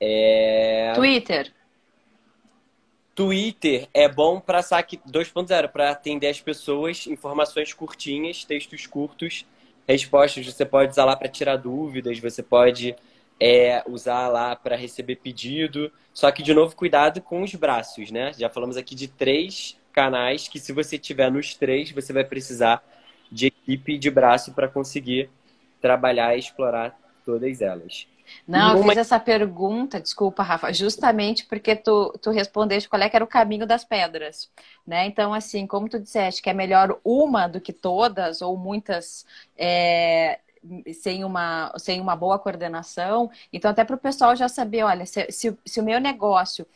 É... 0.00 0.92
Twitter. 0.94 1.52
Twitter 3.14 3.88
é 3.94 4.08
bom 4.08 4.38
para 4.40 4.60
saque 4.60 4.98
2.0, 5.08 5.68
para 5.68 5.90
atender 5.90 6.28
as 6.28 6.40
pessoas, 6.40 7.06
informações 7.06 7.72
curtinhas, 7.72 8.44
textos 8.44 8.86
curtos, 8.86 9.46
respostas. 9.88 10.44
Você 10.44 10.66
pode 10.66 10.90
usar 10.90 11.06
lá 11.06 11.16
para 11.16 11.28
tirar 11.28 11.56
dúvidas, 11.56 12.18
você 12.18 12.42
pode 12.42 12.94
é, 13.40 13.82
usar 13.86 14.28
lá 14.28 14.54
para 14.54 14.76
receber 14.76 15.16
pedido. 15.16 15.90
Só 16.12 16.30
que, 16.30 16.42
de 16.42 16.52
novo, 16.52 16.76
cuidado 16.76 17.22
com 17.22 17.42
os 17.42 17.54
braços, 17.54 18.10
né? 18.10 18.32
Já 18.36 18.50
falamos 18.50 18.76
aqui 18.76 18.94
de 18.94 19.08
três 19.08 19.78
canais 19.96 20.46
que, 20.46 20.60
se 20.60 20.72
você 20.74 20.98
tiver 20.98 21.30
nos 21.30 21.54
três, 21.54 21.90
você 21.90 22.12
vai 22.12 22.22
precisar 22.22 22.84
de 23.32 23.46
equipe 23.46 23.96
de 23.96 24.10
braço 24.10 24.52
para 24.52 24.68
conseguir 24.68 25.30
trabalhar 25.80 26.36
e 26.36 26.38
explorar 26.38 26.96
todas 27.24 27.62
elas. 27.62 28.06
Não, 28.46 28.76
eu 28.76 28.82
fiz 28.82 28.98
essa 28.98 29.18
pergunta, 29.18 30.00
desculpa, 30.00 30.42
Rafa, 30.42 30.72
justamente 30.72 31.46
porque 31.46 31.74
tu, 31.74 32.12
tu 32.20 32.30
respondeste 32.30 32.88
qual 32.88 33.00
é 33.00 33.08
que 33.08 33.16
era 33.16 33.24
o 33.24 33.28
caminho 33.28 33.66
das 33.66 33.84
pedras, 33.84 34.50
né? 34.86 35.06
Então, 35.06 35.32
assim, 35.32 35.66
como 35.66 35.88
tu 35.88 35.98
disseste 35.98 36.42
que 36.42 36.50
é 36.50 36.52
melhor 36.52 36.98
uma 37.04 37.46
do 37.46 37.60
que 37.60 37.72
todas, 37.72 38.42
ou 38.42 38.56
muitas 38.56 39.24
é, 39.56 40.40
sem, 40.92 41.24
uma, 41.24 41.72
sem 41.78 42.00
uma 42.00 42.16
boa 42.16 42.38
coordenação, 42.38 43.30
então 43.52 43.70
até 43.70 43.84
para 43.84 43.96
o 43.96 43.98
pessoal 43.98 44.34
já 44.34 44.48
saber, 44.48 44.82
olha, 44.82 45.06
se, 45.06 45.30
se, 45.30 45.56
se 45.64 45.80
o 45.80 45.84
meu 45.84 46.00
negócio 46.00 46.66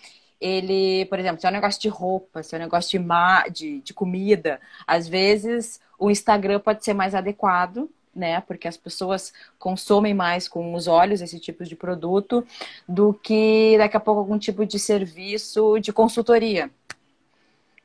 ele, 0.41 1.05
por 1.07 1.19
exemplo, 1.19 1.41
se 1.41 1.47
é 1.47 1.51
um 1.51 1.53
negócio 1.53 1.81
de 1.81 1.89
roupa, 1.89 2.43
se 2.43 2.55
é 2.55 2.59
um 2.59 2.63
negócio 2.63 2.99
de, 2.99 3.51
de, 3.51 3.81
de 3.81 3.95
comida, 3.95 4.61
às 4.87 5.07
vezes 5.07 5.81
o 5.99 6.11
Instagram 6.11 6.61
pode 6.61 6.83
ser 6.85 6.95
mais 6.95 7.15
adequado, 7.15 7.91
né? 8.15 8.41
Porque 8.41 8.67
as 8.67 8.77
pessoas 8.77 9.33
consomem 9.59 10.15
mais 10.15 10.49
com 10.49 10.75
os 10.75 10.87
olhos 10.87 11.21
esse 11.21 11.39
tipo 11.39 11.65
de 11.65 11.77
produto 11.77 12.45
do 12.89 13.13
que 13.13 13.77
daqui 13.77 13.97
a 13.97 14.01
pouco 14.01 14.21
algum 14.21 14.39
tipo 14.39 14.65
de 14.65 14.79
serviço 14.79 15.79
de 15.79 15.93
consultoria. 15.93 16.71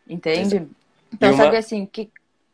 Entende? 0.08 0.68
Então, 1.14 1.32
uma... 1.32 1.43
sabe 1.43 1.58
assim, 1.58 1.86
que, 1.86 2.10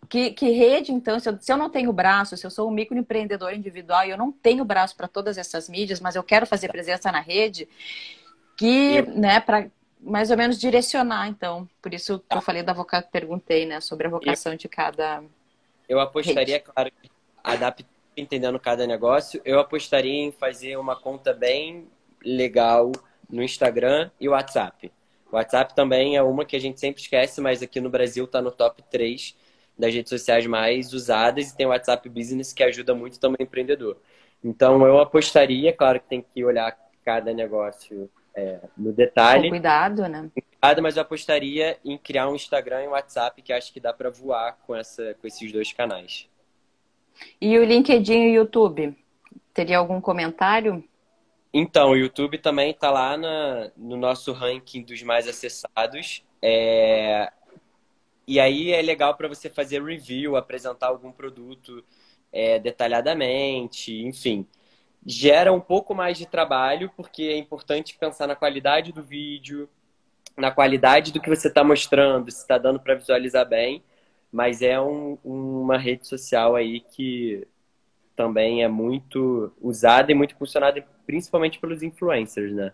que, 0.09 0.31
que, 0.31 0.49
rede, 0.49 0.91
então, 0.91 1.19
se 1.19 1.29
eu, 1.29 1.37
se 1.39 1.51
eu 1.51 1.57
não 1.57 1.69
tenho 1.69 1.93
braço, 1.93 2.35
se 2.35 2.45
eu 2.45 2.51
sou 2.51 2.67
um 2.67 2.73
microempreendedor 2.73 3.53
individual 3.53 4.05
e 4.05 4.09
eu 4.09 4.17
não 4.17 4.31
tenho 4.31 4.65
braço 4.65 4.95
para 4.95 5.07
todas 5.07 5.37
essas 5.37 5.69
mídias, 5.69 5.99
mas 5.99 6.15
eu 6.15 6.23
quero 6.23 6.47
fazer 6.47 6.69
presença 6.69 7.11
na 7.11 7.19
rede, 7.19 7.67
que, 8.57 8.95
eu... 8.97 9.05
né, 9.07 9.39
para 9.39 9.67
mais 10.01 10.31
ou 10.31 10.37
menos 10.37 10.57
direcionar, 10.59 11.27
então. 11.27 11.69
Por 11.81 11.93
isso 11.93 12.19
que 12.19 12.35
eu 12.35 12.41
falei 12.41 12.63
da 12.63 12.73
vocação, 12.73 13.09
perguntei, 13.11 13.65
né, 13.65 13.79
sobre 13.79 14.07
a 14.07 14.09
vocação 14.09 14.53
eu... 14.53 14.57
de 14.57 14.67
cada. 14.67 15.23
Eu 15.87 15.99
apostaria, 15.99 16.55
rede. 16.55 16.65
claro, 16.65 16.91
adaptando, 17.43 17.89
entendendo 18.15 18.59
cada 18.59 18.85
negócio, 18.85 19.41
eu 19.45 19.59
apostaria 19.59 20.23
em 20.23 20.31
fazer 20.31 20.77
uma 20.77 20.95
conta 20.95 21.33
bem 21.33 21.87
legal 22.23 22.91
no 23.29 23.41
Instagram 23.41 24.11
e 24.19 24.27
o 24.27 24.31
WhatsApp. 24.31 24.91
O 25.31 25.35
WhatsApp 25.35 25.73
também 25.73 26.17
é 26.17 26.21
uma 26.21 26.45
que 26.45 26.55
a 26.55 26.59
gente 26.59 26.79
sempre 26.79 27.01
esquece, 27.01 27.39
mas 27.39 27.61
aqui 27.61 27.79
no 27.79 27.89
Brasil 27.89 28.25
está 28.25 28.41
no 28.41 28.51
top 28.51 28.83
3 28.83 29.35
das 29.77 29.93
redes 29.93 30.09
sociais 30.09 30.45
mais 30.45 30.93
usadas 30.93 31.49
e 31.49 31.55
tem 31.55 31.65
o 31.65 31.69
WhatsApp 31.69 32.07
Business 32.09 32.51
que 32.51 32.63
ajuda 32.63 32.93
muito 32.93 33.19
também 33.19 33.37
o 33.39 33.43
empreendedor. 33.43 33.97
Então 34.43 34.85
eu 34.85 34.99
apostaria, 34.99 35.71
claro 35.71 35.99
que 35.99 36.07
tem 36.07 36.21
que 36.21 36.43
olhar 36.43 36.77
cada 37.03 37.33
negócio 37.33 38.09
é, 38.35 38.59
no 38.77 38.93
detalhe. 38.93 39.43
Com 39.43 39.49
cuidado, 39.49 40.07
né? 40.07 40.29
Cuidado, 40.33 40.81
mas 40.81 40.95
eu 40.95 41.01
apostaria 41.01 41.77
em 41.83 41.97
criar 41.97 42.29
um 42.29 42.35
Instagram 42.35 42.83
e 42.83 42.87
um 42.87 42.91
WhatsApp 42.91 43.41
que 43.41 43.51
acho 43.51 43.73
que 43.73 43.79
dá 43.79 43.93
para 43.93 44.09
voar 44.09 44.57
com, 44.65 44.75
essa, 44.75 45.15
com 45.15 45.27
esses 45.27 45.51
dois 45.51 45.71
canais. 45.73 46.29
E 47.39 47.57
o 47.57 47.63
LinkedIn 47.63 48.13
e 48.13 48.29
o 48.31 48.41
YouTube? 48.41 48.95
Teria 49.53 49.77
algum 49.77 49.99
comentário? 49.99 50.83
Então, 51.53 51.91
o 51.91 51.97
YouTube 51.97 52.37
também 52.37 52.71
está 52.71 52.89
lá 52.89 53.17
na, 53.17 53.71
no 53.75 53.97
nosso 53.97 54.31
ranking 54.31 54.83
dos 54.83 55.03
mais 55.03 55.27
acessados. 55.27 56.23
É... 56.41 57.31
E 58.25 58.39
aí 58.39 58.71
é 58.71 58.81
legal 58.81 59.15
para 59.15 59.27
você 59.27 59.49
fazer 59.49 59.83
review, 59.83 60.37
apresentar 60.37 60.87
algum 60.87 61.11
produto 61.11 61.83
é, 62.31 62.59
detalhadamente, 62.59 63.93
enfim. 64.03 64.47
Gera 65.05 65.51
um 65.51 65.59
pouco 65.59 65.95
mais 65.95 66.17
de 66.17 66.25
trabalho, 66.25 66.91
porque 66.95 67.23
é 67.23 67.37
importante 67.37 67.97
pensar 67.97 68.27
na 68.27 68.35
qualidade 68.35 68.91
do 68.91 69.03
vídeo, 69.03 69.67
na 70.37 70.51
qualidade 70.51 71.11
do 71.11 71.19
que 71.19 71.29
você 71.29 71.47
está 71.47 71.63
mostrando, 71.63 72.29
se 72.31 72.41
está 72.41 72.57
dando 72.57 72.79
para 72.79 72.95
visualizar 72.95 73.47
bem 73.47 73.83
mas 74.31 74.61
é 74.61 74.79
um, 74.79 75.17
uma 75.23 75.77
rede 75.77 76.07
social 76.07 76.55
aí 76.55 76.79
que 76.79 77.45
também 78.15 78.63
é 78.63 78.67
muito 78.67 79.51
usada 79.59 80.11
e 80.11 80.15
muito 80.15 80.35
funcionada 80.35 80.85
principalmente 81.05 81.59
pelos 81.59 81.83
influencers, 81.83 82.53
né? 82.53 82.73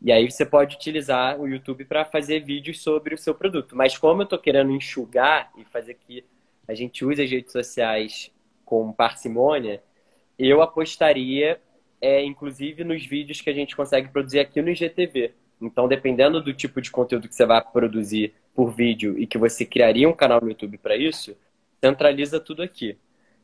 E 0.00 0.10
aí 0.10 0.30
você 0.30 0.44
pode 0.44 0.76
utilizar 0.76 1.40
o 1.40 1.46
YouTube 1.46 1.84
para 1.84 2.04
fazer 2.04 2.40
vídeos 2.40 2.82
sobre 2.82 3.14
o 3.14 3.18
seu 3.18 3.34
produto. 3.34 3.76
Mas 3.76 3.98
como 3.98 4.22
eu 4.22 4.24
estou 4.24 4.38
querendo 4.38 4.70
enxugar 4.70 5.50
e 5.56 5.64
fazer 5.64 5.94
que 5.94 6.24
a 6.66 6.74
gente 6.74 7.04
use 7.04 7.22
as 7.22 7.30
redes 7.30 7.52
sociais 7.52 8.32
com 8.64 8.92
parcimônia, 8.92 9.82
eu 10.46 10.62
apostaria, 10.62 11.60
é, 12.00 12.22
inclusive, 12.24 12.84
nos 12.84 13.04
vídeos 13.04 13.40
que 13.40 13.50
a 13.50 13.54
gente 13.54 13.74
consegue 13.74 14.08
produzir 14.08 14.40
aqui 14.40 14.62
no 14.62 14.70
IGTV. 14.70 15.32
Então, 15.60 15.88
dependendo 15.88 16.40
do 16.40 16.54
tipo 16.54 16.80
de 16.80 16.90
conteúdo 16.90 17.28
que 17.28 17.34
você 17.34 17.44
vai 17.44 17.60
produzir 17.60 18.34
por 18.54 18.70
vídeo 18.70 19.18
e 19.18 19.26
que 19.26 19.36
você 19.36 19.64
criaria 19.64 20.08
um 20.08 20.12
canal 20.12 20.40
no 20.40 20.48
YouTube 20.48 20.78
para 20.78 20.96
isso, 20.96 21.36
centraliza 21.80 22.38
tudo 22.38 22.62
aqui. 22.62 22.96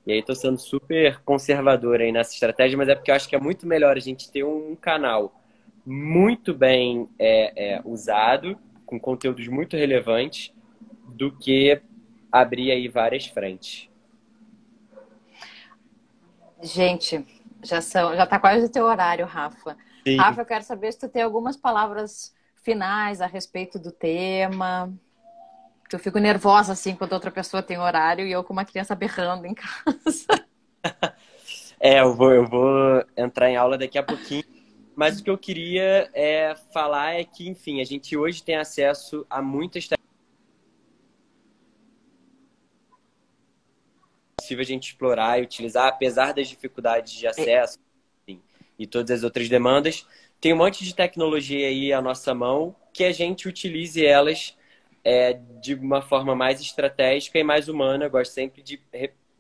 E 0.07 0.13
aí 0.13 0.19
estou 0.19 0.35
sendo 0.35 0.59
super 0.59 1.21
conservador 1.25 2.01
aí 2.01 2.13
nessa 2.13 2.35
estratégia, 2.35 2.77
mas 2.77 2.89
é 2.89 2.95
porque 2.95 3.11
eu 3.11 3.15
acho 3.15 3.29
que 3.29 3.35
é 3.35 3.41
muito 3.41 3.67
melhor 3.67 3.97
a 3.97 4.01
gente 4.01 4.31
ter 4.31 4.45
um 4.45 4.77
canal 4.77 5.41
muito 5.85 6.55
bem 6.55 7.09
é, 7.19 7.75
é, 7.75 7.83
usado, 7.85 8.57
com 8.87 9.01
conteúdos 9.01 9.49
muito 9.49 9.77
relevantes, 9.77 10.53
do 11.09 11.33
que 11.33 11.81
abrir 12.31 12.71
aí 12.71 12.89
várias 12.89 13.27
frentes. 13.27 13.89
Gente, 16.63 17.25
já 17.63 17.81
são, 17.81 18.15
já 18.15 18.25
está 18.25 18.39
quase 18.39 18.67
o 18.67 18.69
teu 18.69 18.85
horário, 18.85 19.27
Rafa. 19.27 19.77
Sim. 20.07 20.17
Rafa, 20.17 20.43
eu 20.43 20.47
quero 20.47 20.65
saber 20.65 20.93
se 20.93 21.01
tu 21.01 21.09
tem 21.09 21.23
algumas 21.23 21.57
palavras 21.57 22.35
finais 22.63 23.21
a 23.21 23.27
respeito 23.27 23.79
do 23.79 23.91
tema. 23.91 24.93
Eu 25.93 25.99
fico 25.99 26.19
nervosa 26.19 26.73
assim 26.73 26.95
quando 26.95 27.13
outra 27.13 27.31
pessoa 27.31 27.63
tem 27.63 27.79
horário 27.79 28.27
e 28.27 28.33
eu 28.33 28.43
com 28.43 28.53
uma 28.53 28.65
criança 28.65 28.95
berrando 28.95 29.47
em 29.47 29.55
casa. 29.55 30.47
é, 31.79 32.01
eu 32.01 32.15
vou, 32.15 32.33
eu 32.33 32.47
vou 32.47 33.05
entrar 33.17 33.51
em 33.51 33.57
aula 33.57 33.79
daqui 33.79 33.99
a 33.99 34.03
pouquinho. 34.03 34.45
Mas 34.97 35.19
o 35.19 35.25
que 35.25 35.31
eu 35.31 35.39
queria 35.39 36.09
é 36.15 36.55
falar 36.73 37.15
é 37.15 37.25
que, 37.25 37.49
enfim, 37.49 37.81
a 37.81 37.85
gente 37.85 38.17
hoje 38.17 38.43
tem 38.43 38.57
acesso 38.57 39.27
a 39.29 39.43
muitas 39.43 39.89
possível 44.45 44.63
a 44.63 44.67
gente 44.67 44.89
explorar 44.89 45.39
e 45.39 45.43
utilizar, 45.43 45.89
apesar 45.89 46.33
das 46.33 46.49
dificuldades 46.49 47.13
de 47.13 47.27
acesso 47.27 47.79
enfim, 48.27 48.41
e 48.79 48.87
todas 48.87 49.19
as 49.19 49.25
outras 49.25 49.49
demandas. 49.49 50.07
Tem 50.41 50.53
um 50.53 50.57
monte 50.57 50.85
de 50.85 50.95
tecnologia 50.95 51.69
aí 51.69 51.93
à 51.93 52.03
nossa 52.03 52.35
mão 52.35 52.77
que 52.93 53.05
a 53.05 53.13
gente 53.13 53.49
utilize 53.49 54.05
elas 54.05 54.57
é, 55.03 55.33
de 55.61 55.75
uma 55.75 56.03
forma 56.03 56.35
mais 56.35 56.61
estratégica 56.61 57.39
e 57.39 57.43
mais 57.43 57.69
humana. 57.69 58.05
Eu 58.05 58.11
gosto 58.11 58.33
sempre 58.33 58.63
de 58.63 58.81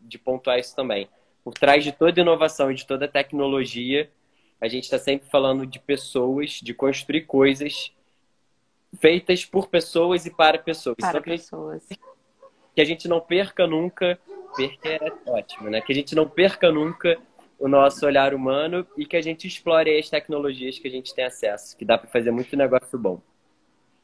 de 0.05 0.19
pontuar 0.19 0.59
isso 0.59 0.77
também. 0.77 1.09
Por 1.43 1.55
trás 1.55 1.83
de 1.83 1.93
toda 1.93 2.21
inovação 2.21 2.71
e 2.71 2.75
de 2.75 2.87
toda 2.87 3.09
tecnologia, 3.09 4.11
a 4.61 4.69
gente 4.69 4.85
está 4.85 4.99
sempre 4.99 5.29
falando 5.29 5.67
de 5.67 5.79
pessoas, 5.79 6.61
de 6.63 6.73
construir 6.73 7.23
coisas 7.23 7.93
feitas 9.01 9.45
por 9.45 9.69
pessoas 9.69 10.25
e 10.27 10.31
para 10.31 10.59
pessoas. 10.59 10.97
Para 11.01 11.19
então, 11.19 11.23
pessoas. 11.23 11.89
Que 12.75 12.81
a 12.81 12.85
gente 12.85 13.09
não 13.09 13.21
perca 13.21 13.67
nunca, 13.67 14.19
perca 14.57 14.89
é 14.89 15.13
ótimo, 15.27 15.71
né? 15.71 15.81
Que 15.81 15.93
a 15.93 15.95
gente 15.95 16.15
não 16.15 16.29
perca 16.29 16.71
nunca 16.71 17.19
o 17.59 17.69
nosso 17.69 18.05
olhar 18.05 18.35
humano 18.35 18.87
e 18.97 19.07
que 19.07 19.17
a 19.17 19.23
gente 19.23 19.47
explore 19.47 19.99
as 19.99 20.09
tecnologias 20.11 20.79
que 20.79 20.89
a 20.89 20.91
gente 20.91 21.15
tem 21.15 21.25
acesso, 21.25 21.77
que 21.77 21.85
dá 21.85 21.97
para 21.97 22.11
fazer 22.11 22.31
muito 22.31 22.57
negócio 22.57 22.99
bom. 22.99 23.21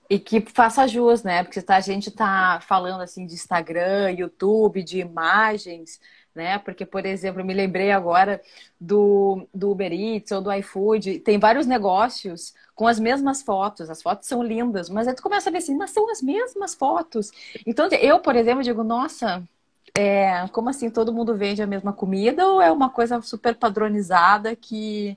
E 0.09 0.19
que 0.19 0.41
faça 0.41 0.89
jus, 0.89 1.23
né? 1.23 1.45
Porque 1.45 1.63
a 1.69 1.81
gente 1.81 2.11
tá 2.11 2.61
falando 2.67 3.01
assim 3.01 3.25
de 3.27 3.35
Instagram, 3.35 4.11
YouTube, 4.11 4.83
de 4.83 4.99
imagens, 4.99 6.01
né? 6.35 6.59
Porque, 6.59 6.85
por 6.85 7.07
exemplo, 7.07 7.45
me 7.45 7.55
lembrei 7.55 7.93
agora 7.93 8.41
do, 8.81 9.47
do 9.55 9.71
Uber 9.71 9.93
Eats 9.93 10.33
ou 10.33 10.41
do 10.41 10.53
iFood, 10.53 11.21
tem 11.21 11.39
vários 11.39 11.67
negócios 11.67 12.55
com 12.75 12.87
as 12.87 12.99
mesmas 12.99 13.43
fotos, 13.43 13.91
as 13.91 14.03
fotos 14.03 14.27
são 14.27 14.43
lindas, 14.43 14.89
mas 14.89 15.07
aí 15.07 15.15
tu 15.15 15.23
começa 15.23 15.49
a 15.49 15.53
ver 15.53 15.59
assim, 15.59 15.77
mas 15.77 15.91
são 15.91 16.11
as 16.11 16.23
mesmas 16.23 16.75
fotos. 16.75 17.31
Então, 17.67 17.89
eu, 17.89 18.19
por 18.21 18.35
exemplo, 18.35 18.63
digo, 18.63 18.83
nossa, 18.83 19.47
é, 19.95 20.47
como 20.49 20.69
assim 20.69 20.91
todo 20.91 21.13
mundo 21.13 21.37
vende 21.37 21.63
a 21.63 21.67
mesma 21.67 21.93
comida 21.93 22.47
ou 22.47 22.61
é 22.61 22.71
uma 22.71 22.91
coisa 22.91 23.21
super 23.23 23.55
padronizada 23.55 24.55
que, 24.55 25.17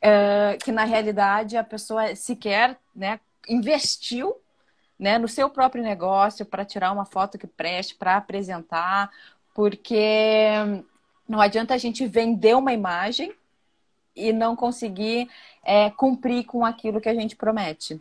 é, 0.00 0.56
que 0.62 0.72
na 0.72 0.84
realidade 0.84 1.56
a 1.56 1.64
pessoa 1.64 2.14
sequer 2.16 2.78
né, 2.94 3.20
investiu 3.48 4.36
né, 4.98 5.18
no 5.18 5.28
seu 5.28 5.50
próprio 5.50 5.82
negócio 5.82 6.46
para 6.46 6.64
tirar 6.64 6.92
uma 6.92 7.04
foto 7.04 7.36
que 7.36 7.46
preste, 7.46 7.94
para 7.96 8.16
apresentar, 8.16 9.10
porque 9.54 10.50
não 11.28 11.40
adianta 11.40 11.74
a 11.74 11.78
gente 11.78 12.06
vender 12.06 12.56
uma 12.56 12.72
imagem 12.72 13.34
e 14.14 14.32
não 14.32 14.54
conseguir 14.54 15.28
é, 15.64 15.90
cumprir 15.90 16.44
com 16.44 16.64
aquilo 16.64 17.00
que 17.00 17.08
a 17.08 17.14
gente 17.14 17.34
promete. 17.34 18.00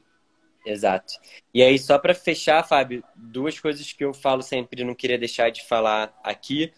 Exato. 0.65 1.13
E 1.53 1.63
aí, 1.63 1.77
só 1.79 1.97
para 1.97 2.13
fechar, 2.13 2.63
Fábio, 2.67 3.03
duas 3.15 3.59
coisas 3.59 3.91
que 3.91 4.03
eu 4.03 4.13
falo 4.13 4.41
sempre 4.41 4.81
e 4.81 4.85
não 4.85 4.93
queria 4.93 5.17
deixar 5.17 5.49
de 5.49 5.65
falar 5.65 6.13
aqui. 6.23 6.71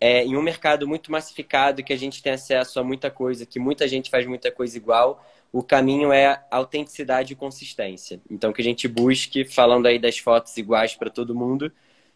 É, 0.00 0.24
em 0.24 0.36
um 0.36 0.42
mercado 0.42 0.88
muito 0.88 1.12
massificado, 1.12 1.84
que 1.84 1.92
a 1.92 1.98
gente 1.98 2.22
tem 2.22 2.32
acesso 2.32 2.80
a 2.80 2.84
muita 2.84 3.10
coisa, 3.10 3.44
que 3.44 3.60
muita 3.60 3.86
gente 3.86 4.10
faz 4.10 4.26
muita 4.26 4.50
coisa 4.50 4.76
igual, 4.76 5.24
o 5.52 5.62
caminho 5.62 6.12
é 6.12 6.42
autenticidade 6.50 7.34
e 7.34 7.36
consistência. 7.36 8.20
Então, 8.30 8.52
que 8.52 8.62
a 8.62 8.64
gente 8.64 8.88
busque, 8.88 9.44
falando 9.44 9.86
aí 9.86 9.98
das 9.98 10.18
fotos 10.18 10.56
iguais 10.56 10.94
para 10.94 11.10
todo 11.10 11.34
mundo, 11.34 11.70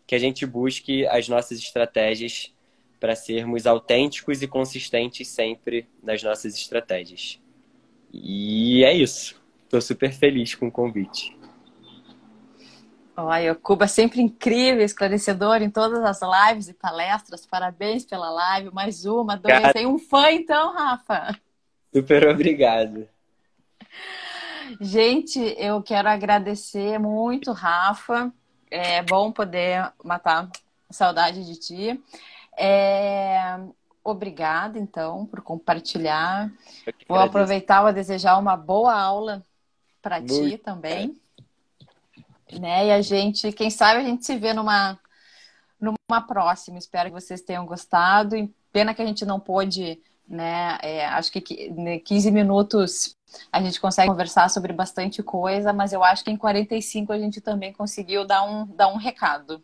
que 0.07 0.15
a 0.15 0.19
gente 0.19 0.47
busque 0.47 1.07
as 1.07 1.29
nossas 1.29 1.59
estratégias 1.59 2.53
para 2.99 3.15
sermos 3.15 3.67
autênticos 3.67 4.41
e 4.41 4.49
consistentes 4.49 5.29
sempre 5.29 5.87
nas 6.03 6.23
nossas 6.23 6.55
estratégias. 6.55 7.39
E 8.13 8.83
é 8.85 8.95
isso. 8.95 9.44
Estou 9.65 9.81
super 9.81 10.13
feliz 10.13 10.55
com 10.55 10.69
o 10.69 10.73
convite. 10.73 11.37
Olha, 13.17 13.53
o 13.53 13.57
Cuba 13.57 13.85
é 13.85 13.89
sempre 13.89 14.21
incrível, 14.21 14.85
esclarecedor 14.85 15.63
em 15.63 15.71
todas 15.71 16.03
as 16.03 16.21
lives 16.21 16.69
e 16.69 16.75
palestras. 16.75 17.47
Parabéns 17.47 18.05
pela 18.05 18.29
live. 18.29 18.73
Mais 18.73 19.05
uma, 19.05 19.37
dois. 19.37 19.73
Tem 19.73 19.87
um 19.87 19.99
fã 19.99 20.33
então, 20.33 20.75
Rafa. 20.75 21.39
Super 21.95 22.29
obrigado. 22.29 23.09
Gente, 24.81 25.39
eu 25.59 25.81
quero 25.81 26.09
agradecer 26.09 26.99
muito, 26.99 27.53
Rafa. 27.53 28.33
É 28.69 29.01
bom 29.03 29.31
poder 29.31 29.93
matar 30.03 30.51
saudade 30.91 31.45
de 31.45 31.57
ti. 31.59 32.03
É... 32.59 33.61
Obrigada, 34.03 34.79
então, 34.79 35.25
por 35.25 35.41
compartilhar. 35.41 36.51
Vou 37.09 37.19
aproveitar 37.19 37.81
para 37.81 37.93
desejar 37.93 38.39
uma 38.39 38.57
boa 38.57 38.93
aula 38.93 39.47
para 40.05 40.21
ti 40.21 40.59
também. 40.59 41.19
Né? 42.53 42.89
E 42.89 42.93
a 42.93 43.01
gente, 43.01 43.51
quem 43.53 43.71
sabe, 43.71 44.01
a 44.01 44.05
gente 44.05 44.27
se 44.27 44.37
vê 44.37 44.53
numa, 44.53 45.01
numa 45.81 46.21
próxima. 46.21 46.79
Espero 46.79 47.09
que 47.09 47.19
vocês 47.19 47.41
tenham 47.41 47.65
gostado. 47.65 48.37
Pena 48.71 48.93
que 48.93 49.01
a 49.01 49.07
gente 49.07 49.25
não 49.25 49.41
pôde, 49.41 49.99
né? 50.29 50.79
É, 50.83 51.07
acho 51.07 51.33
que 51.33 51.41
15 51.41 52.31
minutos 52.31 53.17
a 53.51 53.63
gente 53.63 53.81
consegue 53.81 54.09
conversar 54.09 54.51
sobre 54.51 54.75
bastante 54.75 55.23
coisa, 55.23 55.73
mas 55.73 55.95
eu 55.95 56.05
acho 56.05 56.23
que 56.23 56.31
em 56.31 56.37
45 56.37 57.11
a 57.11 57.19
gente 57.19 57.41
também 57.41 57.73
conseguiu 57.73 58.27
dar 58.27 58.45
um, 58.45 58.67
dar 58.67 58.89
um 58.89 58.97
recado. 58.97 59.63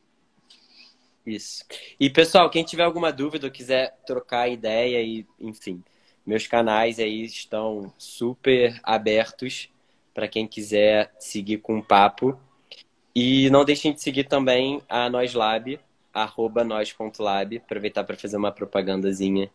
Isso. 1.25 1.65
E 2.01 2.09
pessoal, 2.09 2.49
quem 2.49 2.65
tiver 2.65 2.83
alguma 2.83 3.13
dúvida 3.13 3.47
ou 3.47 3.53
quiser 3.53 3.95
trocar 4.07 4.49
ideia 4.49 5.03
e, 5.03 5.27
enfim, 5.39 5.85
meus 6.27 6.47
canais 6.47 6.99
aí 6.99 7.25
estão 7.25 7.93
super 7.99 8.81
abertos 8.83 9.69
para 10.15 10.29
quem 10.29 10.47
quiser 10.47 11.13
seguir 11.19 11.59
com 11.59 11.77
um 11.77 11.83
papo. 11.83 12.39
E 13.15 13.51
não 13.51 13.65
deixem 13.65 13.93
de 13.93 14.01
seguir 14.01 14.25
também 14.25 14.81
a 14.89 15.11
Noslab, 15.11 15.81
arroba 16.13 16.63
nós.lab, 16.63 17.57
aproveitar 17.57 18.05
para 18.05 18.17
fazer 18.17 18.37
uma 18.37 18.53
propagandazinha 18.53 19.51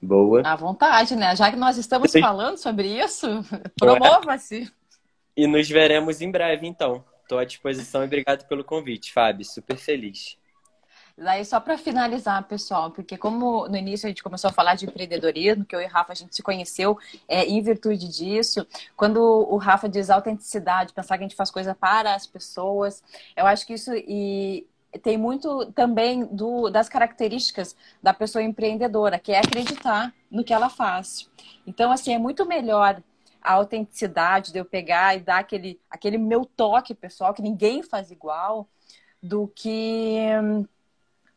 boa. 0.00 0.42
À 0.44 0.56
vontade, 0.56 1.14
né? 1.16 1.34
Já 1.36 1.50
que 1.50 1.56
nós 1.56 1.76
estamos 1.76 2.12
falando 2.12 2.56
sobre 2.56 2.88
isso, 2.88 3.26
promova-se. 3.78 4.70
E 5.36 5.46
nos 5.46 5.68
veremos 5.68 6.20
em 6.20 6.30
breve, 6.30 6.66
então. 6.66 7.04
Estou 7.22 7.38
à 7.38 7.44
disposição 7.44 8.02
e 8.02 8.06
obrigado 8.06 8.46
pelo 8.48 8.64
convite, 8.64 9.12
Fábio. 9.12 9.44
Super 9.44 9.76
feliz. 9.76 10.37
Daí, 11.20 11.44
só 11.44 11.58
para 11.58 11.76
finalizar, 11.76 12.46
pessoal, 12.46 12.92
porque 12.92 13.18
como 13.18 13.66
no 13.68 13.76
início 13.76 14.06
a 14.06 14.08
gente 14.08 14.22
começou 14.22 14.50
a 14.50 14.52
falar 14.52 14.76
de 14.76 14.86
empreendedorismo, 14.86 15.64
que 15.64 15.74
eu 15.74 15.80
e 15.80 15.84
o 15.84 15.88
Rafa 15.88 16.12
a 16.12 16.14
gente 16.14 16.34
se 16.34 16.42
conheceu 16.44 16.96
é, 17.26 17.44
em 17.44 17.60
virtude 17.60 18.08
disso, 18.08 18.64
quando 18.96 19.18
o 19.18 19.56
Rafa 19.56 19.88
diz 19.88 20.10
autenticidade, 20.10 20.92
pensar 20.92 21.18
que 21.18 21.24
a 21.24 21.26
gente 21.26 21.36
faz 21.36 21.50
coisa 21.50 21.74
para 21.74 22.14
as 22.14 22.24
pessoas, 22.24 23.02
eu 23.36 23.46
acho 23.46 23.66
que 23.66 23.74
isso 23.74 23.90
e 23.94 24.64
tem 25.02 25.18
muito 25.18 25.66
também 25.72 26.24
do, 26.24 26.70
das 26.70 26.88
características 26.88 27.74
da 28.00 28.14
pessoa 28.14 28.42
empreendedora, 28.42 29.18
que 29.18 29.32
é 29.32 29.38
acreditar 29.38 30.14
no 30.30 30.44
que 30.44 30.54
ela 30.54 30.68
faz. 30.68 31.28
Então, 31.66 31.90
assim, 31.90 32.14
é 32.14 32.18
muito 32.18 32.46
melhor 32.46 33.02
a 33.42 33.54
autenticidade 33.54 34.52
de 34.52 34.58
eu 34.58 34.64
pegar 34.64 35.16
e 35.16 35.20
dar 35.20 35.38
aquele, 35.38 35.80
aquele 35.90 36.16
meu 36.16 36.44
toque 36.44 36.94
pessoal, 36.94 37.34
que 37.34 37.42
ninguém 37.42 37.82
faz 37.82 38.10
igual, 38.10 38.68
do 39.20 39.48
que 39.48 40.20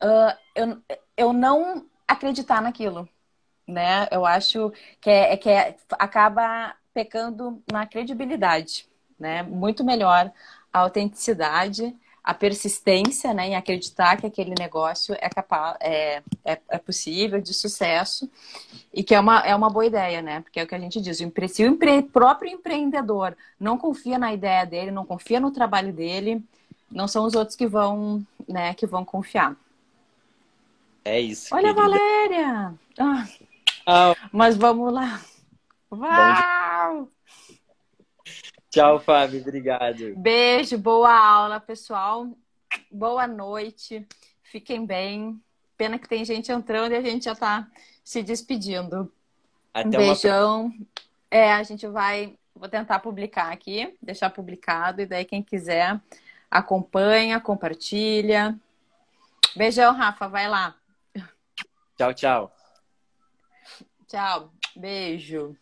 uh, 0.03 0.37
eu, 0.55 0.81
eu 1.17 1.33
não 1.33 1.85
acreditar 2.07 2.61
naquilo, 2.61 3.07
né? 3.67 4.07
Eu 4.11 4.25
acho 4.25 4.71
que, 4.99 5.09
é, 5.09 5.33
é, 5.33 5.37
que 5.37 5.49
é, 5.49 5.75
acaba 5.93 6.75
pecando 6.93 7.61
na 7.71 7.85
credibilidade, 7.85 8.85
né? 9.19 9.43
Muito 9.43 9.83
melhor 9.83 10.31
a 10.73 10.79
autenticidade, 10.79 11.95
a 12.23 12.33
persistência, 12.33 13.33
né, 13.33 13.47
em 13.47 13.55
acreditar 13.55 14.15
que 14.17 14.27
aquele 14.27 14.53
negócio 14.57 15.15
é 15.19 15.27
capaz, 15.27 15.75
é, 15.79 16.21
é, 16.45 16.59
é, 16.69 16.77
possível, 16.77 17.41
de 17.41 17.53
sucesso, 17.53 18.29
e 18.93 19.03
que 19.03 19.15
é 19.15 19.19
uma, 19.19 19.39
é 19.39 19.55
uma 19.55 19.69
boa 19.71 19.85
ideia, 19.85 20.21
né? 20.21 20.41
Porque 20.41 20.59
é 20.59 20.63
o 20.63 20.67
que 20.67 20.75
a 20.75 20.79
gente 20.79 21.01
diz, 21.01 21.17
se 21.17 21.63
o 21.63 21.67
empre, 21.67 22.03
próprio 22.03 22.51
empreendedor 22.51 23.35
não 23.59 23.77
confia 23.77 24.19
na 24.19 24.31
ideia 24.33 24.65
dele, 24.65 24.91
não 24.91 25.05
confia 25.05 25.39
no 25.39 25.51
trabalho 25.51 25.91
dele, 25.91 26.43
não 26.91 27.07
são 27.07 27.25
os 27.25 27.33
outros 27.33 27.55
que 27.55 27.65
vão, 27.65 28.25
né, 28.47 28.73
que 28.75 28.85
vão 28.85 29.03
confiar. 29.03 29.55
É 31.03 31.19
isso. 31.19 31.53
Olha 31.53 31.73
querida. 31.73 31.81
a 31.81 31.83
Valéria! 31.83 32.73
Ah. 32.99 33.27
Ah. 33.85 34.15
Mas 34.31 34.55
vamos 34.55 34.93
lá. 34.93 35.21
Uau! 35.91 37.09
Tchau, 38.69 38.99
Fábio. 38.99 39.41
Obrigado. 39.41 40.15
Beijo, 40.15 40.77
boa 40.77 41.13
aula, 41.13 41.59
pessoal. 41.59 42.27
Boa 42.89 43.27
noite. 43.27 44.07
Fiquem 44.43 44.85
bem. 44.85 45.41
Pena 45.75 45.99
que 45.99 46.07
tem 46.07 46.23
gente 46.23 46.51
entrando 46.51 46.93
e 46.93 46.95
a 46.95 47.01
gente 47.01 47.25
já 47.25 47.33
está 47.33 47.67
se 48.03 48.21
despedindo. 48.23 49.11
Até 49.73 49.87
um 49.87 49.91
beijão. 49.91 50.65
Uma... 50.67 50.73
É, 51.29 51.51
a 51.53 51.63
gente 51.63 51.87
vai. 51.87 52.37
Vou 52.55 52.69
tentar 52.69 52.99
publicar 52.99 53.51
aqui, 53.51 53.97
deixar 54.01 54.29
publicado, 54.29 55.01
e 55.01 55.05
daí 55.05 55.25
quem 55.25 55.41
quiser 55.41 55.99
acompanha, 56.49 57.39
compartilha. 57.39 58.57
Beijão, 59.55 59.93
Rafa. 59.93 60.27
Vai 60.27 60.47
lá. 60.47 60.75
Tchau, 61.97 62.13
tchau. 62.13 62.51
Tchau. 64.07 64.51
Beijo. 64.75 65.55